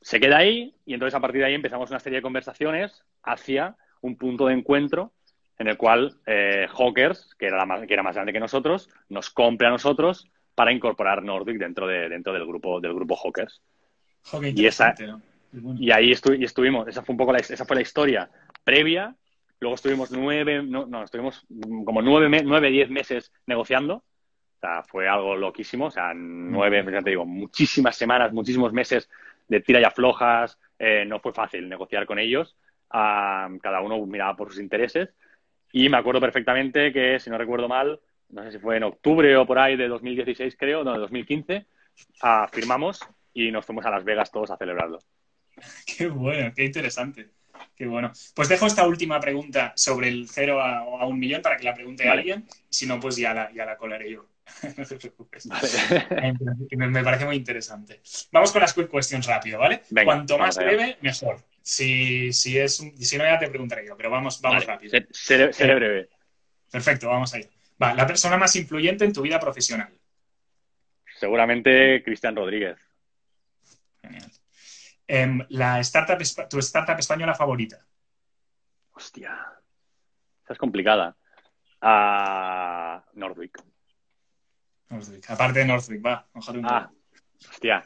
Se 0.00 0.20
queda 0.20 0.38
ahí 0.38 0.74
y 0.86 0.94
entonces 0.94 1.14
a 1.14 1.20
partir 1.20 1.40
de 1.40 1.48
ahí 1.48 1.54
empezamos 1.54 1.90
una 1.90 1.98
serie 1.98 2.18
de 2.18 2.22
conversaciones 2.22 3.04
hacia 3.24 3.76
un 4.04 4.16
punto 4.16 4.46
de 4.46 4.54
encuentro 4.54 5.12
en 5.58 5.68
el 5.68 5.76
cual 5.76 6.16
Hawkers, 6.76 7.34
que 7.38 7.46
era, 7.46 7.64
más, 7.64 7.86
que 7.86 7.94
era 7.94 8.02
más 8.02 8.14
grande 8.14 8.32
que 8.32 8.40
nosotros, 8.40 8.90
nos 9.08 9.30
compre 9.30 9.68
a 9.68 9.70
nosotros 9.70 10.28
para 10.54 10.72
incorporar 10.72 11.22
Nordic 11.22 11.58
dentro, 11.58 11.86
de, 11.86 12.08
dentro 12.08 12.32
del 12.32 12.46
grupo 12.46 12.80
del 12.80 12.94
grupo 12.94 13.16
Hawkers. 13.16 13.62
y 14.54 14.66
esa, 14.66 14.94
y 15.78 15.90
ahí 15.90 16.10
estuvimos, 16.10 16.88
esa 16.88 17.02
fue 17.02 17.12
un 17.12 17.18
poco 17.18 17.32
la, 17.32 17.38
esa 17.38 17.64
fue 17.64 17.76
la 17.76 17.82
historia 17.82 18.30
previa. 18.64 19.14
Luego 19.60 19.76
estuvimos 19.76 20.10
nueve, 20.10 20.62
no, 20.62 20.86
no 20.86 21.04
estuvimos 21.04 21.46
como 21.84 22.02
nueve, 22.02 22.42
nueve, 22.44 22.70
diez 22.70 22.90
meses 22.90 23.32
negociando. 23.46 23.96
O 23.96 24.60
sea, 24.60 24.82
fue 24.82 25.08
algo 25.08 25.36
loquísimo. 25.36 25.86
O 25.86 25.90
sea, 25.90 26.12
nueve, 26.14 26.84
ya 26.92 27.00
te 27.00 27.10
digo, 27.10 27.24
muchísimas 27.24 27.96
semanas, 27.96 28.32
muchísimos 28.32 28.72
meses 28.72 29.08
de 29.48 29.60
tira 29.60 29.80
y 29.80 29.84
aflojas. 29.84 30.58
Eh, 30.78 31.04
no 31.06 31.20
fue 31.20 31.32
fácil 31.32 31.68
negociar 31.68 32.04
con 32.04 32.18
ellos. 32.18 32.56
Ah, 32.96 33.48
cada 33.60 33.80
uno 33.80 33.98
miraba 34.06 34.36
por 34.36 34.50
sus 34.50 34.60
intereses. 34.60 35.08
Y 35.72 35.88
me 35.88 35.96
acuerdo 35.96 36.20
perfectamente 36.20 36.92
que, 36.92 37.18
si 37.18 37.28
no 37.28 37.36
recuerdo 37.36 37.66
mal, 37.66 37.98
no 38.28 38.44
sé 38.44 38.52
si 38.52 38.58
fue 38.60 38.76
en 38.76 38.84
octubre 38.84 39.36
o 39.36 39.44
por 39.44 39.58
ahí 39.58 39.76
de 39.76 39.88
2016, 39.88 40.54
creo, 40.56 40.84
no, 40.84 40.92
de 40.92 41.00
2015, 41.00 41.66
ah, 42.22 42.48
firmamos 42.52 43.00
y 43.32 43.50
nos 43.50 43.66
fuimos 43.66 43.84
a 43.84 43.90
Las 43.90 44.04
Vegas 44.04 44.30
todos 44.30 44.52
a 44.52 44.56
celebrarlo. 44.56 45.00
Qué 45.98 46.06
bueno, 46.06 46.52
qué 46.54 46.64
interesante. 46.64 47.30
Qué 47.74 47.86
bueno. 47.86 48.12
Pues 48.34 48.48
dejo 48.48 48.66
esta 48.66 48.86
última 48.86 49.18
pregunta 49.18 49.72
sobre 49.74 50.06
el 50.06 50.28
cero 50.28 50.60
a, 50.60 51.04
un 51.06 51.18
millón 51.18 51.42
para 51.42 51.56
que 51.56 51.64
la 51.64 51.74
pregunte 51.74 52.08
alguien. 52.08 52.46
Si 52.68 52.86
no, 52.86 53.00
pues 53.00 53.16
ya 53.16 53.34
la, 53.34 53.52
ya 53.52 53.64
la 53.64 53.76
colaré 53.76 54.10
yo. 54.10 54.26
no 54.76 54.84
te 54.84 54.96
preocupes. 54.96 55.46
Me, 56.76 57.02
parece 57.02 57.24
muy 57.24 57.36
interesante. 57.36 58.00
Vamos 58.32 58.52
con 58.52 58.60
las 58.60 58.72
quick 58.74 58.90
questions 58.90 59.26
rápido, 59.26 59.58
¿vale? 59.58 59.82
Cuanto 60.04 60.38
más 60.38 60.56
breve, 60.56 60.98
mejor. 61.00 61.42
Si, 61.62 62.32
si, 62.32 62.58
es, 62.58 62.76
si 62.76 63.18
no, 63.18 63.24
ya 63.24 63.38
te 63.38 63.48
preguntaré 63.48 63.86
yo, 63.86 63.96
pero 63.96 64.10
vamos, 64.10 64.40
vamos 64.40 64.66
rápido. 64.66 64.98
Seré, 65.10 65.50
eh, 65.58 65.74
breve. 65.74 66.08
Perfecto, 66.70 67.08
vamos 67.08 67.32
ahí. 67.34 67.48
Va, 67.82 67.94
la 67.94 68.06
persona 68.06 68.36
más 68.36 68.54
influyente 68.56 69.04
en 69.04 69.12
tu 69.12 69.22
vida 69.22 69.40
profesional. 69.40 69.92
Seguramente 71.18 72.02
Cristian 72.04 72.36
Rodríguez. 72.36 72.78
Genial. 74.02 74.30
Em, 75.06 75.46
la 75.50 75.80
startup, 75.80 76.18
tu 76.48 76.58
startup 76.58 76.98
española 76.98 77.34
favorita. 77.34 77.84
Hostia. 78.92 79.38
Esa 80.42 80.52
es 80.52 80.58
complicada. 80.58 81.16
Uh, 81.80 83.00
Nordwick. 83.18 83.58
Aparte 85.28 85.60
de 85.60 85.64
Northwick, 85.64 86.04
va. 86.04 86.26
Ah, 86.64 86.90
hostia. 87.50 87.84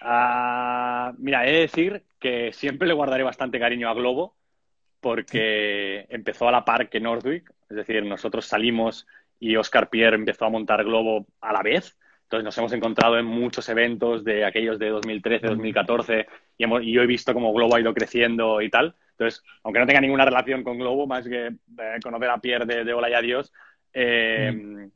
Ah, 0.00 1.12
mira, 1.18 1.46
he 1.46 1.52
de 1.52 1.60
decir 1.60 2.04
que 2.18 2.52
siempre 2.52 2.88
le 2.88 2.94
guardaré 2.94 3.22
bastante 3.22 3.58
cariño 3.58 3.88
a 3.88 3.94
Globo 3.94 4.36
porque 5.00 6.06
empezó 6.10 6.48
a 6.48 6.52
la 6.52 6.64
par 6.64 6.88
que 6.88 7.00
Nordwick, 7.00 7.52
es 7.68 7.76
decir, 7.76 8.04
nosotros 8.04 8.46
salimos 8.46 9.06
y 9.40 9.56
Oscar 9.56 9.90
Pierre 9.90 10.14
empezó 10.14 10.44
a 10.44 10.50
montar 10.50 10.84
Globo 10.84 11.26
a 11.40 11.52
la 11.52 11.62
vez. 11.62 11.98
Entonces 12.22 12.44
nos 12.44 12.56
hemos 12.58 12.72
encontrado 12.72 13.18
en 13.18 13.26
muchos 13.26 13.68
eventos 13.68 14.24
de 14.24 14.44
aquellos 14.44 14.78
de 14.78 14.88
2013, 14.90 15.48
2014 15.48 16.26
y, 16.56 16.64
hemos, 16.64 16.82
y 16.82 16.92
yo 16.92 17.02
he 17.02 17.06
visto 17.06 17.34
cómo 17.34 17.52
Globo 17.52 17.74
ha 17.74 17.80
ido 17.80 17.92
creciendo 17.92 18.62
y 18.62 18.70
tal. 18.70 18.94
Entonces, 19.10 19.42
aunque 19.64 19.80
no 19.80 19.86
tenga 19.86 20.00
ninguna 20.00 20.24
relación 20.24 20.62
con 20.62 20.78
Globo, 20.78 21.06
más 21.06 21.26
que 21.26 21.46
eh, 21.48 21.98
conocer 22.02 22.30
a 22.30 22.40
Pierre 22.40 22.64
de, 22.64 22.84
de 22.84 22.94
Hola 22.94 23.10
y 23.10 23.14
Adiós, 23.14 23.52
eh, 23.92 24.52
mm, 24.52 24.90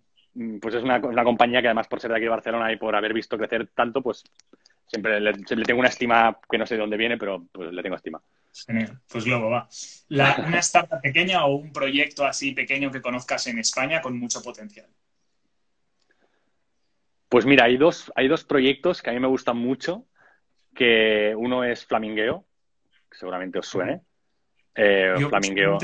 pues 0.61 0.75
es 0.75 0.83
una, 0.83 0.99
una, 0.99 1.25
compañía 1.25 1.63
que 1.63 1.69
además 1.69 1.89
por 1.89 2.01
ser 2.01 2.11
de 2.11 2.17
aquí 2.17 2.25
de 2.25 2.31
Barcelona 2.31 2.73
y 2.73 2.77
por 2.77 2.95
haber 2.95 3.13
visto 3.13 3.39
crecer 3.39 3.69
tanto, 3.75 4.03
pues 4.03 4.25
siempre 4.87 5.21
le, 5.21 5.33
le 5.33 5.65
tengo 5.65 5.81
una 5.81 5.89
estima 5.89 6.39
que 6.49 6.59
no 6.59 6.67
sé 6.67 6.75
de 6.75 6.81
dónde 6.81 6.97
viene, 6.97 7.17
pero 7.17 7.47
pues 7.53 7.73
le 7.73 7.83
tengo 7.83 7.97
estima. 7.97 8.21
Genial. 8.67 9.01
Pues 9.11 9.27
luego 9.27 9.51
va. 9.51 9.69
La, 10.09 10.45
¿Una 10.47 10.59
startup 10.61 11.01
pequeña 11.01 11.45
o 11.45 11.57
un 11.57 11.73
proyecto 11.73 12.25
así 12.25 12.53
pequeño 12.53 12.91
que 12.91 13.03
conozcas 13.03 13.47
en 13.47 13.59
España 13.59 14.01
con 14.01 14.19
mucho 14.19 14.43
potencial? 14.43 14.87
Pues 17.29 17.45
mira, 17.45 17.65
hay 17.65 17.77
dos, 17.77 18.13
hay 18.15 18.29
dos 18.29 18.45
proyectos 18.45 19.03
que 19.03 19.11
a 19.11 19.13
mí 19.13 19.21
me 19.21 19.27
gustan 19.27 19.59
mucho, 19.59 20.07
que 20.75 21.35
uno 21.37 21.65
es 21.65 21.85
Flamingueo, 21.85 22.45
que 23.11 23.19
seguramente 23.19 23.59
os 23.59 23.67
suene. 23.67 24.03
Eh, 24.75 25.15
Flamingueo. 25.29 25.79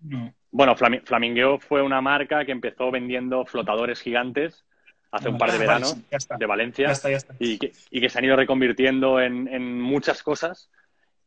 No. 0.00 0.34
Bueno, 0.50 0.74
Flamingueo 0.76 1.58
fue 1.58 1.82
una 1.82 2.00
marca 2.00 2.44
que 2.44 2.52
empezó 2.52 2.90
vendiendo 2.90 3.44
flotadores 3.44 4.00
gigantes 4.00 4.64
hace 5.10 5.28
un 5.28 5.38
par 5.38 5.50
de 5.50 5.56
ah, 5.56 5.60
veranos 5.60 5.96
de 6.38 6.46
Valencia 6.46 6.92
Y, 7.38 7.58
que, 7.58 7.72
y, 7.90 8.00
que, 8.00 8.08
se 8.08 8.18
han 8.18 8.24
ido 8.24 8.36
reconvirtiendo 8.36 9.20
en, 9.20 9.48
en 9.48 9.80
muchas 9.80 10.22
cosas 10.22 10.70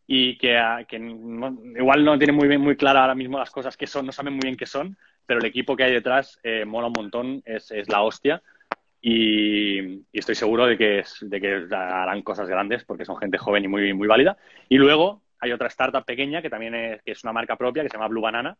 y 0.07 0.37
que, 0.37 0.59
que 0.87 0.99
no, 0.99 1.57
igual 1.75 2.03
no 2.03 2.17
tienen 2.17 2.35
muy 2.35 2.47
bien 2.47 2.61
muy 2.61 2.75
clara 2.75 3.01
ahora 3.01 3.15
mismo 3.15 3.39
las 3.39 3.49
cosas 3.49 3.77
que 3.77 3.87
son, 3.87 4.05
no 4.05 4.11
saben 4.11 4.33
muy 4.33 4.41
bien 4.43 4.57
qué 4.57 4.65
son, 4.65 4.97
pero 5.25 5.39
el 5.39 5.45
equipo 5.45 5.75
que 5.75 5.83
hay 5.83 5.93
detrás 5.93 6.39
eh, 6.43 6.65
mola 6.65 6.87
un 6.87 6.93
montón, 6.93 7.41
es, 7.45 7.71
es 7.71 7.89
la 7.89 8.01
hostia 8.01 8.41
y, 9.01 9.79
y, 9.79 10.05
estoy 10.11 10.35
seguro 10.35 10.65
de 10.65 10.77
que, 10.77 10.99
es, 10.99 11.17
de 11.21 11.41
que 11.41 11.65
harán 11.71 12.21
cosas 12.21 12.49
grandes 12.49 12.83
porque 12.83 13.05
son 13.05 13.17
gente 13.17 13.37
joven 13.37 13.63
y 13.63 13.67
muy, 13.67 13.93
muy 13.93 14.07
válida. 14.07 14.37
Y 14.69 14.77
luego 14.77 15.21
hay 15.39 15.51
otra 15.53 15.67
startup 15.69 16.05
pequeña 16.05 16.41
que 16.41 16.49
también 16.49 16.75
es, 16.75 17.01
que 17.01 17.11
es 17.11 17.23
una 17.23 17.33
marca 17.33 17.55
propia 17.55 17.81
que 17.81 17.89
se 17.89 17.97
llama 17.97 18.09
Blue 18.09 18.21
Banana, 18.21 18.57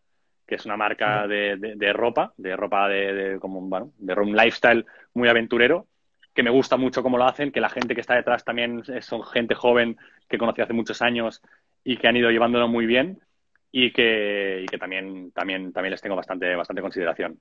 que 0.52 0.56
es 0.56 0.66
una 0.66 0.76
marca 0.76 1.28
de, 1.28 1.56
de, 1.56 1.76
de 1.78 1.94
ropa, 1.94 2.34
de 2.36 2.58
ropa 2.58 2.90
de, 2.90 3.14
de, 3.14 3.40
como, 3.40 3.62
bueno, 3.62 3.94
de 3.98 4.14
un 4.16 4.36
lifestyle 4.36 4.86
muy 5.14 5.30
aventurero 5.30 5.88
que 6.34 6.44
me 6.44 6.50
gusta 6.50 6.76
mucho 6.76 7.02
cómo 7.02 7.18
lo 7.18 7.24
hacen, 7.24 7.54
que 7.54 7.62
la 7.62 7.70
gente 7.70 7.96
que 7.96 8.02
está 8.02 8.16
detrás 8.16 8.44
también 8.44 8.84
son 9.00 9.24
gente 9.24 9.56
joven 9.56 9.98
que 10.28 10.38
conocí 10.38 10.62
hace 10.62 10.74
muchos 10.74 11.02
años 11.02 11.42
y 11.86 11.96
que 11.96 12.10
han 12.10 12.18
ido 12.18 12.30
llevándolo 12.32 12.68
muy 12.68 12.86
bien 12.86 13.22
y 13.72 13.94
que, 13.94 14.60
y 14.64 14.66
que 14.66 14.78
también, 14.78 15.32
también, 15.32 15.72
también 15.72 15.92
les 15.92 16.02
tengo 16.02 16.18
bastante, 16.18 16.54
bastante 16.54 16.82
consideración. 16.82 17.40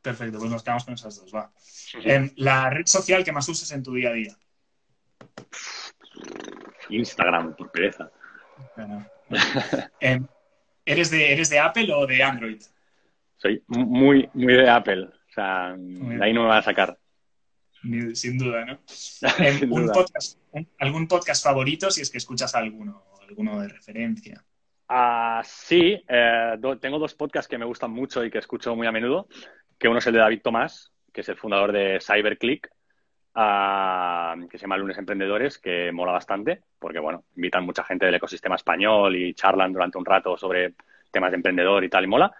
Perfecto, 0.00 0.38
pues 0.38 0.50
nos 0.50 0.62
quedamos 0.62 0.86
con 0.86 0.94
esas 0.94 1.20
dos, 1.20 1.34
va. 1.34 1.52
Eh, 2.02 2.30
la 2.36 2.70
red 2.70 2.86
social 2.86 3.22
que 3.22 3.32
más 3.32 3.46
usas 3.46 3.70
en 3.72 3.82
tu 3.82 3.92
día 3.92 4.08
a 4.08 4.12
día. 4.14 4.34
Instagram, 6.88 7.54
por 7.56 7.70
pereza. 7.70 8.10
Bueno, 8.74 9.06
eh, 10.00 10.18
¿eres, 10.86 11.10
de, 11.10 11.32
¿Eres 11.32 11.50
de 11.50 11.58
Apple 11.58 11.92
o 11.92 12.06
de 12.06 12.22
Android? 12.22 12.62
Soy 13.36 13.62
muy, 13.66 14.30
muy 14.32 14.54
de 14.54 14.70
Apple. 14.70 15.02
O 15.04 15.32
sea, 15.34 15.74
de 15.76 16.24
ahí 16.24 16.32
no 16.32 16.44
me 16.44 16.48
va 16.48 16.58
a 16.58 16.62
sacar 16.62 16.96
sin 18.14 18.38
duda, 18.38 18.64
¿no? 18.64 18.78
Sin 18.86 19.72
un 19.72 19.82
duda. 19.82 19.92
Podcast, 19.92 20.38
¿Algún 20.78 21.06
podcast 21.06 21.44
favorito 21.44 21.90
si 21.90 22.02
es 22.02 22.10
que 22.10 22.18
escuchas 22.18 22.54
alguno, 22.54 23.04
alguno 23.28 23.60
de 23.60 23.68
referencia? 23.68 24.44
Uh, 24.88 25.42
sí, 25.44 26.00
eh, 26.08 26.54
do, 26.58 26.78
tengo 26.78 26.98
dos 26.98 27.14
podcasts 27.14 27.48
que 27.48 27.58
me 27.58 27.64
gustan 27.64 27.90
mucho 27.90 28.24
y 28.24 28.30
que 28.30 28.38
escucho 28.38 28.74
muy 28.76 28.86
a 28.86 28.92
menudo, 28.92 29.28
que 29.78 29.88
uno 29.88 29.98
es 29.98 30.06
el 30.06 30.14
de 30.14 30.20
David 30.20 30.42
Tomás, 30.42 30.92
que 31.12 31.22
es 31.22 31.28
el 31.28 31.36
fundador 31.36 31.72
de 31.72 31.98
CyberClick, 32.00 32.68
uh, 33.36 34.48
que 34.48 34.58
se 34.58 34.62
llama 34.62 34.78
Lunes 34.78 34.98
Emprendedores, 34.98 35.58
que 35.58 35.92
mola 35.92 36.12
bastante, 36.12 36.62
porque, 36.78 36.98
bueno, 36.98 37.24
invitan 37.36 37.64
mucha 37.64 37.84
gente 37.84 38.06
del 38.06 38.14
ecosistema 38.14 38.56
español 38.56 39.14
y 39.14 39.34
charlan 39.34 39.72
durante 39.72 39.98
un 39.98 40.04
rato 40.04 40.36
sobre 40.36 40.74
temas 41.10 41.30
de 41.30 41.36
emprendedor 41.36 41.84
y 41.84 41.88
tal, 41.88 42.04
y 42.04 42.08
mola. 42.08 42.32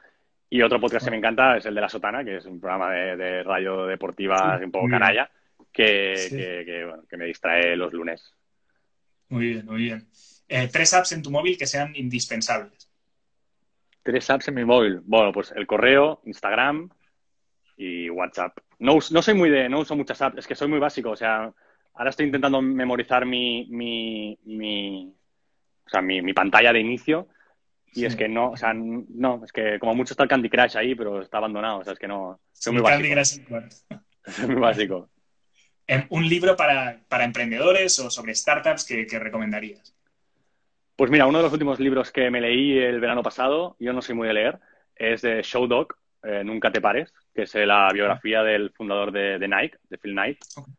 Y 0.49 0.63
otro 0.63 0.81
podcast 0.81 1.05
que 1.05 1.11
me 1.11 1.19
encanta 1.19 1.57
es 1.57 1.67
el 1.67 1.75
de 1.75 1.81
La 1.81 1.89
Sotana, 1.89 2.25
que 2.25 2.37
es 2.37 2.47
un 2.47 2.61
programa 2.61 2.91
de, 2.93 3.17
de 3.17 3.43
radio 3.43 3.87
deportiva 3.87 4.59
sí, 4.59 4.65
un 4.65 4.71
poco 4.71 4.89
canalla, 4.89 5.29
que, 5.73 6.17
sí. 6.17 6.37
que, 6.37 6.65
que, 6.65 6.85
bueno, 6.85 7.03
que, 7.09 7.17
me 7.17 7.27
distrae 7.27 7.77
los 7.77 7.93
lunes. 7.93 8.33
Muy 9.29 9.49
bien, 9.49 9.67
muy 9.67 9.83
bien. 9.83 10.07
Eh, 10.49 10.69
tres 10.73 10.95
apps 10.95 11.13
en 11.13 11.23
tu 11.23 11.31
móvil 11.31 11.59
que 11.59 11.67
sean 11.67 11.95
indispensables. 11.97 12.89
Tres 14.03 14.31
apps 14.31 14.47
en 14.49 14.55
mi 14.55 14.65
móvil. 14.65 15.01
Bueno, 15.05 15.33
pues 15.33 15.53
el 15.57 15.67
correo, 15.67 16.23
Instagram 16.25 16.91
y 17.77 18.11
WhatsApp. 18.11 18.57
No, 18.79 18.99
no 19.11 19.23
soy 19.23 19.35
muy 19.35 19.51
de, 19.51 19.69
no 19.69 19.81
uso 19.81 19.97
muchas 19.97 20.21
apps, 20.23 20.39
es 20.39 20.47
que 20.47 20.55
soy 20.55 20.69
muy 20.69 20.79
básico. 20.79 21.11
O 21.11 21.17
sea, 21.17 21.53
ahora 21.95 22.11
estoy 22.11 22.27
intentando 22.27 22.61
memorizar 22.63 23.27
mi, 23.27 23.67
mi, 23.71 24.39
mi, 24.45 25.15
o 25.87 25.91
sea, 25.91 26.01
mi, 26.03 26.23
mi 26.23 26.33
pantalla 26.33 26.73
de 26.73 26.81
inicio 26.81 27.29
y 27.93 28.01
sí. 28.01 28.07
es 28.07 28.17
que 28.17 28.29
no, 28.29 28.51
o 28.51 28.57
sea, 28.57 28.75
no, 28.75 29.43
es 29.45 29.53
que 29.53 29.79
como 29.79 29.95
mucho 29.95 30.13
está 30.13 30.23
el 30.23 30.29
Candy 30.29 30.51
Crush 30.51 30.77
ahí, 30.77 30.95
pero 30.95 31.23
está 31.23 31.39
abandonado. 31.39 31.79
O 31.79 31.85
sea, 31.85 31.95
es 31.95 31.99
que 31.99 32.09
no. 32.09 32.41
Soy 32.53 32.75
muy 32.75 32.83
Candy 32.83 33.15
básico. 33.15 33.47
Crush. 33.49 33.99
Soy 34.27 34.47
muy 34.49 34.61
básico. 34.61 35.09
¿Un 36.11 36.29
libro 36.29 36.57
para, 36.57 37.01
para 37.09 37.25
emprendedores 37.25 37.99
o 38.01 38.11
sobre 38.11 38.35
startups 38.35 38.85
que, 38.85 39.07
que, 39.07 39.19
recomendarías? 39.19 39.95
Pues 40.97 41.11
mira, 41.11 41.27
uno 41.27 41.39
de 41.39 41.45
los 41.45 41.53
últimos 41.53 41.79
libros 41.79 42.11
que 42.11 42.31
me 42.31 42.41
leí 42.41 42.77
el 42.77 43.01
verano 43.01 43.23
pasado, 43.23 43.77
yo 43.79 43.93
no 43.93 44.03
soy 44.03 44.15
muy 44.15 44.27
de 44.27 44.35
leer, 44.35 44.59
es 44.97 45.23
de 45.23 45.43
Show 45.43 45.67
Dog, 45.67 45.97
eh, 46.23 46.43
Nunca 46.45 46.73
te 46.73 46.81
pares, 46.81 47.15
que 47.37 47.43
es 47.43 47.55
la 47.55 47.91
biografía 47.93 48.43
del 48.43 48.71
fundador 48.71 49.13
de, 49.13 49.39
de 49.39 49.47
Nike, 49.47 49.77
de 49.91 49.99
Phil 49.99 50.13
Knight, 50.13 50.39
okay. 50.57 50.75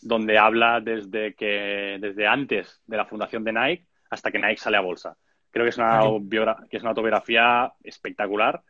donde 0.00 0.38
habla 0.38 0.80
desde, 0.80 1.34
que, 1.34 1.98
desde 2.00 2.26
antes 2.26 2.80
de 2.86 2.96
la 2.96 3.04
fundación 3.04 3.44
de 3.44 3.52
Nike 3.52 3.86
hasta 4.08 4.30
que 4.30 4.38
Nike 4.38 4.56
sale 4.56 4.78
a 4.78 4.80
bolsa. 4.80 5.14
Creo 5.50 5.66
que 5.66 5.70
es 5.70 5.76
una, 5.76 6.02
okay. 6.04 6.68
que 6.70 6.78
es 6.78 6.82
una 6.82 6.90
autobiografía 6.90 7.70
espectacular 7.82 8.62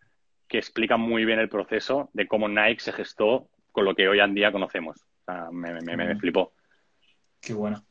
que 0.49 0.59
explica 0.59 0.97
muy 0.97 1.25
bien 1.25 1.39
el 1.39 1.49
proceso 1.49 2.11
de 2.13 2.27
cómo 2.27 2.49
Nike 2.49 2.81
se 2.81 2.93
gestó 2.93 3.49
con 3.71 3.85
lo 3.85 3.95
que 3.95 4.09
hoy 4.09 4.19
en 4.19 4.35
día 4.35 4.51
conocemos. 4.51 5.01
O 5.01 5.25
sea, 5.25 5.49
me, 5.53 5.73
me, 5.73 5.97
me, 5.97 5.97
me 5.97 6.17
flipó. 6.17 6.53
Qué 7.45 7.53
bueno. 7.53 7.85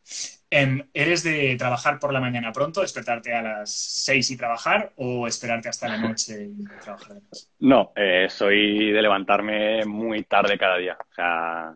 Um, 0.51 0.81
¿Eres 0.93 1.23
de 1.23 1.55
trabajar 1.57 1.99
por 1.99 2.13
la 2.13 2.19
mañana 2.19 2.51
pronto, 2.51 2.81
despertarte 2.81 3.33
a 3.33 3.41
las 3.41 3.71
seis 3.71 4.29
y 4.29 4.37
trabajar 4.37 4.91
o 4.97 5.27
esperarte 5.27 5.69
hasta 5.69 5.87
la 5.87 5.97
noche 5.97 6.43
y 6.43 6.63
trabajar? 6.81 7.17
No, 7.59 7.91
eh, 7.95 8.27
soy 8.29 8.91
de 8.91 9.01
levantarme 9.01 9.85
muy 9.85 10.23
tarde 10.23 10.57
cada 10.57 10.77
día. 10.77 10.97
O 10.99 11.13
sea, 11.13 11.75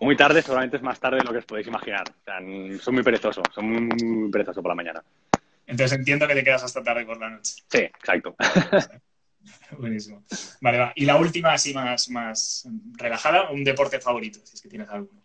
muy 0.00 0.16
tarde 0.16 0.42
seguramente 0.42 0.76
es 0.76 0.82
más 0.82 0.98
tarde 1.00 1.18
de 1.18 1.24
lo 1.24 1.32
que 1.32 1.38
os 1.38 1.44
podéis 1.44 1.66
imaginar. 1.66 2.04
O 2.08 2.24
sea, 2.24 2.38
soy 2.80 2.94
muy 2.94 3.02
perezoso, 3.02 3.42
soy 3.54 3.64
muy, 3.64 3.80
muy 3.80 4.30
perezoso 4.30 4.62
por 4.62 4.70
la 4.70 4.76
mañana. 4.76 5.02
Entonces 5.66 5.98
entiendo 5.98 6.26
que 6.26 6.34
te 6.34 6.44
quedas 6.44 6.64
hasta 6.64 6.82
tarde 6.82 7.04
por 7.04 7.20
la 7.20 7.30
noche. 7.30 7.56
Sí, 7.68 7.78
exacto. 7.78 8.34
Buenísimo. 9.78 10.24
Vale, 10.60 10.78
va. 10.78 10.92
Y 10.94 11.04
la 11.04 11.16
última, 11.16 11.52
así 11.52 11.72
más, 11.72 12.10
más 12.10 12.68
relajada, 12.96 13.50
un 13.50 13.64
deporte 13.64 14.00
favorito, 14.00 14.40
si 14.44 14.56
es 14.56 14.62
que 14.62 14.68
tienes 14.68 14.88
alguno. 14.88 15.19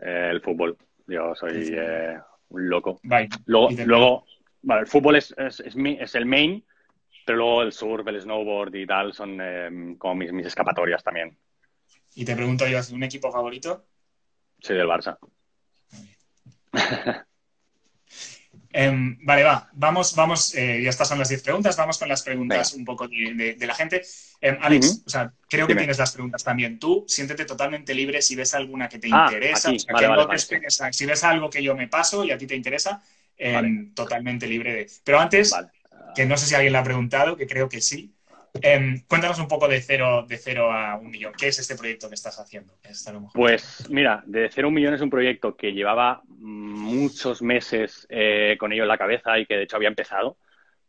Eh, 0.00 0.28
el 0.30 0.40
fútbol. 0.40 0.76
Yo 1.06 1.34
soy 1.34 1.74
eh, 1.76 2.18
un 2.48 2.68
loco. 2.68 3.00
Bye. 3.02 3.28
Luego, 3.46 3.68
luego 3.84 4.24
vale, 4.62 4.82
el 4.82 4.86
fútbol 4.86 5.16
es, 5.16 5.34
es, 5.36 5.60
es, 5.60 5.76
mi, 5.76 5.98
es, 6.00 6.14
el 6.14 6.26
main, 6.26 6.64
pero 7.26 7.38
luego 7.38 7.62
el 7.62 7.72
surf, 7.72 8.06
el 8.06 8.20
snowboard 8.20 8.74
y 8.74 8.86
tal 8.86 9.12
son 9.12 9.38
eh, 9.40 9.96
como 9.98 10.14
mis, 10.14 10.32
mis 10.32 10.46
escapatorias 10.46 11.02
también. 11.02 11.36
Y 12.14 12.24
te 12.24 12.36
pregunto 12.36 12.66
yo, 12.66 12.78
¿un 12.92 13.02
equipo 13.02 13.30
favorito? 13.30 13.84
Sí, 14.60 14.72
del 14.74 14.86
Barça. 14.86 15.18
Um, 18.74 19.16
vale, 19.22 19.44
va. 19.44 19.70
Vamos, 19.72 20.16
vamos, 20.16 20.52
eh, 20.56 20.82
ya 20.82 20.90
estas 20.90 21.06
son 21.06 21.18
las 21.18 21.28
10 21.28 21.42
preguntas. 21.42 21.76
Vamos 21.76 21.96
con 21.96 22.08
las 22.08 22.22
preguntas 22.22 22.72
Venga. 22.72 22.80
un 22.80 22.84
poco 22.84 23.06
de, 23.06 23.32
de, 23.34 23.54
de, 23.54 23.66
la 23.66 23.74
gente. 23.74 24.02
Um, 24.42 24.56
Alex, 24.60 24.86
uh 24.86 24.90
-huh. 24.90 25.06
o 25.06 25.10
sea, 25.10 25.32
creo 25.48 25.68
que 25.68 25.76
tienes 25.76 25.96
las 25.96 26.10
preguntas 26.10 26.42
también. 26.42 26.80
Tú 26.80 27.04
siéntete 27.06 27.44
totalmente 27.44 27.94
libre 27.94 28.20
si 28.20 28.34
ves 28.34 28.52
alguna 28.52 28.88
que 28.88 28.98
te 28.98 29.08
ah, 29.12 29.26
interesa. 29.26 29.68
Aquí. 29.68 29.76
O 29.76 29.80
sea, 29.80 29.92
vale, 29.92 30.04
que 30.04 30.08
vale, 30.08 30.22
no 30.22 30.26
vale. 30.26 30.38
esperes, 30.38 30.82
si 30.90 31.06
ves 31.06 31.22
algo 31.22 31.48
que 31.50 31.62
yo 31.62 31.76
me 31.76 31.86
paso 31.86 32.24
y 32.24 32.32
a 32.32 32.38
ti 32.38 32.48
te 32.48 32.56
interesa, 32.56 33.00
um, 33.38 33.94
totalmente 33.94 34.48
libre 34.48 34.72
de. 34.72 34.90
Pero 35.04 35.20
antes, 35.20 35.54
que 36.16 36.26
no 36.26 36.36
sé 36.36 36.46
si 36.46 36.54
alguien 36.56 36.72
le 36.72 36.78
ha 36.78 36.84
preguntado, 36.84 37.36
que 37.36 37.46
creo 37.46 37.68
que 37.68 37.80
sí. 37.80 38.12
Eh, 38.62 39.02
cuéntanos 39.08 39.38
un 39.38 39.48
poco 39.48 39.68
de 39.68 39.80
cero, 39.80 40.24
de 40.28 40.38
cero 40.38 40.72
a 40.72 40.96
un 40.96 41.10
millón. 41.10 41.32
¿Qué 41.36 41.48
es 41.48 41.58
este 41.58 41.76
proyecto 41.76 42.08
que 42.08 42.14
estás 42.14 42.38
haciendo? 42.38 42.74
Pues 43.34 43.88
mira, 43.90 44.22
de 44.26 44.48
cero 44.50 44.66
a 44.66 44.68
un 44.68 44.74
millón 44.74 44.94
es 44.94 45.00
un 45.00 45.10
proyecto 45.10 45.56
que 45.56 45.72
llevaba 45.72 46.22
muchos 46.28 47.42
meses 47.42 48.06
eh, 48.10 48.56
con 48.58 48.72
ello 48.72 48.82
en 48.82 48.88
la 48.88 48.98
cabeza 48.98 49.38
y 49.38 49.46
que 49.46 49.56
de 49.56 49.64
hecho 49.64 49.76
había 49.76 49.88
empezado, 49.88 50.36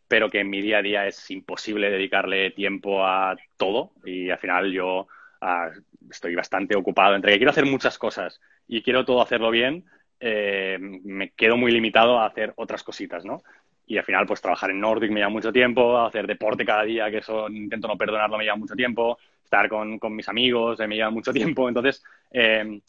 pero 0.08 0.30
que 0.30 0.42
en 0.42 0.50
mi 0.50 0.62
día 0.62 0.78
a 0.78 0.82
día 0.82 1.08
es 1.08 1.32
imposible 1.32 1.90
dedicarle 1.90 2.52
tiempo 2.52 3.06
a 3.06 3.36
todo 3.58 3.94
y 4.06 4.30
al 4.30 4.38
final 4.38 4.72
yo 4.72 5.08
uh, 5.42 6.10
estoy 6.10 6.36
bastante 6.36 6.76
ocupado 6.76 7.16
entre 7.16 7.32
que 7.32 7.38
quiero 7.38 7.52
hacer 7.52 7.66
muchas 7.66 7.98
cosas 7.98 8.40
y 8.68 8.84
quiero 8.84 9.06
todo 9.06 9.22
hacerlo 9.22 9.50
bien, 9.52 9.86
eh, 10.20 10.78
me 10.80 11.32
quedo 11.32 11.58
muy 11.58 11.72
limitado 11.72 12.20
a 12.20 12.28
hacer 12.28 12.54
otras 12.56 12.84
cositas, 12.84 13.26
¿no? 13.26 13.42
Y 13.88 13.98
al 13.98 14.04
final, 14.04 14.26
pues 14.26 14.42
trabajar 14.42 14.72
en 14.72 14.80
Nordic 14.80 15.12
me 15.12 15.20
lleva 15.20 15.30
mucho 15.30 15.52
tiempo, 15.52 15.98
hacer 16.00 16.26
deporte 16.28 16.66
cada 16.66 16.84
día, 16.84 17.10
que 17.12 17.18
eso 17.18 17.48
intento 17.50 17.88
no 17.88 17.98
perdonarlo, 17.98 18.38
me 18.38 18.44
lleva 18.44 18.56
mucho 18.56 18.76
tiempo, 18.76 19.18
estar 19.44 19.70
con, 19.70 20.00
con 20.00 20.16
mis 20.16 20.28
amigos 20.28 20.80
me 20.80 20.96
lleva 20.96 21.10
mucho 21.10 21.32
tiempo. 21.34 21.68
Entonces, 21.68 22.04
eh, 22.32 22.80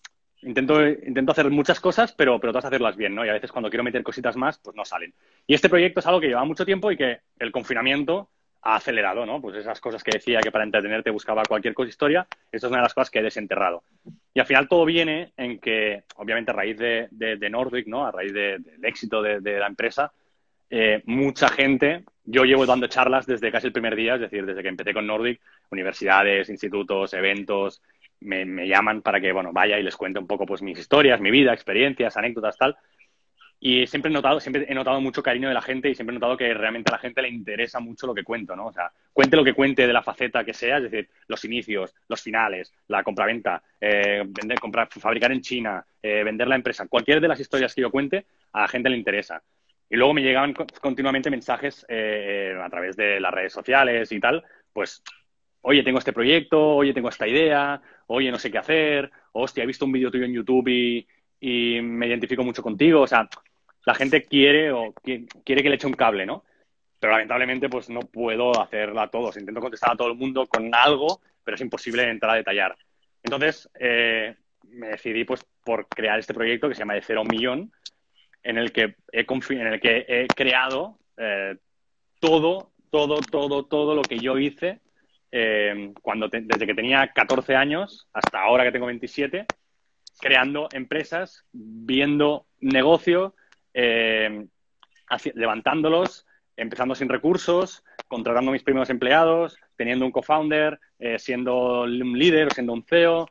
intento, 0.42 0.86
intento 0.86 1.32
hacer 1.32 1.50
muchas 1.50 1.80
cosas, 1.80 2.12
pero, 2.12 2.40
pero 2.40 2.52
todas 2.52 2.66
hacerlas 2.66 2.96
bien, 2.96 3.14
¿no? 3.14 3.24
Y 3.24 3.28
a 3.28 3.34
veces 3.34 3.52
cuando 3.52 3.70
quiero 3.70 3.84
meter 3.84 4.02
cositas 4.02 4.36
más, 4.36 4.58
pues 4.58 4.76
no 4.76 4.84
salen. 4.84 5.12
Y 5.46 5.54
este 5.54 5.68
proyecto 5.68 6.00
es 6.00 6.06
algo 6.06 6.20
que 6.20 6.28
lleva 6.28 6.44
mucho 6.44 6.64
tiempo 6.64 6.90
y 6.90 6.96
que 6.96 7.20
el 7.38 7.52
confinamiento 7.52 8.28
ha 8.62 8.76
acelerado, 8.76 9.24
¿no? 9.24 9.40
Pues 9.40 9.56
esas 9.56 9.80
cosas 9.80 10.02
que 10.02 10.12
decía 10.12 10.40
que 10.40 10.50
para 10.50 10.64
entretenerte 10.64 11.10
buscaba 11.10 11.44
cualquier 11.44 11.72
cosa 11.72 11.88
historia, 11.88 12.26
esto 12.50 12.66
es 12.66 12.70
una 12.70 12.78
de 12.78 12.84
las 12.84 12.94
cosas 12.94 13.10
que 13.10 13.20
he 13.20 13.22
desenterrado. 13.22 13.84
Y 14.34 14.40
al 14.40 14.46
final 14.46 14.68
todo 14.68 14.84
viene 14.84 15.32
en 15.36 15.60
que, 15.60 16.02
obviamente, 16.16 16.50
a 16.50 16.54
raíz 16.54 16.76
de, 16.76 17.08
de, 17.10 17.50
Nordic, 17.50 17.86
¿no? 17.86 18.04
A 18.06 18.10
raíz 18.10 18.32
del 18.32 18.64
éxito 18.82 19.22
de, 19.22 19.58
la 19.58 19.68
empresa, 19.68 20.12
eh, 20.70 21.02
mucha 21.06 21.48
gente, 21.48 22.04
yo 22.24 22.44
llevo 22.44 22.66
dando 22.66 22.86
charlas 22.88 23.26
desde 23.26 23.52
casi 23.52 23.68
el 23.68 23.72
primer 23.72 23.94
día, 23.94 24.14
es 24.14 24.20
decir, 24.20 24.44
desde 24.44 24.62
que 24.62 24.68
empecé 24.68 24.92
con 24.92 25.06
Nordic, 25.06 25.40
universidades, 25.70 26.48
institutos, 26.48 27.12
eventos, 27.14 27.82
me, 28.20 28.66
llaman 28.66 29.02
para 29.02 29.20
que, 29.20 29.32
bueno, 29.32 29.52
vaya 29.52 29.78
y 29.78 29.82
les 29.82 29.96
cuente 29.96 30.18
un 30.18 30.26
poco 30.26 30.46
pues 30.46 30.62
mis 30.62 30.78
historias, 30.78 31.20
mi 31.20 31.30
vida, 31.30 31.52
experiencias, 31.52 32.16
anécdotas, 32.16 32.56
tal. 32.56 32.76
Y 33.58 33.86
siempre 33.86 34.10
he 34.10 34.12
notado, 34.12 34.38
siempre 34.38 34.66
he 34.68 34.74
notado 34.74 35.00
mucho 35.00 35.22
cariño 35.22 35.48
de 35.48 35.54
la 35.54 35.62
gente 35.62 35.88
y 35.88 35.94
siempre 35.94 36.14
he 36.14 36.18
notado 36.18 36.36
que 36.36 36.52
realmente 36.52 36.90
a 36.90 36.96
la 36.96 36.98
gente 36.98 37.22
le 37.22 37.28
interesa 37.28 37.80
mucho 37.80 38.06
lo 38.06 38.14
que 38.14 38.22
cuento, 38.22 38.54
¿no? 38.54 38.66
O 38.66 38.72
sea, 38.72 38.92
cuente 39.14 39.34
lo 39.36 39.44
que 39.44 39.54
cuente 39.54 39.86
de 39.86 39.92
la 39.94 40.02
faceta 40.02 40.44
que 40.44 40.52
sea, 40.52 40.76
es 40.76 40.84
decir, 40.84 41.08
los 41.26 41.42
inicios, 41.44 41.94
los 42.06 42.20
finales, 42.20 42.74
la 42.88 43.02
compraventa, 43.02 43.62
eh, 43.80 44.24
vender, 44.26 44.60
comprar, 44.60 44.88
fabricar 44.90 45.32
en 45.32 45.40
China, 45.40 45.84
eh, 46.02 46.22
vender 46.22 46.48
la 46.48 46.56
empresa, 46.56 46.86
cualquier 46.86 47.20
de 47.20 47.28
las 47.28 47.40
historias 47.40 47.74
que 47.74 47.80
yo 47.80 47.90
cuente, 47.90 48.26
a 48.52 48.62
la 48.62 48.68
gente 48.68 48.90
le 48.90 48.98
interesa. 48.98 49.42
Y 49.88 49.96
luego 49.96 50.14
me 50.14 50.22
llegaban 50.22 50.54
continuamente 50.80 51.30
mensajes 51.30 51.86
eh, 51.88 52.58
a 52.60 52.68
través 52.68 52.96
de 52.96 53.20
las 53.20 53.32
redes 53.32 53.52
sociales 53.52 54.10
y 54.10 54.18
tal, 54.18 54.44
pues 54.72 55.02
oye, 55.62 55.82
tengo 55.82 55.98
este 55.98 56.12
proyecto, 56.12 56.76
oye, 56.76 56.94
tengo 56.94 57.08
esta 57.08 57.26
idea, 57.26 57.80
oye, 58.06 58.30
no 58.30 58.38
sé 58.38 58.50
qué 58.50 58.58
hacer, 58.58 59.10
hostia, 59.32 59.64
he 59.64 59.66
visto 59.66 59.84
un 59.84 59.92
vídeo 59.92 60.10
tuyo 60.10 60.24
en 60.24 60.32
YouTube 60.32 60.68
y, 60.68 61.06
me 61.82 62.06
identifico 62.06 62.42
mucho 62.42 62.62
contigo. 62.62 63.02
O 63.02 63.06
sea, 63.06 63.28
la 63.84 63.94
gente 63.94 64.22
quiere 64.22 64.72
o 64.72 64.92
quiere 64.94 65.62
que 65.62 65.68
le 65.68 65.74
eche 65.74 65.86
un 65.86 65.92
cable, 65.92 66.24
¿no? 66.24 66.44
Pero 66.98 67.12
lamentablemente, 67.12 67.68
pues 67.68 67.90
no 67.90 68.00
puedo 68.00 68.60
hacerla 68.60 69.02
a 69.02 69.10
todos. 69.10 69.36
Intento 69.36 69.60
contestar 69.60 69.92
a 69.92 69.96
todo 69.96 70.08
el 70.08 70.16
mundo 70.16 70.46
con 70.46 70.74
algo, 70.74 71.20
pero 71.44 71.56
es 71.56 71.60
imposible 71.60 72.08
entrar 72.08 72.32
a 72.32 72.36
detallar. 72.36 72.76
Entonces, 73.22 73.68
eh, 73.78 74.34
me 74.70 74.88
decidí 74.88 75.24
pues 75.24 75.44
por 75.64 75.88
crear 75.88 76.18
este 76.18 76.34
proyecto 76.34 76.68
que 76.68 76.74
se 76.74 76.80
llama 76.80 76.94
De 76.94 77.02
Cero 77.02 77.24
Millón, 77.24 77.72
en 78.46 78.58
el 78.58 78.72
que 78.72 78.96
he, 79.12 79.26
en 79.28 79.66
el 79.66 79.80
que 79.80 80.06
he 80.08 80.26
creado 80.28 80.98
eh, 81.16 81.56
todo, 82.20 82.70
todo, 82.90 83.18
todo, 83.20 83.64
todo 83.66 83.94
lo 83.96 84.02
que 84.02 84.18
yo 84.18 84.38
hice 84.38 84.80
eh, 85.32 85.92
cuando 86.00 86.28
desde 86.28 86.66
que 86.66 86.74
tenía 86.74 87.08
14 87.12 87.56
años 87.56 88.08
hasta 88.12 88.40
ahora 88.40 88.62
que 88.64 88.70
tengo 88.70 88.86
27, 88.86 89.46
creando 90.20 90.68
empresas, 90.72 91.44
viendo 91.52 92.46
negocio, 92.60 93.34
eh, 93.74 94.46
levantándolos, 95.34 96.24
empezando 96.56 96.94
sin 96.94 97.08
recursos, 97.08 97.84
contratando 98.06 98.50
a 98.50 98.52
mis 98.52 98.62
primeros 98.62 98.90
empleados, 98.90 99.58
teniendo 99.76 100.06
un 100.06 100.12
co-founder, 100.12 100.78
siendo 101.18 101.82
un 101.82 102.18
líder, 102.18 102.52
siendo 102.52 102.72
un 102.72 102.84
CEO, 102.84 103.28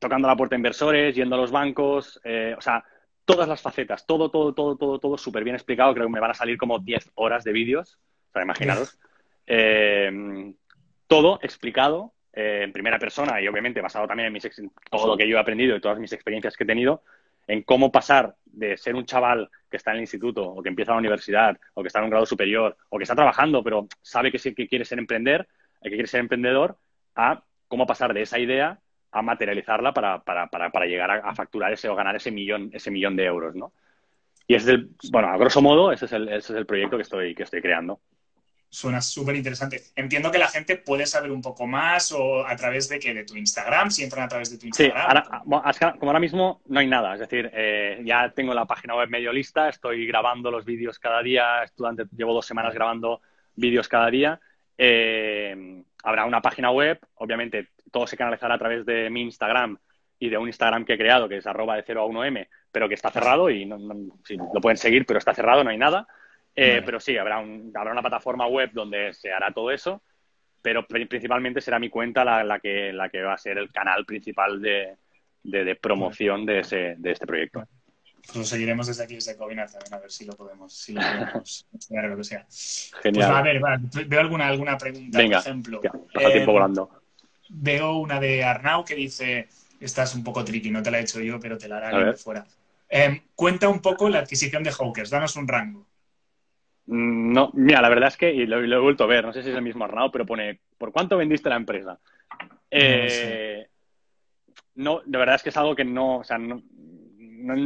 tocando 0.00 0.28
la 0.28 0.36
puerta 0.36 0.54
a 0.54 0.58
inversores, 0.58 1.14
yendo 1.14 1.36
a 1.36 1.38
los 1.38 1.50
bancos, 1.50 2.16
o 2.18 2.60
sea, 2.60 2.84
todas 3.24 3.46
las 3.46 3.60
facetas, 3.60 4.06
todo, 4.06 4.30
todo, 4.30 4.54
todo, 4.54 4.76
todo, 4.76 4.98
todo 4.98 5.18
súper 5.18 5.44
bien 5.44 5.54
explicado. 5.54 5.92
Creo 5.92 6.06
que 6.06 6.12
me 6.12 6.20
van 6.20 6.30
a 6.30 6.34
salir 6.34 6.56
como 6.56 6.78
10 6.78 7.10
horas 7.14 7.44
de 7.44 7.52
vídeos 7.52 7.98
o 8.28 8.32
sea, 8.32 8.42
imaginaros. 8.42 8.98
Eh, 9.46 10.52
todo 11.06 11.38
explicado 11.42 12.12
eh, 12.32 12.62
en 12.64 12.72
primera 12.72 12.98
persona 12.98 13.40
y 13.40 13.48
obviamente 13.48 13.80
basado 13.80 14.06
también 14.06 14.26
en 14.28 14.32
mis 14.32 14.48
todo 14.90 15.06
lo 15.06 15.16
que 15.16 15.28
yo 15.28 15.36
he 15.36 15.40
aprendido 15.40 15.76
y 15.76 15.80
todas 15.80 15.98
mis 15.98 16.12
experiencias 16.12 16.56
que 16.56 16.64
he 16.64 16.66
tenido 16.66 17.02
en 17.46 17.62
cómo 17.62 17.90
pasar 17.90 18.36
de 18.44 18.76
ser 18.76 18.94
un 18.94 19.06
chaval 19.06 19.50
que 19.70 19.78
está 19.78 19.92
en 19.92 19.96
el 19.96 20.02
instituto 20.02 20.44
o 20.44 20.62
que 20.62 20.68
empieza 20.68 20.92
la 20.92 20.98
universidad 20.98 21.58
o 21.74 21.82
que 21.82 21.88
está 21.88 22.00
en 22.00 22.04
un 22.04 22.10
grado 22.10 22.26
superior 22.26 22.76
o 22.90 22.98
que 22.98 23.04
está 23.04 23.14
trabajando 23.14 23.64
pero 23.64 23.88
sabe 24.02 24.30
que, 24.30 24.38
que 24.54 24.68
quiere 24.68 24.84
ser 24.84 24.98
emprender, 24.98 25.48
que 25.82 25.90
quiere 25.90 26.06
ser 26.06 26.20
emprendedor, 26.20 26.76
a 27.14 27.42
cómo 27.68 27.86
pasar 27.86 28.12
de 28.12 28.22
esa 28.22 28.38
idea 28.38 28.80
a 29.10 29.22
materializarla 29.22 29.92
para, 29.92 30.22
para, 30.22 30.48
para, 30.48 30.70
para 30.70 30.86
llegar 30.86 31.10
a, 31.10 31.34
facturar 31.34 31.72
ese 31.72 31.88
o 31.88 31.94
ganar 31.94 32.16
ese 32.16 32.30
millón, 32.30 32.70
ese 32.72 32.90
millón 32.90 33.16
de 33.16 33.24
euros, 33.24 33.54
¿no? 33.54 33.72
Y 34.46 34.54
ese 34.54 34.72
es 34.72 34.74
el, 34.74 34.90
bueno, 35.10 35.28
a 35.28 35.36
grosso 35.36 35.60
modo, 35.60 35.92
ese 35.92 36.06
es 36.06 36.12
el, 36.12 36.28
ese 36.28 36.52
es 36.52 36.58
el 36.58 36.66
proyecto 36.66 36.96
que 36.96 37.02
estoy, 37.02 37.34
que 37.34 37.42
estoy 37.42 37.60
creando. 37.60 38.00
Suena 38.70 39.00
súper 39.00 39.34
interesante. 39.34 39.80
Entiendo 39.96 40.30
que 40.30 40.36
la 40.36 40.48
gente 40.48 40.76
puede 40.76 41.06
saber 41.06 41.30
un 41.30 41.40
poco 41.40 41.66
más 41.66 42.12
o 42.12 42.46
a 42.46 42.54
través 42.54 42.86
de 42.90 42.98
que 42.98 43.14
de 43.14 43.24
tu 43.24 43.34
Instagram, 43.34 43.90
si 43.90 44.04
entran 44.04 44.24
a 44.24 44.28
través 44.28 44.50
de 44.50 44.58
tu 44.58 44.66
Instagram. 44.66 45.24
Sí, 45.72 45.80
como 45.98 46.10
ahora 46.10 46.20
mismo 46.20 46.60
no 46.66 46.80
hay 46.80 46.86
nada. 46.86 47.14
Es 47.14 47.20
decir, 47.20 47.50
eh, 47.54 48.02
ya 48.04 48.30
tengo 48.30 48.52
la 48.52 48.66
página 48.66 48.94
web 48.94 49.08
medio 49.08 49.32
lista, 49.32 49.70
estoy 49.70 50.06
grabando 50.06 50.50
los 50.50 50.66
vídeos 50.66 50.98
cada 50.98 51.22
día, 51.22 51.64
llevo 52.14 52.34
dos 52.34 52.44
semanas 52.44 52.74
grabando 52.74 53.22
vídeos 53.54 53.88
cada 53.88 54.10
día. 54.10 54.38
Eh, 54.76 55.82
habrá 56.02 56.26
una 56.26 56.42
página 56.42 56.70
web, 56.70 57.00
obviamente 57.14 57.68
todo 57.90 58.06
se 58.06 58.16
canalizará 58.16 58.54
a 58.54 58.58
través 58.58 58.84
de 58.86 59.10
mi 59.10 59.22
Instagram 59.22 59.78
y 60.18 60.28
de 60.28 60.38
un 60.38 60.48
Instagram 60.48 60.84
que 60.84 60.94
he 60.94 60.98
creado, 60.98 61.28
que 61.28 61.36
es 61.36 61.46
arroba 61.46 61.76
de 61.76 61.84
0 61.86 62.02
a 62.02 62.06
1M, 62.06 62.48
pero 62.72 62.88
que 62.88 62.94
está 62.94 63.10
cerrado 63.10 63.50
y 63.50 63.64
no, 63.64 63.78
lo 63.78 64.60
pueden 64.60 64.76
seguir, 64.76 65.06
pero 65.06 65.18
está 65.18 65.34
cerrado, 65.34 65.62
no 65.62 65.70
hay 65.70 65.78
nada. 65.78 66.06
Eh, 66.54 66.82
pero 66.84 66.98
sí, 66.98 67.16
habrá, 67.16 67.38
un, 67.38 67.70
habrá 67.74 67.92
una 67.92 68.00
plataforma 68.00 68.48
web 68.48 68.70
donde 68.72 69.14
se 69.14 69.32
hará 69.32 69.52
todo 69.52 69.70
eso, 69.70 70.02
pero 70.60 70.84
principalmente 70.86 71.60
será 71.60 71.78
mi 71.78 71.88
cuenta 71.88 72.24
la, 72.24 72.58
que, 72.58 72.92
la 72.92 73.08
que 73.08 73.22
va 73.22 73.34
a 73.34 73.38
ser 73.38 73.58
el 73.58 73.70
canal 73.70 74.04
principal 74.04 74.60
de, 74.60 74.96
promoción 75.80 76.44
de, 76.44 76.60
ese, 76.60 76.96
de 76.98 77.12
este 77.12 77.26
proyecto. 77.26 77.64
Pues 78.26 78.36
lo 78.36 78.44
seguiremos 78.44 78.88
desde 78.88 79.04
aquí, 79.04 79.14
desde 79.14 79.36
Covinar 79.36 79.70
también, 79.70 79.94
a 79.94 79.98
ver 80.00 80.10
si 80.10 80.26
lo 80.26 80.34
podemos, 80.34 80.72
si 80.74 80.92
lo 80.92 81.00
podemos 81.22 81.66
enseñar 81.72 82.04
lo 82.06 82.16
que 82.16 82.24
sea. 82.24 82.46
Genial. 83.02 83.30
Pues 83.30 83.38
a 83.38 83.42
ver, 83.42 83.60
veo 84.06 84.20
alguna, 84.20 84.48
alguna 84.48 84.76
pregunta, 84.76 85.18
por 85.18 85.32
ejemplo. 85.32 85.80
pasa 86.12 86.32
tiempo 86.32 86.50
eh, 86.50 86.54
volando. 86.54 86.90
Veo 87.50 87.96
una 87.96 88.20
de 88.20 88.44
Arnau 88.44 88.84
que 88.84 88.94
dice, 88.94 89.48
esta 89.80 90.02
es 90.02 90.14
un 90.14 90.24
poco 90.24 90.44
tricky, 90.44 90.70
no 90.70 90.82
te 90.82 90.90
la 90.90 90.98
he 90.98 91.02
hecho 91.02 91.20
yo, 91.20 91.38
pero 91.40 91.56
te 91.58 91.68
la 91.68 91.78
alguien 91.78 92.10
de 92.10 92.16
fuera. 92.16 92.46
Eh, 92.88 93.22
cuenta 93.34 93.68
un 93.68 93.80
poco 93.80 94.08
la 94.08 94.20
adquisición 94.20 94.62
de 94.62 94.72
Hawkers, 94.72 95.10
danos 95.10 95.36
un 95.36 95.48
rango. 95.48 95.86
Mm, 96.86 97.32
no, 97.32 97.50
mira, 97.54 97.82
la 97.82 97.88
verdad 97.88 98.08
es 98.08 98.16
que, 98.16 98.32
y 98.32 98.46
lo, 98.46 98.62
he 98.62 98.78
vuelto 98.78 99.04
a 99.04 99.08
ver, 99.08 99.24
no 99.24 99.32
sé 99.32 99.42
si 99.42 99.50
es 99.50 99.56
el 99.56 99.62
mismo 99.62 99.84
Arnau, 99.84 100.10
pero 100.10 100.24
pone, 100.24 100.60
¿por 100.78 100.92
cuánto 100.92 101.16
vendiste 101.16 101.48
la 101.48 101.56
empresa? 101.56 101.98
Eh, 102.70 103.66
no, 104.76 105.02
de 105.04 105.18
verdad 105.18 105.36
es 105.36 105.42
que 105.42 105.48
es 105.50 105.56
algo 105.56 105.74
que 105.74 105.84
no, 105.84 106.18
o 106.18 106.24
sea, 106.24 106.38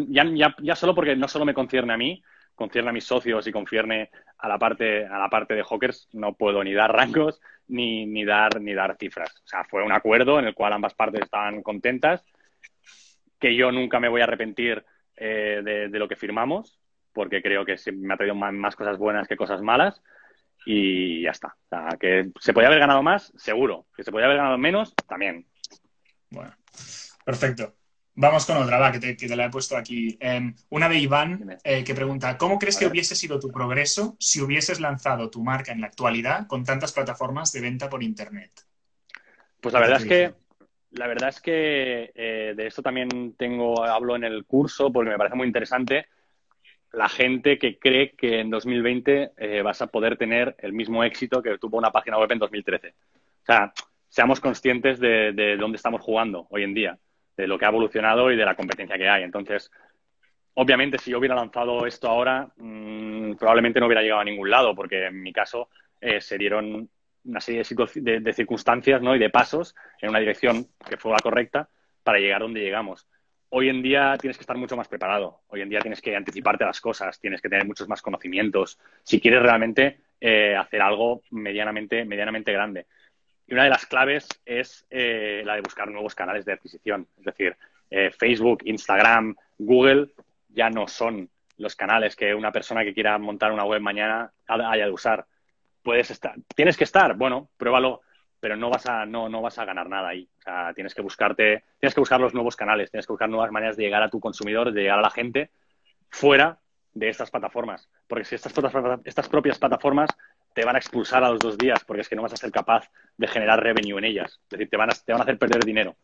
ya, 0.09 0.55
ya, 0.61 0.76
solo 0.76 0.95
porque 0.95 1.16
no 1.16 1.28
solo 1.28 1.45
me 1.45 1.55
concierne 1.55 1.93
a 1.93 1.99
mí, 1.99 2.22
concierne 2.55 2.91
a 2.91 2.93
mis 2.93 3.05
socios 3.05 3.47
y 3.47 3.53
concierne 3.53 4.11
a 4.43 4.49
la 4.49 4.59
parte, 4.59 5.07
a 5.07 5.18
la 5.18 5.30
parte 5.30 5.55
de 5.55 5.62
Hawkers, 5.62 6.09
no 6.12 6.34
puedo 6.34 6.64
ni 6.64 6.74
dar 6.74 6.93
rangos 6.93 7.40
ni, 7.68 8.07
ni, 8.07 8.24
dar, 8.24 8.61
ni 8.61 8.74
dar 8.74 8.97
cifras. 8.99 9.30
O 9.45 9.47
sea, 9.49 9.64
fue 9.64 9.84
un 9.84 9.93
acuerdo 9.93 10.40
en 10.40 10.47
el 10.47 10.55
cual 10.55 10.72
ambas 10.72 10.95
partes 10.95 11.22
estaban 11.22 11.62
contentas, 11.62 12.24
que 13.38 13.55
yo 13.55 13.70
nunca 13.70 14.01
me 14.01 14.09
voy 14.09 14.20
a 14.20 14.24
arrepentir 14.24 14.84
eh, 15.16 15.61
de, 15.62 15.99
lo 15.99 16.09
que 16.09 16.16
firmamos 16.16 16.80
porque 17.12 17.43
creo 17.43 17.64
que 17.64 17.76
me 17.93 18.14
ha 18.14 18.16
traído 18.16 18.34
más, 18.34 18.74
cosas 18.74 18.99
buenas 18.99 19.28
que 19.28 19.36
cosas 19.36 19.61
malas 19.62 20.03
y 20.64 21.22
ya 21.22 21.30
está. 21.30 21.55
Que 22.01 22.30
se 22.40 22.53
podía 22.53 22.68
haber 22.68 22.80
ganado 22.80 23.03
más, 23.03 23.32
seguro. 23.36 23.86
Que 23.95 24.03
se 24.03 24.11
podía 24.11 24.26
haber 24.26 24.38
ganado 24.38 24.59
menos, 24.59 24.95
también. 25.07 25.47
Bueno, 26.30 26.53
perfecto. 27.24 27.74
Vamos 28.14 28.44
con 28.44 28.58
otra, 28.58 28.78
va, 28.78 28.92
que 28.92 28.98
te, 29.00 29.36
la 29.36 29.46
he 29.46 29.50
puesto 29.50 29.76
aquí. 29.76 30.18
Una 30.68 30.88
de 30.88 30.98
Iván 30.98 31.56
eh, 31.64 31.82
que 31.82 31.94
pregunta, 31.94 32.36
¿cómo 32.36 32.58
crees 32.58 32.76
que 32.76 32.86
hubiese 32.86 33.14
sido 33.14 33.38
tu 33.38 33.50
progreso 33.50 34.16
si 34.18 34.40
hubieses 34.40 34.80
lanzado 34.80 35.30
tu 35.30 35.42
marca 35.42 35.72
en 35.72 35.80
la 35.80 35.86
actualidad 35.86 36.46
con 36.46 36.64
tantas 36.64 36.92
plataformas 36.92 37.52
de 37.52 37.60
venta 37.62 37.88
por 37.88 38.02
Internet? 38.02 38.50
Pues 39.60 39.72
la 39.72 39.80
verdad 39.80 40.00
es 40.02 40.06
que 40.06 40.34
la 40.90 41.06
verdad 41.06 41.30
es 41.30 41.40
que 41.40 42.12
eh, 42.14 42.52
de 42.54 42.66
esto 42.66 42.82
también 42.82 43.34
tengo, 43.38 43.82
hablo 43.82 44.14
en 44.14 44.24
el 44.24 44.44
curso 44.44 44.92
porque 44.92 45.10
me 45.10 45.16
parece 45.16 45.36
muy 45.36 45.46
interesante 45.46 46.06
la 46.92 47.08
gente 47.08 47.58
que 47.58 47.78
cree 47.78 48.12
que 48.12 48.40
en 48.40 48.50
2020 48.50 49.32
eh, 49.36 49.62
vas 49.62 49.80
a 49.80 49.86
poder 49.86 50.16
tener 50.18 50.54
el 50.58 50.72
mismo 50.72 51.02
éxito 51.02 51.42
que 51.42 51.56
tuvo 51.58 51.78
una 51.78 51.90
página 51.90 52.18
web 52.18 52.30
en 52.32 52.38
2013. 52.38 52.88
O 52.88 53.44
sea, 53.46 53.72
seamos 54.08 54.40
conscientes 54.40 55.00
de, 55.00 55.56
dónde 55.58 55.76
estamos 55.76 56.02
jugando 56.02 56.46
hoy 56.50 56.64
en 56.64 56.74
día, 56.74 56.98
de 57.37 57.47
lo 57.47 57.59
que 57.59 57.64
ha 57.64 57.68
evolucionado 57.68 58.30
y 58.30 58.37
de 58.37 58.45
la 58.45 58.55
competencia 58.55 58.97
que 58.97 59.09
hay. 59.09 59.22
Entonces, 59.22 59.70
obviamente, 60.55 60.99
si 60.99 61.11
yo 61.11 61.18
hubiera 61.18 61.35
lanzado 61.35 61.87
esto 61.87 62.09
ahora, 62.09 62.49
mm, 62.57 63.35
probablemente 63.37 63.80
no 63.80 63.87
hubiera 63.87 64.03
llegado 64.03 64.20
a 64.20 64.24
ningún 64.24 64.51
lado, 64.51 64.74
porque 64.74 65.07
en 65.07 65.22
mi 65.22 65.33
caso 65.33 65.68
eh, 66.01 66.20
se 66.20 66.37
dieron 66.39 66.89
una 67.24 67.41
serie 67.41 67.62
de, 67.95 68.20
de, 68.20 68.33
circunstancias 68.33 69.01
¿no? 69.01 69.14
y 69.14 69.18
de 69.18 69.30
pasos 69.30 69.74
en 70.01 70.11
una 70.11 70.18
dirección 70.18 70.66
que 70.89 70.97
fue 70.97 71.12
la 71.12 71.18
correcta 71.22 71.68
para 72.03 72.18
llegar 72.18 72.41
donde 72.41 72.61
llegamos. 72.61 73.07
hoy 73.51 73.68
en 73.68 73.83
día 73.83 74.16
tienes 74.18 74.37
que 74.37 74.43
estar 74.43 74.57
mucho 74.57 74.76
más 74.76 74.89
preparado. 74.89 75.43
Hoy 75.49 75.61
en 75.61 75.68
día 75.68 75.80
tienes 75.80 76.01
que 76.01 76.16
anticiparte 76.16 76.64
a 76.64 76.68
las 76.68 76.80
cosas, 76.80 77.20
tienes 77.20 77.41
que 77.41 77.49
tener 77.49 77.66
muchos 77.66 77.87
más 77.87 78.03
conocimientos 78.03 78.78
si 79.03 79.20
quieres 79.20 79.43
realmente 79.43 80.01
eh, 80.20 80.57
hacer 80.57 80.80
algo 80.80 81.22
medianamente, 81.30 82.05
medianamente 82.05 82.53
grande. 82.53 82.87
Y 83.53 83.55
una 83.55 83.64
de 83.64 83.68
las 83.68 83.84
claves 83.84 84.26
es 84.46 84.86
eh, 84.88 85.42
la 85.44 85.57
de 85.57 85.61
buscar 85.61 85.86
nuevos 85.90 86.14
canales 86.14 86.46
de 86.46 86.55
adquisición. 86.55 87.07
Es 87.18 87.24
decir, 87.26 87.55
eh, 87.90 88.11
Facebook, 88.11 88.62
Instagram, 88.64 89.36
Google 89.59 90.09
ya 90.48 90.70
no 90.70 90.88
son 90.88 91.28
los 91.59 91.76
canales 91.76 92.16
que 92.16 92.34
una 92.34 92.50
persona 92.50 92.82
que 92.82 92.94
quiera 92.94 93.18
montar 93.18 93.53
una 93.53 93.66
web 93.66 93.82
mañana 93.82 94.32
haya 94.46 94.86
de 94.86 94.90
usar. 94.90 95.26
Puedes 95.82 96.11
estar, 96.11 96.34
tienes 96.57 96.78
que 96.78 96.84
estar, 96.84 97.14
bueno, 97.14 97.50
pruébalo, 97.59 98.00
pero 98.40 98.57
no 98.57 98.70
vas 98.70 98.86
a, 98.86 99.05
no, 99.05 99.28
no 99.28 99.42
vas 99.42 99.59
a 99.59 99.66
ganar 99.66 99.86
nada 99.86 100.09
ahí. 100.09 100.26
O 100.38 100.42
sea, 100.44 100.72
tienes 100.72 100.94
que 100.94 101.03
buscarte, 101.03 101.64
tienes 101.78 101.94
que 101.94 102.00
buscar 102.00 102.22
los 102.22 102.32
nuevos 102.32 102.57
canales, 102.57 102.90
tienes 102.90 103.07
que 103.07 103.12
buscar 103.12 103.28
nuevas 103.28 103.53
maneras 103.53 103.76
de 103.76 103.82
llegar 103.82 104.03
a 104.03 104.09
tu 104.09 104.18
consumidor, 104.18 104.72
de 104.72 104.80
llegar 104.80 104.98
a 104.98 105.03
la 105.03 105.11
gente 105.11 105.50
fuera 106.09 106.59
de 106.94 107.11
estas 107.11 107.30
plataformas. 107.30 107.90
Porque 108.07 108.24
si 108.24 108.34
estas, 108.34 108.55
estas 109.05 109.28
propias 109.28 109.59
plataformas 109.59 110.09
te 110.55 110.64
van 110.64 110.76
a 110.76 110.78
expulsar 110.78 111.24
a 111.24 111.30
los 111.30 111.38
dos 111.38 111.59
días, 111.59 111.82
porque 111.84 112.03
es 112.03 112.09
que 112.09 112.16
no 112.16 112.22
vas 112.22 112.32
a 112.32 112.36
ser 112.36 112.50
capaz 112.50 112.90
de 113.16 113.26
generar 113.28 113.62
revenue 113.62 113.98
en 113.98 114.05
ellas. 114.05 114.40
Es 114.44 114.50
decir, 114.50 114.70
te 114.70 114.76
van 114.76 114.90
a, 114.90 114.94
te 114.94 115.12
van 115.12 115.20
a 115.20 115.24
hacer 115.24 115.38
perder 115.38 115.64
dinero. 115.64 115.96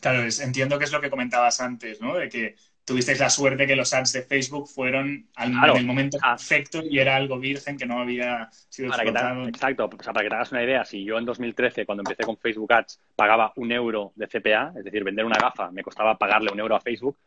Claro, 0.00 0.22
entiendo 0.22 0.78
que 0.78 0.84
es 0.84 0.92
lo 0.92 1.00
que 1.00 1.10
comentabas 1.10 1.60
antes, 1.60 2.00
¿no? 2.00 2.14
De 2.16 2.28
que 2.28 2.56
tuvisteis 2.84 3.18
la 3.18 3.30
suerte 3.30 3.66
que 3.66 3.76
los 3.76 3.92
ads 3.94 4.12
de 4.12 4.22
Facebook 4.22 4.68
fueron 4.68 5.28
al, 5.36 5.52
en 5.70 5.76
el 5.76 5.86
momento 5.86 6.18
ah. 6.22 6.36
perfecto 6.36 6.82
y 6.82 6.98
era 6.98 7.16
algo 7.16 7.38
virgen 7.38 7.78
que 7.78 7.86
no 7.86 7.98
había 7.98 8.48
sido 8.68 8.90
para 8.90 9.02
explotado. 9.02 9.48
exacto, 9.48 9.84
o 9.86 10.02
sea, 10.02 10.12
para 10.12 10.24
que 10.24 10.28
te 10.28 10.34
hagas 10.34 10.52
una 10.52 10.62
idea, 10.62 10.84
si 10.84 11.04
yo 11.04 11.18
en 11.18 11.24
2013, 11.24 11.86
cuando 11.86 12.02
empecé 12.02 12.24
con 12.24 12.36
Facebook 12.36 12.72
Ads, 12.72 13.00
pagaba 13.16 13.52
un 13.56 13.72
euro 13.72 14.12
de 14.14 14.26
CPA, 14.26 14.72
es 14.76 14.84
decir, 14.84 15.02
vender 15.02 15.24
una 15.24 15.38
gafa 15.38 15.70
me 15.70 15.82
costaba 15.82 16.18
pagarle 16.18 16.52
un 16.52 16.60
euro 16.60 16.76
a 16.76 16.80
Facebook, 16.80 17.18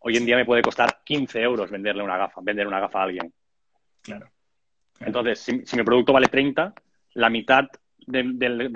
hoy 0.00 0.16
en 0.16 0.26
día 0.26 0.36
me 0.36 0.44
puede 0.44 0.62
costar 0.62 1.00
15 1.04 1.40
euros 1.40 1.70
venderle 1.70 2.02
una 2.02 2.18
gafa, 2.18 2.40
vender 2.42 2.66
una 2.66 2.80
gafa 2.80 3.00
a 3.00 3.02
alguien. 3.04 3.32
Claro. 4.02 4.30
Entonces, 5.00 5.40
si, 5.40 5.76
mi 5.76 5.82
producto 5.82 6.12
vale 6.12 6.28
30, 6.28 6.74
la 7.14 7.30
mitad 7.30 7.68
de, 7.98 8.22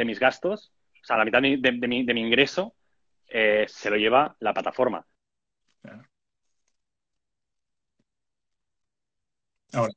mis 0.04 0.18
gastos, 0.18 0.72
o 1.02 1.04
sea, 1.04 1.16
la 1.16 1.24
mitad 1.24 1.40
de, 1.40 1.88
mi, 1.88 2.04
de 2.04 2.14
mi 2.14 2.20
ingreso 2.20 2.74
eh, 3.28 3.64
se 3.68 3.90
lo 3.90 3.96
lleva 3.96 4.36
la 4.40 4.52
plataforma. 4.52 5.06
Ahora, 9.72 9.92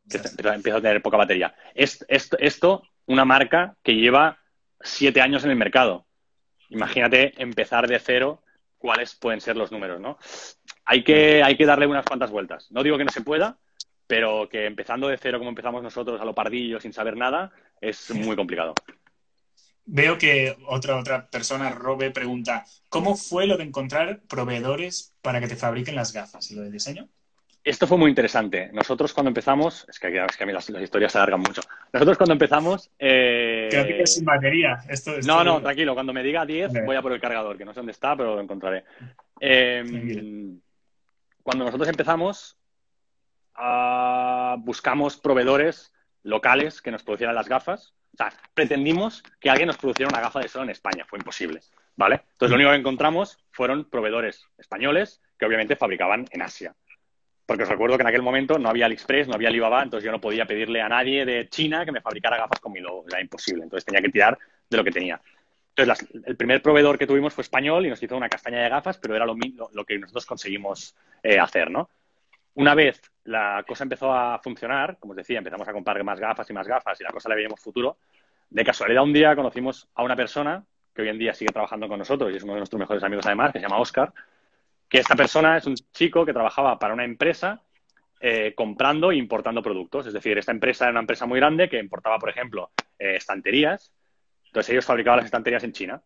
empieza 0.53 0.78
a 0.78 0.82
tener 0.82 1.01
poca 1.01 1.17
batería. 1.17 1.55
esto, 1.74 2.84
una 3.07 3.26
marca 3.26 3.76
que 3.82 3.95
lleva 3.95 4.38
siete 4.80 5.19
años 5.19 5.43
en 5.43 5.49
el 5.49 5.55
mercado. 5.55 6.05
Imagínate 6.69 7.34
empezar 7.41 7.88
de 7.88 7.99
cero, 7.99 8.43
cuáles 8.78 9.15
pueden 9.15 9.41
ser 9.41 9.55
los 9.55 9.71
números, 9.71 9.99
¿no? 9.99 10.17
Hay 10.86 11.03
que, 11.03 11.41
hay 11.41 11.57
que 11.57 11.65
darle 11.65 11.88
unas 11.88 12.05
cuantas 12.05 12.32
vueltas. 12.32 12.71
No 12.71 12.84
digo 12.84 12.97
que 12.97 13.05
no 13.05 13.11
se 13.11 13.21
pueda, 13.21 13.57
pero 14.14 14.47
que 14.47 14.68
empezando 14.68 15.07
de 15.07 15.18
cero 15.18 15.39
como 15.39 15.49
empezamos 15.49 15.82
nosotros 15.82 16.22
a 16.22 16.26
lo 16.26 16.36
pardillo 16.36 16.80
sin 16.80 16.93
saber 16.93 17.18
nada, 17.18 17.51
es 17.82 18.11
muy 18.11 18.36
complicado. 18.36 18.76
Veo 19.86 20.20
que 20.20 20.55
otra, 20.68 20.99
otra 20.99 21.26
persona, 21.26 21.72
Robe, 21.72 22.11
pregunta, 22.11 22.64
¿cómo 22.89 23.16
fue 23.16 23.47
lo 23.47 23.57
de 23.57 23.64
encontrar 23.64 24.20
proveedores 24.30 25.16
para 25.24 25.39
que 25.39 25.47
te 25.47 25.55
fabriquen 25.55 25.95
las 25.95 26.14
gafas 26.14 26.51
y 26.51 26.55
lo 26.55 26.61
del 26.61 26.72
diseño? 26.72 27.09
Esto 27.64 27.88
fue 27.88 27.97
muy 27.97 28.09
interesante. 28.09 28.70
Nosotros 28.72 29.14
cuando 29.14 29.32
empezamos, 29.32 29.84
es 29.89 29.97
que, 29.97 30.09
es 30.09 30.38
que 30.38 30.43
a 30.43 30.45
mí 30.45 30.53
las, 30.53 30.70
historias 30.70 31.11
se 31.11 31.18
alargan 31.18 31.39
mucho. 31.39 31.61
Nosotros 31.91 32.16
cuando 32.16 32.34
empezamos... 32.34 32.91
Eh... 32.99 33.68
Creo 33.72 33.84
que 33.84 34.01
es 34.03 34.14
sin 34.14 34.26
batería. 34.26 34.78
Esto, 34.89 35.14
No, 35.26 35.43
no, 35.43 35.59
tranquilo. 35.59 35.95
Cuando 35.95 36.14
me 36.14 36.22
diga 36.22 36.45
10 36.45 36.86
voy 36.86 36.95
a 36.95 37.01
por 37.01 37.14
el 37.14 37.20
cargador, 37.20 37.57
que 37.57 37.66
no 37.66 37.74
sé 37.74 37.80
dónde 37.80 37.93
está, 37.93 38.16
pero 38.16 38.36
lo 38.36 38.41
encontraré. 38.41 38.84
Em, 39.39 40.59
cuando 41.41 41.66
nosotros 41.66 41.89
empezamos, 41.89 42.59
uh, 43.58 44.58
buscamos 44.60 45.18
proveedores 45.18 45.93
locales 46.24 46.82
que 46.82 46.91
nos 46.91 47.04
producieran 47.04 47.36
las 47.36 47.49
gafas 47.49 47.93
o 48.14 48.18
sea, 48.18 48.32
pretendimos 48.54 49.24
que 49.39 49.49
alguien 49.49 49.68
nos 49.68 49.78
produciera 49.78 50.10
una 50.10 50.22
gafa 50.22 50.39
de 50.39 50.47
sol 50.47 50.64
en 50.64 50.70
España. 50.70 51.04
Fue 51.08 51.18
imposible, 51.18 51.62
¿vale? 51.95 52.22
Entonces, 52.34 52.51
lo 52.51 52.56
único 52.56 52.70
que 52.70 52.78
encontramos 52.78 53.39
fueron 53.51 53.86
proveedores 53.86 54.47
españoles 54.58 55.20
que 55.38 55.45
obviamente 55.45 55.76
fabricaban 55.76 56.28
en 56.32 56.43
Asia. 56.43 56.76
Porque 57.45 57.64
os 57.64 57.70
recuerdo 57.70 57.97
que 57.97 58.04
en 58.04 58.08
aquel 58.08 58.22
momento 58.22 58.60
no 58.60 58.70
había 58.70 58.86
AliExpress, 58.86 59.28
no 59.28 59.34
había 59.34 59.49
Alibaba, 59.49 59.82
entonces 59.82 60.06
yo 60.06 60.12
no 60.12 60.22
podía 60.22 60.45
pedirle 60.45 60.82
a 60.82 60.88
nadie 60.88 61.26
de 61.26 61.49
China 61.49 61.84
que 61.86 61.91
me 61.91 62.01
fabricara 62.01 62.38
gafas 62.38 62.60
con 62.60 62.72
mi 62.72 62.80
logo. 62.80 63.04
Era 63.10 63.20
imposible. 63.20 63.64
Entonces 63.64 63.84
tenía 63.84 64.01
que 64.01 64.10
tirar 64.10 64.38
de 64.70 64.78
lo 64.78 64.84
que 64.84 64.91
tenía. 64.91 65.20
Entonces, 65.76 66.08
el 66.26 66.38
primer 66.38 66.62
proveedor 66.62 66.99
que 66.99 67.08
tuvimos 67.08 67.34
fue 67.34 67.41
español 67.41 67.86
y 67.86 67.89
nos 67.89 68.01
hizo 68.01 68.16
una 68.16 68.30
castaña 68.30 68.62
de 68.62 68.70
gafas, 68.70 68.99
pero 68.99 69.16
era 69.16 69.26
lo, 69.26 69.36
lo 69.74 69.86
que 69.86 69.97
nosotros 69.97 70.28
conseguimos 70.28 70.95
eh, 71.24 71.39
hacer, 71.39 71.72
¿no? 71.72 71.89
Una 72.56 72.76
vez 72.76 73.01
la 73.26 73.64
cosa 73.68 73.84
empezó 73.84 74.14
a 74.14 74.39
funcionar, 74.39 74.97
como 74.99 75.12
os 75.12 75.18
decía, 75.18 75.38
empezamos 75.38 75.68
a 75.68 75.74
comprar 75.74 76.04
más 76.04 76.20
gafas 76.20 76.49
y 76.49 76.54
más 76.54 76.68
gafas 76.68 76.99
y 76.99 77.04
la 77.04 77.12
cosa 77.12 77.30
le 77.30 77.36
veíamos 77.36 77.60
futuro, 77.60 77.97
de 78.49 78.64
casualidad 78.64 79.04
un 79.04 79.14
día 79.14 79.36
conocimos 79.36 79.88
a 79.95 80.04
una 80.04 80.16
persona 80.16 80.64
que 80.93 81.01
hoy 81.01 81.10
en 81.10 81.18
día 81.18 81.34
sigue 81.34 81.51
trabajando 81.51 81.88
con 81.88 81.97
nosotros 81.97 82.32
y 82.32 82.38
es 82.38 82.43
uno 82.43 82.54
de 82.54 82.60
nuestros 82.60 82.80
mejores 82.80 83.04
amigos 83.04 83.26
además, 83.26 83.51
que 83.51 83.60
se 83.60 83.64
llama 83.64 83.80
Oscar, 83.80 84.14
que 84.88 84.99
esta 84.99 85.16
persona 85.16 85.58
es 85.58 85.66
un 85.66 85.76
chico 85.91 86.26
que 86.26 86.34
trabajaba 86.34 86.78
para 86.78 86.93
una 86.93 87.04
empresa 87.04 87.64
eh, 88.20 88.54
comprando 88.56 89.12
e 89.12 89.16
importando 89.16 89.64
productos. 89.64 90.06
Es 90.06 90.14
decir, 90.14 90.38
esta 90.38 90.51
empresa 90.51 90.86
era 90.86 90.91
una 90.91 90.99
empresa 90.99 91.26
muy 91.26 91.39
grande 91.39 91.68
que 91.68 91.80
importaba, 91.80 92.20
por 92.20 92.30
ejemplo, 92.30 92.72
eh, 92.99 93.16
estanterías. 93.16 93.91
Entonces 94.45 94.72
ellos 94.72 94.86
fabricaban 94.86 95.18
las 95.18 95.26
estanterías 95.26 95.64
en 95.64 95.74
China. 95.74 96.01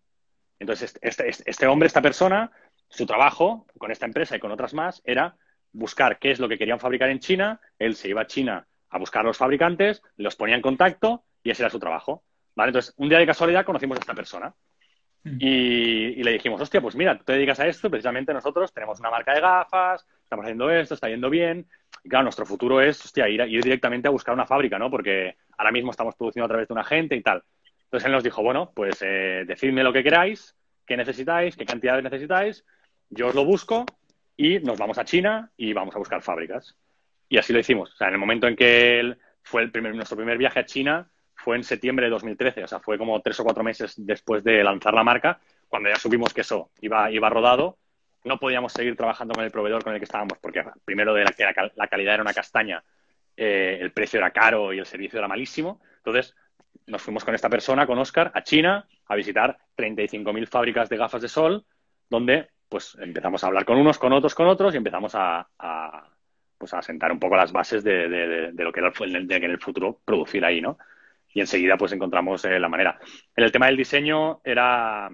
Entonces 0.57 0.97
este, 1.01 1.27
este, 1.29 1.49
este 1.49 1.67
hombre, 1.67 1.87
esta 1.87 2.01
persona, 2.01 2.49
su 2.87 3.05
trabajo 3.05 3.67
con 3.77 3.91
esta 3.91 4.05
empresa 4.05 4.37
y 4.37 4.39
con 4.39 4.51
otras 4.51 4.73
más 4.73 5.01
era 5.03 5.35
buscar 5.71 6.19
qué 6.19 6.31
es 6.31 6.39
lo 6.39 6.49
que 6.49 6.57
querían 6.57 6.79
fabricar 6.79 7.09
en 7.09 7.19
China, 7.19 7.59
él 7.77 7.95
se 7.95 8.09
iba 8.09 8.21
a 8.21 8.27
China 8.27 8.67
a 8.89 8.97
buscar 8.97 9.21
a 9.21 9.27
los 9.27 9.37
fabricantes, 9.37 10.01
los 10.15 10.35
ponía 10.35 10.55
en 10.55 10.61
contacto 10.61 11.23
y 11.43 11.51
ese 11.51 11.63
era 11.63 11.69
su 11.69 11.79
trabajo. 11.79 12.23
¿Vale? 12.55 12.69
Entonces, 12.69 12.93
un 12.97 13.09
día 13.09 13.19
de 13.19 13.27
casualidad 13.27 13.65
conocimos 13.65 13.97
a 13.97 14.01
esta 14.01 14.15
persona. 14.15 14.53
Mm. 15.23 15.37
Y, 15.39 16.23
le 16.23 16.31
dijimos, 16.31 16.59
hostia, 16.59 16.81
pues 16.81 16.95
mira, 16.95 17.17
tú 17.17 17.23
te 17.23 17.33
dedicas 17.33 17.59
a 17.59 17.67
esto, 17.67 17.89
precisamente 17.89 18.33
nosotros 18.33 18.73
tenemos 18.73 18.99
una 18.99 19.11
marca 19.11 19.33
de 19.33 19.41
gafas, 19.41 20.05
estamos 20.23 20.43
haciendo 20.43 20.69
esto, 20.71 20.95
está 20.95 21.09
yendo 21.09 21.29
bien. 21.29 21.67
Y 22.03 22.09
claro, 22.09 22.23
nuestro 22.23 22.45
futuro 22.45 22.81
es, 22.81 23.03
hostia, 23.03 23.27
ir, 23.27 23.41
ir 23.41 23.63
directamente 23.63 24.07
a 24.07 24.11
buscar 24.11 24.33
una 24.33 24.47
fábrica, 24.47 24.79
¿no? 24.79 24.89
Porque 24.89 25.35
ahora 25.57 25.71
mismo 25.71 25.91
estamos 25.91 26.15
produciendo 26.15 26.45
a 26.45 26.49
través 26.49 26.67
de 26.67 26.73
un 26.73 26.79
agente 26.79 27.15
y 27.15 27.21
tal. 27.21 27.43
Entonces 27.83 28.05
él 28.05 28.11
nos 28.11 28.23
dijo, 28.23 28.41
bueno, 28.41 28.71
pues 28.73 29.01
eh, 29.01 29.43
decidme 29.45 29.83
lo 29.83 29.93
que 29.93 30.03
queráis, 30.03 30.55
qué 30.85 30.97
necesitáis, 30.97 31.55
qué 31.55 31.65
cantidades 31.65 32.03
necesitáis, 32.03 32.65
yo 33.09 33.27
os 33.27 33.35
lo 33.35 33.45
busco 33.45 33.85
y 34.37 34.59
nos 34.59 34.77
vamos 34.77 34.97
a 34.99 35.05
China 35.05 35.51
y 35.57 35.73
vamos 35.73 35.95
a 35.95 35.99
buscar 35.99 36.21
fábricas. 36.21 36.75
Y 37.27 37.37
así 37.37 37.51
lo 37.51 37.59
hicimos. 37.59 37.91
O 37.91 37.95
sea, 37.97 38.07
en 38.07 38.13
el 38.13 38.19
momento 38.19 38.47
en 38.47 38.55
que 38.55 38.99
él 38.99 39.17
fue 39.41 39.63
el 39.63 39.71
primer, 39.71 39.95
nuestro 39.95 40.15
primer 40.15 40.37
viaje 40.37 40.59
a 40.59 40.65
China 40.65 41.09
fue 41.33 41.55
en 41.55 41.63
septiembre 41.63 42.05
de 42.05 42.11
2013, 42.11 42.63
o 42.63 42.67
sea, 42.67 42.79
fue 42.79 42.97
como 42.97 43.21
tres 43.21 43.39
o 43.39 43.43
cuatro 43.43 43.63
meses 43.63 43.93
después 43.97 44.43
de 44.43 44.63
lanzar 44.63 44.93
la 44.93 45.03
marca, 45.03 45.39
cuando 45.67 45.89
ya 45.89 45.95
supimos 45.95 46.33
que 46.33 46.41
eso 46.41 46.71
iba, 46.81 47.11
iba 47.11 47.29
rodado. 47.29 47.77
No 48.23 48.39
podíamos 48.39 48.73
seguir 48.73 48.95
trabajando 48.95 49.33
con 49.33 49.43
el 49.43 49.51
proveedor 49.51 49.83
con 49.83 49.93
el 49.93 49.99
que 49.99 50.05
estábamos, 50.05 50.37
porque 50.39 50.63
primero 50.83 51.13
de 51.13 51.23
la, 51.23 51.71
la 51.75 51.87
calidad 51.87 52.15
era 52.15 52.23
una 52.23 52.33
castaña, 52.33 52.83
eh, 53.35 53.77
el 53.79 53.91
precio 53.91 54.19
era 54.19 54.31
caro 54.31 54.73
y 54.73 54.79
el 54.79 54.85
servicio 54.85 55.19
era 55.19 55.27
malísimo. 55.27 55.79
Entonces, 55.97 56.35
nos 56.87 57.01
fuimos 57.01 57.23
con 57.23 57.35
esta 57.35 57.49
persona, 57.49 57.85
con 57.85 57.97
Oscar, 57.99 58.31
a 58.33 58.43
China 58.43 58.87
a 59.05 59.15
visitar 59.15 59.57
35.000 59.77 60.47
fábricas 60.47 60.89
de 60.89 60.97
gafas 60.97 61.21
de 61.21 61.29
sol, 61.29 61.65
donde 62.09 62.49
pues 62.69 62.97
empezamos 62.99 63.43
a 63.43 63.47
hablar 63.47 63.65
con 63.65 63.77
unos, 63.77 63.97
con 63.97 64.13
otros, 64.13 64.35
con 64.35 64.47
otros 64.47 64.73
y 64.73 64.77
empezamos 64.77 65.13
a, 65.15 65.47
pues 66.57 66.73
a 66.73 66.81
sentar 66.81 67.11
un 67.11 67.19
poco 67.19 67.35
las 67.35 67.51
bases 67.51 67.83
de, 67.83 68.51
lo 68.57 68.71
que 68.71 68.79
era 68.79 68.91
el, 68.99 69.27
de 69.27 69.35
en 69.35 69.43
el 69.43 69.59
futuro 69.59 69.99
producir 70.03 70.43
ahí, 70.43 70.61
¿no? 70.61 70.77
Y 71.33 71.41
enseguida 71.41 71.77
pues 71.77 71.91
encontramos 71.91 72.43
eh, 72.45 72.59
la 72.59 72.69
manera. 72.69 72.99
En 73.35 73.43
el 73.43 73.51
tema 73.51 73.67
del 73.67 73.77
diseño 73.77 74.41
era, 74.43 75.09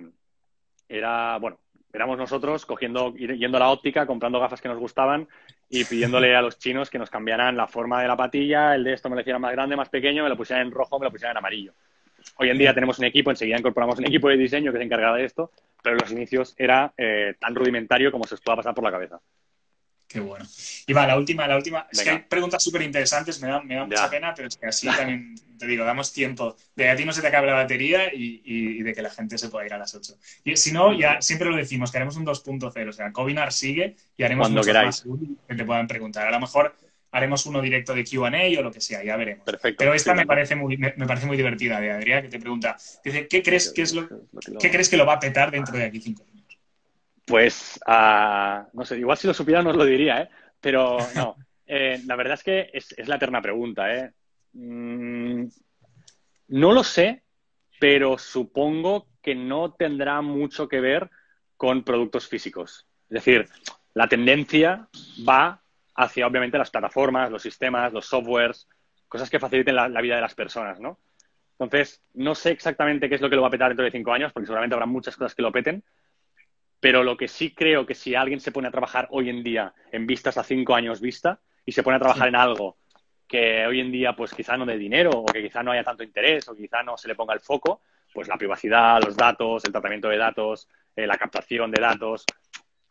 era, 0.87 1.37
bueno, 1.37 1.59
éramos 1.91 2.17
nosotros 2.17 2.65
cogiendo, 2.65 3.13
yendo 3.13 3.57
a 3.57 3.59
la 3.59 3.69
óptica, 3.69 4.07
comprando 4.07 4.39
gafas 4.39 4.61
que 4.61 4.69
nos 4.69 4.79
gustaban 4.79 5.27
y 5.69 5.85
pidiéndole 5.85 6.35
a 6.35 6.41
los 6.41 6.57
chinos 6.57 6.89
que 6.89 6.99
nos 6.99 7.09
cambiaran 7.09 7.57
la 7.57 7.67
forma 7.67 8.01
de 8.01 8.07
la 8.07 8.17
patilla, 8.17 8.73
el 8.73 8.83
de 8.83 8.93
esto 8.93 9.09
me 9.09 9.15
lo 9.15 9.21
hicieran 9.21 9.41
más 9.41 9.51
grande, 9.51 9.75
más 9.75 9.89
pequeño, 9.89 10.23
me 10.23 10.29
lo 10.29 10.37
pusieran 10.37 10.65
en 10.65 10.71
rojo, 10.71 10.97
me 10.99 11.05
lo 11.05 11.11
pusieran 11.11 11.33
en 11.33 11.37
amarillo. 11.37 11.73
Hoy 12.38 12.49
en 12.49 12.57
día 12.57 12.74
tenemos 12.74 12.99
un 12.99 13.05
equipo, 13.05 13.30
enseguida 13.30 13.57
incorporamos 13.57 13.99
un 13.99 14.05
equipo 14.05 14.30
de 14.30 14.38
diseño 14.38 14.71
que 14.71 14.78
se 14.80 14.84
encarga 14.84 15.13
de 15.13 15.26
esto, 15.26 15.51
pero 15.82 15.95
en 15.95 16.01
los 16.01 16.11
inicios 16.11 16.55
era 16.57 16.93
eh, 16.97 17.36
tan 17.39 17.53
rudimentario 17.55 18.11
como 18.11 18.26
se 18.26 18.36
os 18.36 18.41
pueda 18.41 18.57
pasar 18.57 18.74
por 18.74 18.84
la 18.84 18.91
cabeza. 18.91 19.19
Qué 20.07 20.19
bueno. 20.19 20.45
Y 20.86 20.93
va, 20.93 21.07
la 21.07 21.17
última, 21.17 21.47
la 21.47 21.55
última. 21.55 21.88
Es 21.91 22.01
que 22.01 22.09
hay 22.11 22.19
preguntas 22.19 22.61
súper 22.63 22.84
interesantes, 22.84 23.41
me 23.41 23.47
da, 23.47 23.61
me 23.61 23.76
da 23.76 23.86
mucha 23.86 24.09
pena, 24.09 24.34
pero 24.36 24.47
es 24.47 24.57
que 24.57 24.67
así 24.67 24.88
también 24.97 25.36
te 25.57 25.65
digo, 25.65 25.84
damos 25.84 26.13
tiempo 26.13 26.55
de 26.76 26.84
que 26.84 26.89
a 26.89 26.95
ti 26.95 27.03
no 27.03 27.13
se 27.13 27.21
te 27.21 27.28
acabe 27.28 27.47
la 27.47 27.53
batería 27.53 28.13
y, 28.13 28.84
de 28.84 28.93
que 28.93 29.01
la 29.01 29.09
gente 29.09 29.38
se 29.39 29.49
pueda 29.49 29.65
ir 29.65 29.74
a 29.74 29.78
las 29.80 29.95
8. 29.95 30.13
Y 30.43 30.55
si 30.55 30.71
no, 30.71 30.93
ya 30.93 31.19
siempre 31.19 31.49
lo 31.49 31.55
decimos, 31.55 31.91
que 31.91 31.97
haremos 31.97 32.15
un 32.15 32.26
2.0. 32.26 32.89
O 32.89 32.91
sea, 32.91 33.11
Covinar 33.11 33.51
sigue 33.51 33.95
y 34.15 34.24
haremos 34.24 34.45
Cuando 34.45 34.61
queráis. 34.61 35.05
más 35.05 35.19
que 35.47 35.55
te 35.55 35.65
puedan 35.65 35.88
preguntar. 35.88 36.28
A 36.28 36.32
lo 36.32 36.39
mejor 36.39 36.76
haremos 37.14 37.45
uno 37.45 37.61
directo 37.61 37.93
de 37.93 38.03
Q&A 38.03 38.59
o 38.59 38.64
lo 38.64 38.72
que 38.72 38.82
sea, 38.82 39.03
ya 39.03 39.16
veremos. 39.16 39.45
Perfecto. 39.45 39.78
Pero 39.78 39.93
esta 39.93 40.16
me, 40.16 40.26
parece 40.26 40.55
muy, 40.55 40.78
me, 40.78 40.91
parece 40.91 41.28
muy 41.28 41.38
divertida 41.38 41.80
de 41.80 41.91
Adrián, 41.91 42.24
que 42.24 42.30
te 42.30 42.39
pregunta, 42.39 42.76
dice, 43.05 43.28
¿qué 43.28 43.43
crees 43.43 43.72
que, 43.72 43.84
es 43.84 43.93
lo, 43.93 44.09
¿qué 44.59 44.72
crees 44.72 44.89
que 44.89 44.97
lo 44.97 45.05
va 45.05 45.14
a 45.14 45.20
petar 45.20 45.51
dentro 45.51 45.78
de 45.78 45.86
aquí 45.86 46.01
cinco 46.01 46.24
años? 46.24 46.59
Pues, 47.26 47.80
uh, 47.88 48.68
no 48.74 48.84
sé, 48.84 48.97
igual 48.97 49.18
si 49.18 49.28
lo 49.28 49.34
supiera 49.34 49.61
no 49.61 49.70
os 49.70 49.76
lo 49.76 49.86
diría, 49.86 50.24
¿eh? 50.24 50.30
Pero 50.59 50.97
no, 51.16 51.36
eh, 51.68 52.01
la 52.05 52.16
verdad 52.16 52.34
es 52.34 52.43
que 52.43 52.70
es, 52.74 52.93
es 52.97 53.07
la 53.07 53.16
eterna 53.16 53.41
pregunta, 53.41 53.93
¿eh? 53.95 54.11
Mm, 54.53 55.45
no 56.47 56.72
lo 56.72 56.84
sé, 56.84 57.22
pero 57.80 58.18
supongo 58.18 59.07
que 59.22 59.36
no 59.36 59.72
tendrá 59.74 60.20
mucho 60.22 60.68
que 60.68 60.82
ver 60.82 61.11
con 61.57 61.84
productos 61.84 62.28
físicos. 62.28 62.88
Es 63.07 63.24
decir, 63.24 63.47
la 63.93 64.07
tendencia 64.07 64.88
va 65.28 65.62
hacia, 65.95 66.27
obviamente, 66.27 66.57
las 66.57 66.71
plataformas, 66.71 67.31
los 67.31 67.41
sistemas, 67.41 67.93
los 67.93 68.05
softwares, 68.05 68.67
cosas 69.07 69.29
que 69.29 69.39
faciliten 69.39 69.75
la, 69.75 70.01
vida 70.01 70.15
de 70.15 70.21
las 70.21 70.35
personas, 70.35 70.79
¿no? 70.79 70.99
Entonces, 71.59 72.01
no 72.13 72.33
sé 72.35 72.51
exactamente 72.51 73.07
qué 73.07 73.15
es 73.15 73.21
lo 73.21 73.29
que 73.29 73.35
lo 73.35 73.43
va 73.43 73.47
a 73.49 73.51
petar 73.51 73.69
dentro 73.69 73.85
de 73.85 73.91
cinco 73.91 74.11
años, 74.11 74.33
porque 74.33 74.47
seguramente 74.47 74.73
habrá 74.73 74.87
muchas 74.87 75.15
cosas 75.15 75.35
que 75.35 75.43
lo 75.43 75.51
peten, 75.51 75.83
pero 76.79 77.03
lo 77.03 77.15
que 77.15 77.27
sí 77.27 77.53
creo 77.53 77.85
que 77.85 77.95
si 77.95 78.15
alguien 78.15 78.39
se 78.39 78.51
pone 78.51 78.67
a 78.67 78.71
trabajar 78.71 79.07
hoy 79.11 79.29
en 79.29 79.43
día 79.43 79.73
en 79.91 80.05
vistas 80.07 80.37
a 80.37 80.43
cinco 80.43 80.75
años 80.75 80.99
vista 80.99 81.39
y 81.65 81.71
se 81.71 81.83
pone 81.83 81.97
a 81.97 81.99
trabajar 81.99 82.27
en 82.27 82.35
algo 82.35 82.77
que 83.27 83.65
hoy 83.65 83.79
en 83.79 83.91
día 83.91 84.15
pues 84.15 84.33
quizá 84.33 84.57
no 84.57 84.65
dé 84.65 84.77
dinero 84.77 85.11
o 85.11 85.25
que 85.25 85.41
quizá 85.41 85.63
no 85.63 85.71
haya 85.71 85.83
tanto 85.83 86.03
interés 86.03 86.47
o 86.49 86.55
quizá 86.55 86.83
no 86.83 86.97
se 86.97 87.07
le 87.07 87.15
ponga 87.15 87.33
el 87.33 87.39
foco, 87.39 87.81
pues 88.13 88.27
la 88.27 88.37
privacidad, 88.37 89.01
los 89.01 89.15
datos, 89.15 89.63
el 89.65 89.71
tratamiento 89.71 90.09
de 90.09 90.17
datos, 90.17 90.67
eh, 90.95 91.07
la 91.07 91.17
captación 91.17 91.71
de 91.71 91.81
datos, 91.81 92.25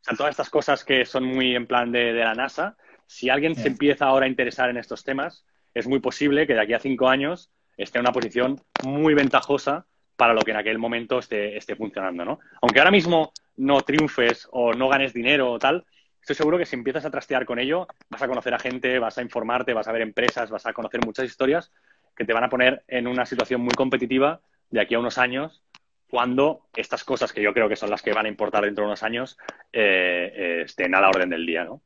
o 0.02 0.04
sea, 0.04 0.16
todas 0.16 0.30
estas 0.30 0.50
cosas 0.50 0.84
que 0.84 1.04
son 1.04 1.24
muy 1.24 1.54
en 1.54 1.66
plan 1.66 1.92
de, 1.92 2.12
la 2.12 2.34
NASA, 2.34 2.76
si 3.06 3.30
alguien 3.30 3.54
se 3.54 3.68
empieza 3.68 4.06
ahora 4.06 4.26
a 4.26 4.28
interesar 4.28 4.70
en 4.70 4.76
estos 4.76 5.04
temas, 5.04 5.44
es 5.74 5.86
muy 5.86 6.00
posible 6.00 6.46
que 6.46 6.54
de 6.54 6.60
aquí 6.60 6.74
a 6.74 6.78
cinco 6.78 7.08
años 7.08 7.50
esté 7.76 7.98
en 7.98 8.04
una 8.04 8.12
posición 8.12 8.60
muy 8.84 9.14
ventajosa 9.14 9.86
para 10.16 10.34
lo 10.34 10.42
que 10.42 10.50
en 10.50 10.58
aquel 10.58 10.78
momento 10.78 11.18
esté, 11.18 11.56
esté 11.56 11.74
funcionando, 11.74 12.24
¿no? 12.24 12.40
Aunque 12.60 12.78
ahora 12.78 12.90
mismo 12.90 13.32
no 13.56 13.80
triunfes 13.80 14.48
o 14.50 14.72
no 14.72 14.88
ganes 14.88 15.12
dinero 15.12 15.50
o 15.50 15.58
tal, 15.58 15.84
estoy 16.20 16.36
seguro 16.36 16.58
que 16.58 16.66
si 16.66 16.76
empiezas 16.76 17.04
a 17.04 17.10
trastear 17.10 17.44
con 17.44 17.58
ello, 17.58 17.86
vas 18.08 18.22
a 18.22 18.28
conocer 18.28 18.54
a 18.54 18.58
gente, 18.58 18.98
vas 18.98 19.18
a 19.18 19.22
informarte, 19.22 19.74
vas 19.74 19.88
a 19.88 19.92
ver 19.92 20.02
empresas, 20.02 20.50
vas 20.50 20.66
a 20.66 20.72
conocer 20.72 21.00
muchas 21.04 21.26
historias 21.26 21.72
que 22.16 22.24
te 22.24 22.32
van 22.32 22.44
a 22.44 22.48
poner 22.48 22.84
en 22.88 23.06
una 23.06 23.26
situación 23.26 23.60
muy 23.62 23.74
competitiva 23.74 24.40
de 24.70 24.80
aquí 24.80 24.94
a 24.94 24.98
unos 24.98 25.18
años 25.18 25.62
cuando 26.08 26.66
estas 26.76 27.04
cosas 27.04 27.32
que 27.32 27.42
yo 27.42 27.54
creo 27.54 27.68
que 27.68 27.76
son 27.76 27.88
las 27.88 28.02
que 28.02 28.12
van 28.12 28.26
a 28.26 28.28
importar 28.28 28.64
dentro 28.64 28.84
de 28.84 28.88
unos 28.88 29.02
años 29.02 29.38
eh, 29.72 30.30
eh, 30.34 30.62
estén 30.66 30.94
a 30.94 31.00
la 31.00 31.08
orden 31.08 31.30
del 31.30 31.46
día, 31.46 31.64
¿no? 31.64 31.80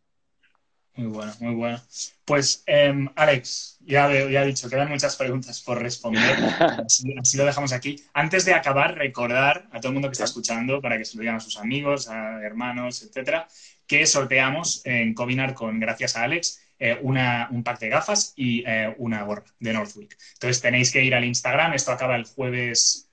Muy 0.96 1.08
bueno, 1.08 1.32
muy 1.40 1.54
bueno. 1.54 1.80
Pues, 2.24 2.62
em, 2.66 3.08
Alex, 3.16 3.78
ya, 3.80 4.08
ya 4.30 4.42
he 4.42 4.46
dicho, 4.46 4.68
quedan 4.70 4.88
muchas 4.88 5.14
preguntas 5.16 5.60
por 5.60 5.80
responder. 5.80 6.34
Así, 6.86 7.36
lo 7.36 7.44
dejamos 7.44 7.72
aquí. 7.72 8.02
Antes 8.14 8.46
de 8.46 8.54
acabar, 8.54 8.96
recordar 8.96 9.68
a 9.72 9.78
todo 9.78 9.88
el 9.88 9.94
mundo 9.94 10.08
que 10.08 10.12
está 10.12 10.24
escuchando, 10.24 10.80
para 10.80 10.96
que 10.96 11.04
se 11.04 11.16
lo 11.16 11.20
digan 11.20 11.36
a 11.36 11.40
sus 11.40 11.58
amigos, 11.58 12.08
a 12.08 12.40
hermanos, 12.42 13.02
etcétera, 13.02 13.46
que 13.86 14.06
sorteamos 14.06 14.80
en 14.86 15.12
Cobinar 15.12 15.52
con, 15.52 15.78
gracias 15.78 16.16
a 16.16 16.22
Alex, 16.22 16.62
eh, 16.78 16.98
una, 17.02 17.48
un 17.50 17.62
pack 17.62 17.78
de 17.78 17.88
gafas 17.90 18.32
y 18.34 18.64
una 18.96 19.22
gorra 19.22 19.44
de 19.60 19.72
Northwick. 19.74 20.16
Entonces 20.34 20.62
tenéis 20.62 20.90
que 20.90 21.04
ir 21.04 21.14
al 21.14 21.24
Instagram, 21.24 21.74
esto 21.74 21.92
acaba 21.92 22.16
el 22.16 22.24
jueves 22.24 23.10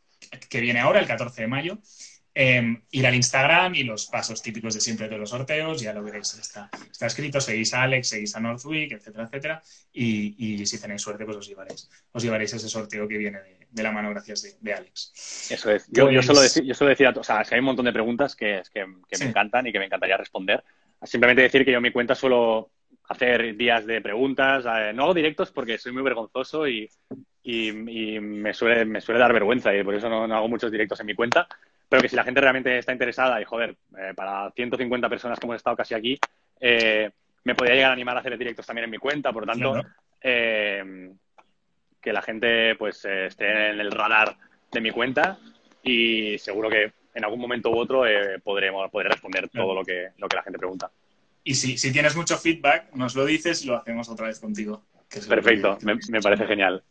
que 0.50 0.62
viene 0.62 0.80
ahora, 0.80 1.00
el 1.00 1.08
14 1.08 1.42
de 1.42 1.48
mayo. 1.48 1.78
Em, 2.36 2.82
ir 2.90 3.06
al 3.06 3.14
Instagram 3.14 3.76
y 3.76 3.84
los 3.84 4.08
pasos 4.08 4.42
típicos 4.42 4.74
de 4.74 4.82
siempre 4.82 5.08
de 5.08 5.20
los 5.20 5.30
sorteos, 5.30 5.80
ya 5.80 5.94
lo 5.94 6.02
veréis, 6.02 6.34
está, 6.34 6.68
está 6.92 7.06
escrito, 7.06 7.40
seguís 7.40 7.76
a 7.76 7.84
Alex, 7.84 8.10
seguís 8.10 8.36
a 8.36 8.40
Northwick, 8.40 8.92
etcétera, 8.92 9.26
etcétera, 9.26 9.62
y, 9.94 10.66
si 10.66 10.82
tenéis 10.82 11.04
suerte, 11.04 11.26
pues 11.26 11.38
os 11.38 11.48
llevaréis, 11.48 11.88
os 12.12 12.24
llevaréis 12.24 12.52
ese 12.54 12.68
sorteo 12.68 13.08
que 13.08 13.20
viene 13.20 13.40
de, 13.70 13.84
la 13.84 13.92
mano 13.92 14.10
gracias 14.10 14.58
de, 14.60 14.74
Alex. 14.74 15.52
Eso 15.52 15.70
es. 15.70 15.86
Yo, 15.90 16.10
yo, 16.10 16.24
suelo 16.24 16.40
pues 16.40 16.56
decir, 16.56 16.64
yo 16.64 16.74
suelo 16.74 16.90
decir, 16.90 17.08
o 17.08 17.24
sea, 17.24 17.44
hay 17.52 17.60
un 17.60 17.66
montón 17.66 17.86
de 17.86 17.94
preguntas 17.94 18.36
que, 18.36 18.64
que, 18.74 18.84
me 19.20 19.26
encantan 19.26 19.68
y 19.68 19.72
que 19.72 19.78
me 19.78 19.86
encantaría 19.86 20.18
responder. 20.18 20.64
Simplemente 21.04 21.44
decir 21.44 21.64
que 21.64 21.72
yo 21.72 21.78
en 21.78 21.84
mi 21.84 21.92
cuenta 21.92 22.16
suelo 22.16 22.72
hacer 23.10 23.56
días 23.56 23.86
de 23.86 24.02
preguntas, 24.02 24.66
eh, 24.66 24.92
no 24.92 25.04
hago 25.04 25.14
directos 25.14 25.52
porque 25.52 25.78
soy 25.78 25.92
muy 25.92 26.02
vergonzoso 26.02 26.68
y, 26.68 26.90
y, 27.44 27.72
me, 27.72 28.54
suele, 28.54 28.86
me 28.86 29.02
suele 29.02 29.20
dar 29.20 29.34
vergüenza 29.34 29.76
y 29.76 29.84
por 29.84 29.94
eso 29.94 30.10
no, 30.10 30.24
hago 30.34 30.48
muchos 30.48 30.72
directos 30.72 31.00
en 31.00 31.06
mi 31.06 31.14
cuenta. 31.14 31.48
Pero 31.94 32.02
que 32.02 32.10
si 32.10 32.16
la 32.16 32.24
gente 32.24 32.42
realmente 32.42 32.76
está 32.76 32.92
interesada 32.92 33.40
y, 33.40 33.44
joder, 33.44 33.76
eh, 33.96 34.14
para 34.16 34.50
150 34.50 35.08
personas 35.10 35.38
que 35.38 35.46
hemos 35.46 35.58
estado 35.58 35.76
casi 35.76 35.94
aquí, 35.94 36.20
eh, 36.60 37.12
me 37.44 37.54
podría 37.54 37.76
llegar 37.76 37.92
a 37.92 37.94
animar 37.94 38.18
a 38.18 38.22
hacer 38.22 38.36
directos 38.36 38.66
también 38.66 38.86
en 38.86 38.90
mi 38.90 38.98
cuenta. 38.98 39.32
Por 39.32 39.46
lo 39.46 39.54
tanto, 39.54 39.80
eh, 40.20 41.12
que 42.02 42.12
la 42.12 42.24
gente 42.24 42.74
pues 42.78 43.06
esté 43.06 43.70
en 43.70 43.80
el 43.80 43.92
radar 43.92 44.36
de 44.72 44.82
mi 44.82 44.90
cuenta 44.90 45.38
y 45.84 46.36
seguro 46.40 46.68
que 46.68 46.94
en 47.14 47.24
algún 47.26 47.40
momento 47.40 47.70
u 47.70 47.78
otro 47.78 48.06
podremos, 48.44 48.90
podré 48.90 49.10
responder 49.10 49.50
todo 49.50 49.76
lo 49.76 49.84
que, 49.84 50.14
lo 50.18 50.28
que 50.28 50.36
la 50.36 50.42
gente 50.42 50.58
pregunta. 50.58 50.90
Y 51.44 51.54
si, 51.54 51.78
si 51.78 51.94
tienes 51.94 52.16
mucho 52.16 52.40
feedback, 52.40 52.92
nos 52.96 53.14
lo 53.14 53.24
dices 53.24 53.64
y 53.64 53.68
lo 53.68 53.76
hacemos 53.76 54.10
otra 54.10 54.26
vez 54.26 54.40
contigo. 54.40 54.82
Perfecto, 55.30 55.78
me 56.10 56.22
parece 56.22 56.48
genial. 56.48 56.84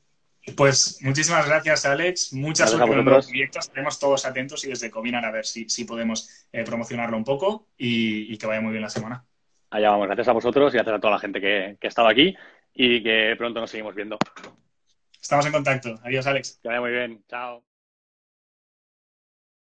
Pues 0.57 0.99
muchísimas 1.03 1.47
gracias, 1.47 1.87
Alex. 1.87 2.33
Muchas 2.33 2.71
suerte 2.71 2.93
en 2.93 3.05
los 3.05 3.27
proyectos. 3.27 3.67
Estaremos 3.67 3.99
todos 3.99 4.27
atentos 4.27 4.65
y 4.65 4.69
desde 4.69 4.91
Cominar 4.91 5.25
a 5.25 5.31
ver 5.31 5.47
si, 5.47 5.69
si 5.69 5.85
podemos 5.85 6.47
eh, 6.53 6.65
promocionarlo 6.65 7.17
un 7.17 7.25
poco 7.25 7.69
y, 7.77 8.37
que 8.39 8.47
vaya 8.47 8.61
muy 8.61 8.73
bien 8.73 8.83
la 8.83 8.91
semana. 8.91 9.25
Allá 9.71 9.91
vamos. 9.91 10.07
Gracias 10.07 10.29
a 10.29 10.33
vosotros 10.33 10.75
y 10.75 10.77
gracias 10.77 10.97
a 10.97 11.01
toda 11.01 11.13
la 11.13 11.21
gente 11.21 11.41
que, 11.41 11.77
que 11.81 11.87
ha 11.87 11.89
estado 11.89 12.09
aquí 12.09 12.35
y 12.75 13.03
que 13.03 13.35
pronto 13.39 13.61
nos 13.61 13.71
seguimos 13.71 13.95
viendo. 13.95 14.19
Estamos 15.21 15.47
en 15.47 15.53
contacto. 15.53 16.01
Adiós, 16.03 16.27
Alex. 16.27 16.59
Que 16.61 16.69
vaya 16.69 16.81
muy 16.81 16.91
bien. 16.91 17.23
Chao. 17.29 17.72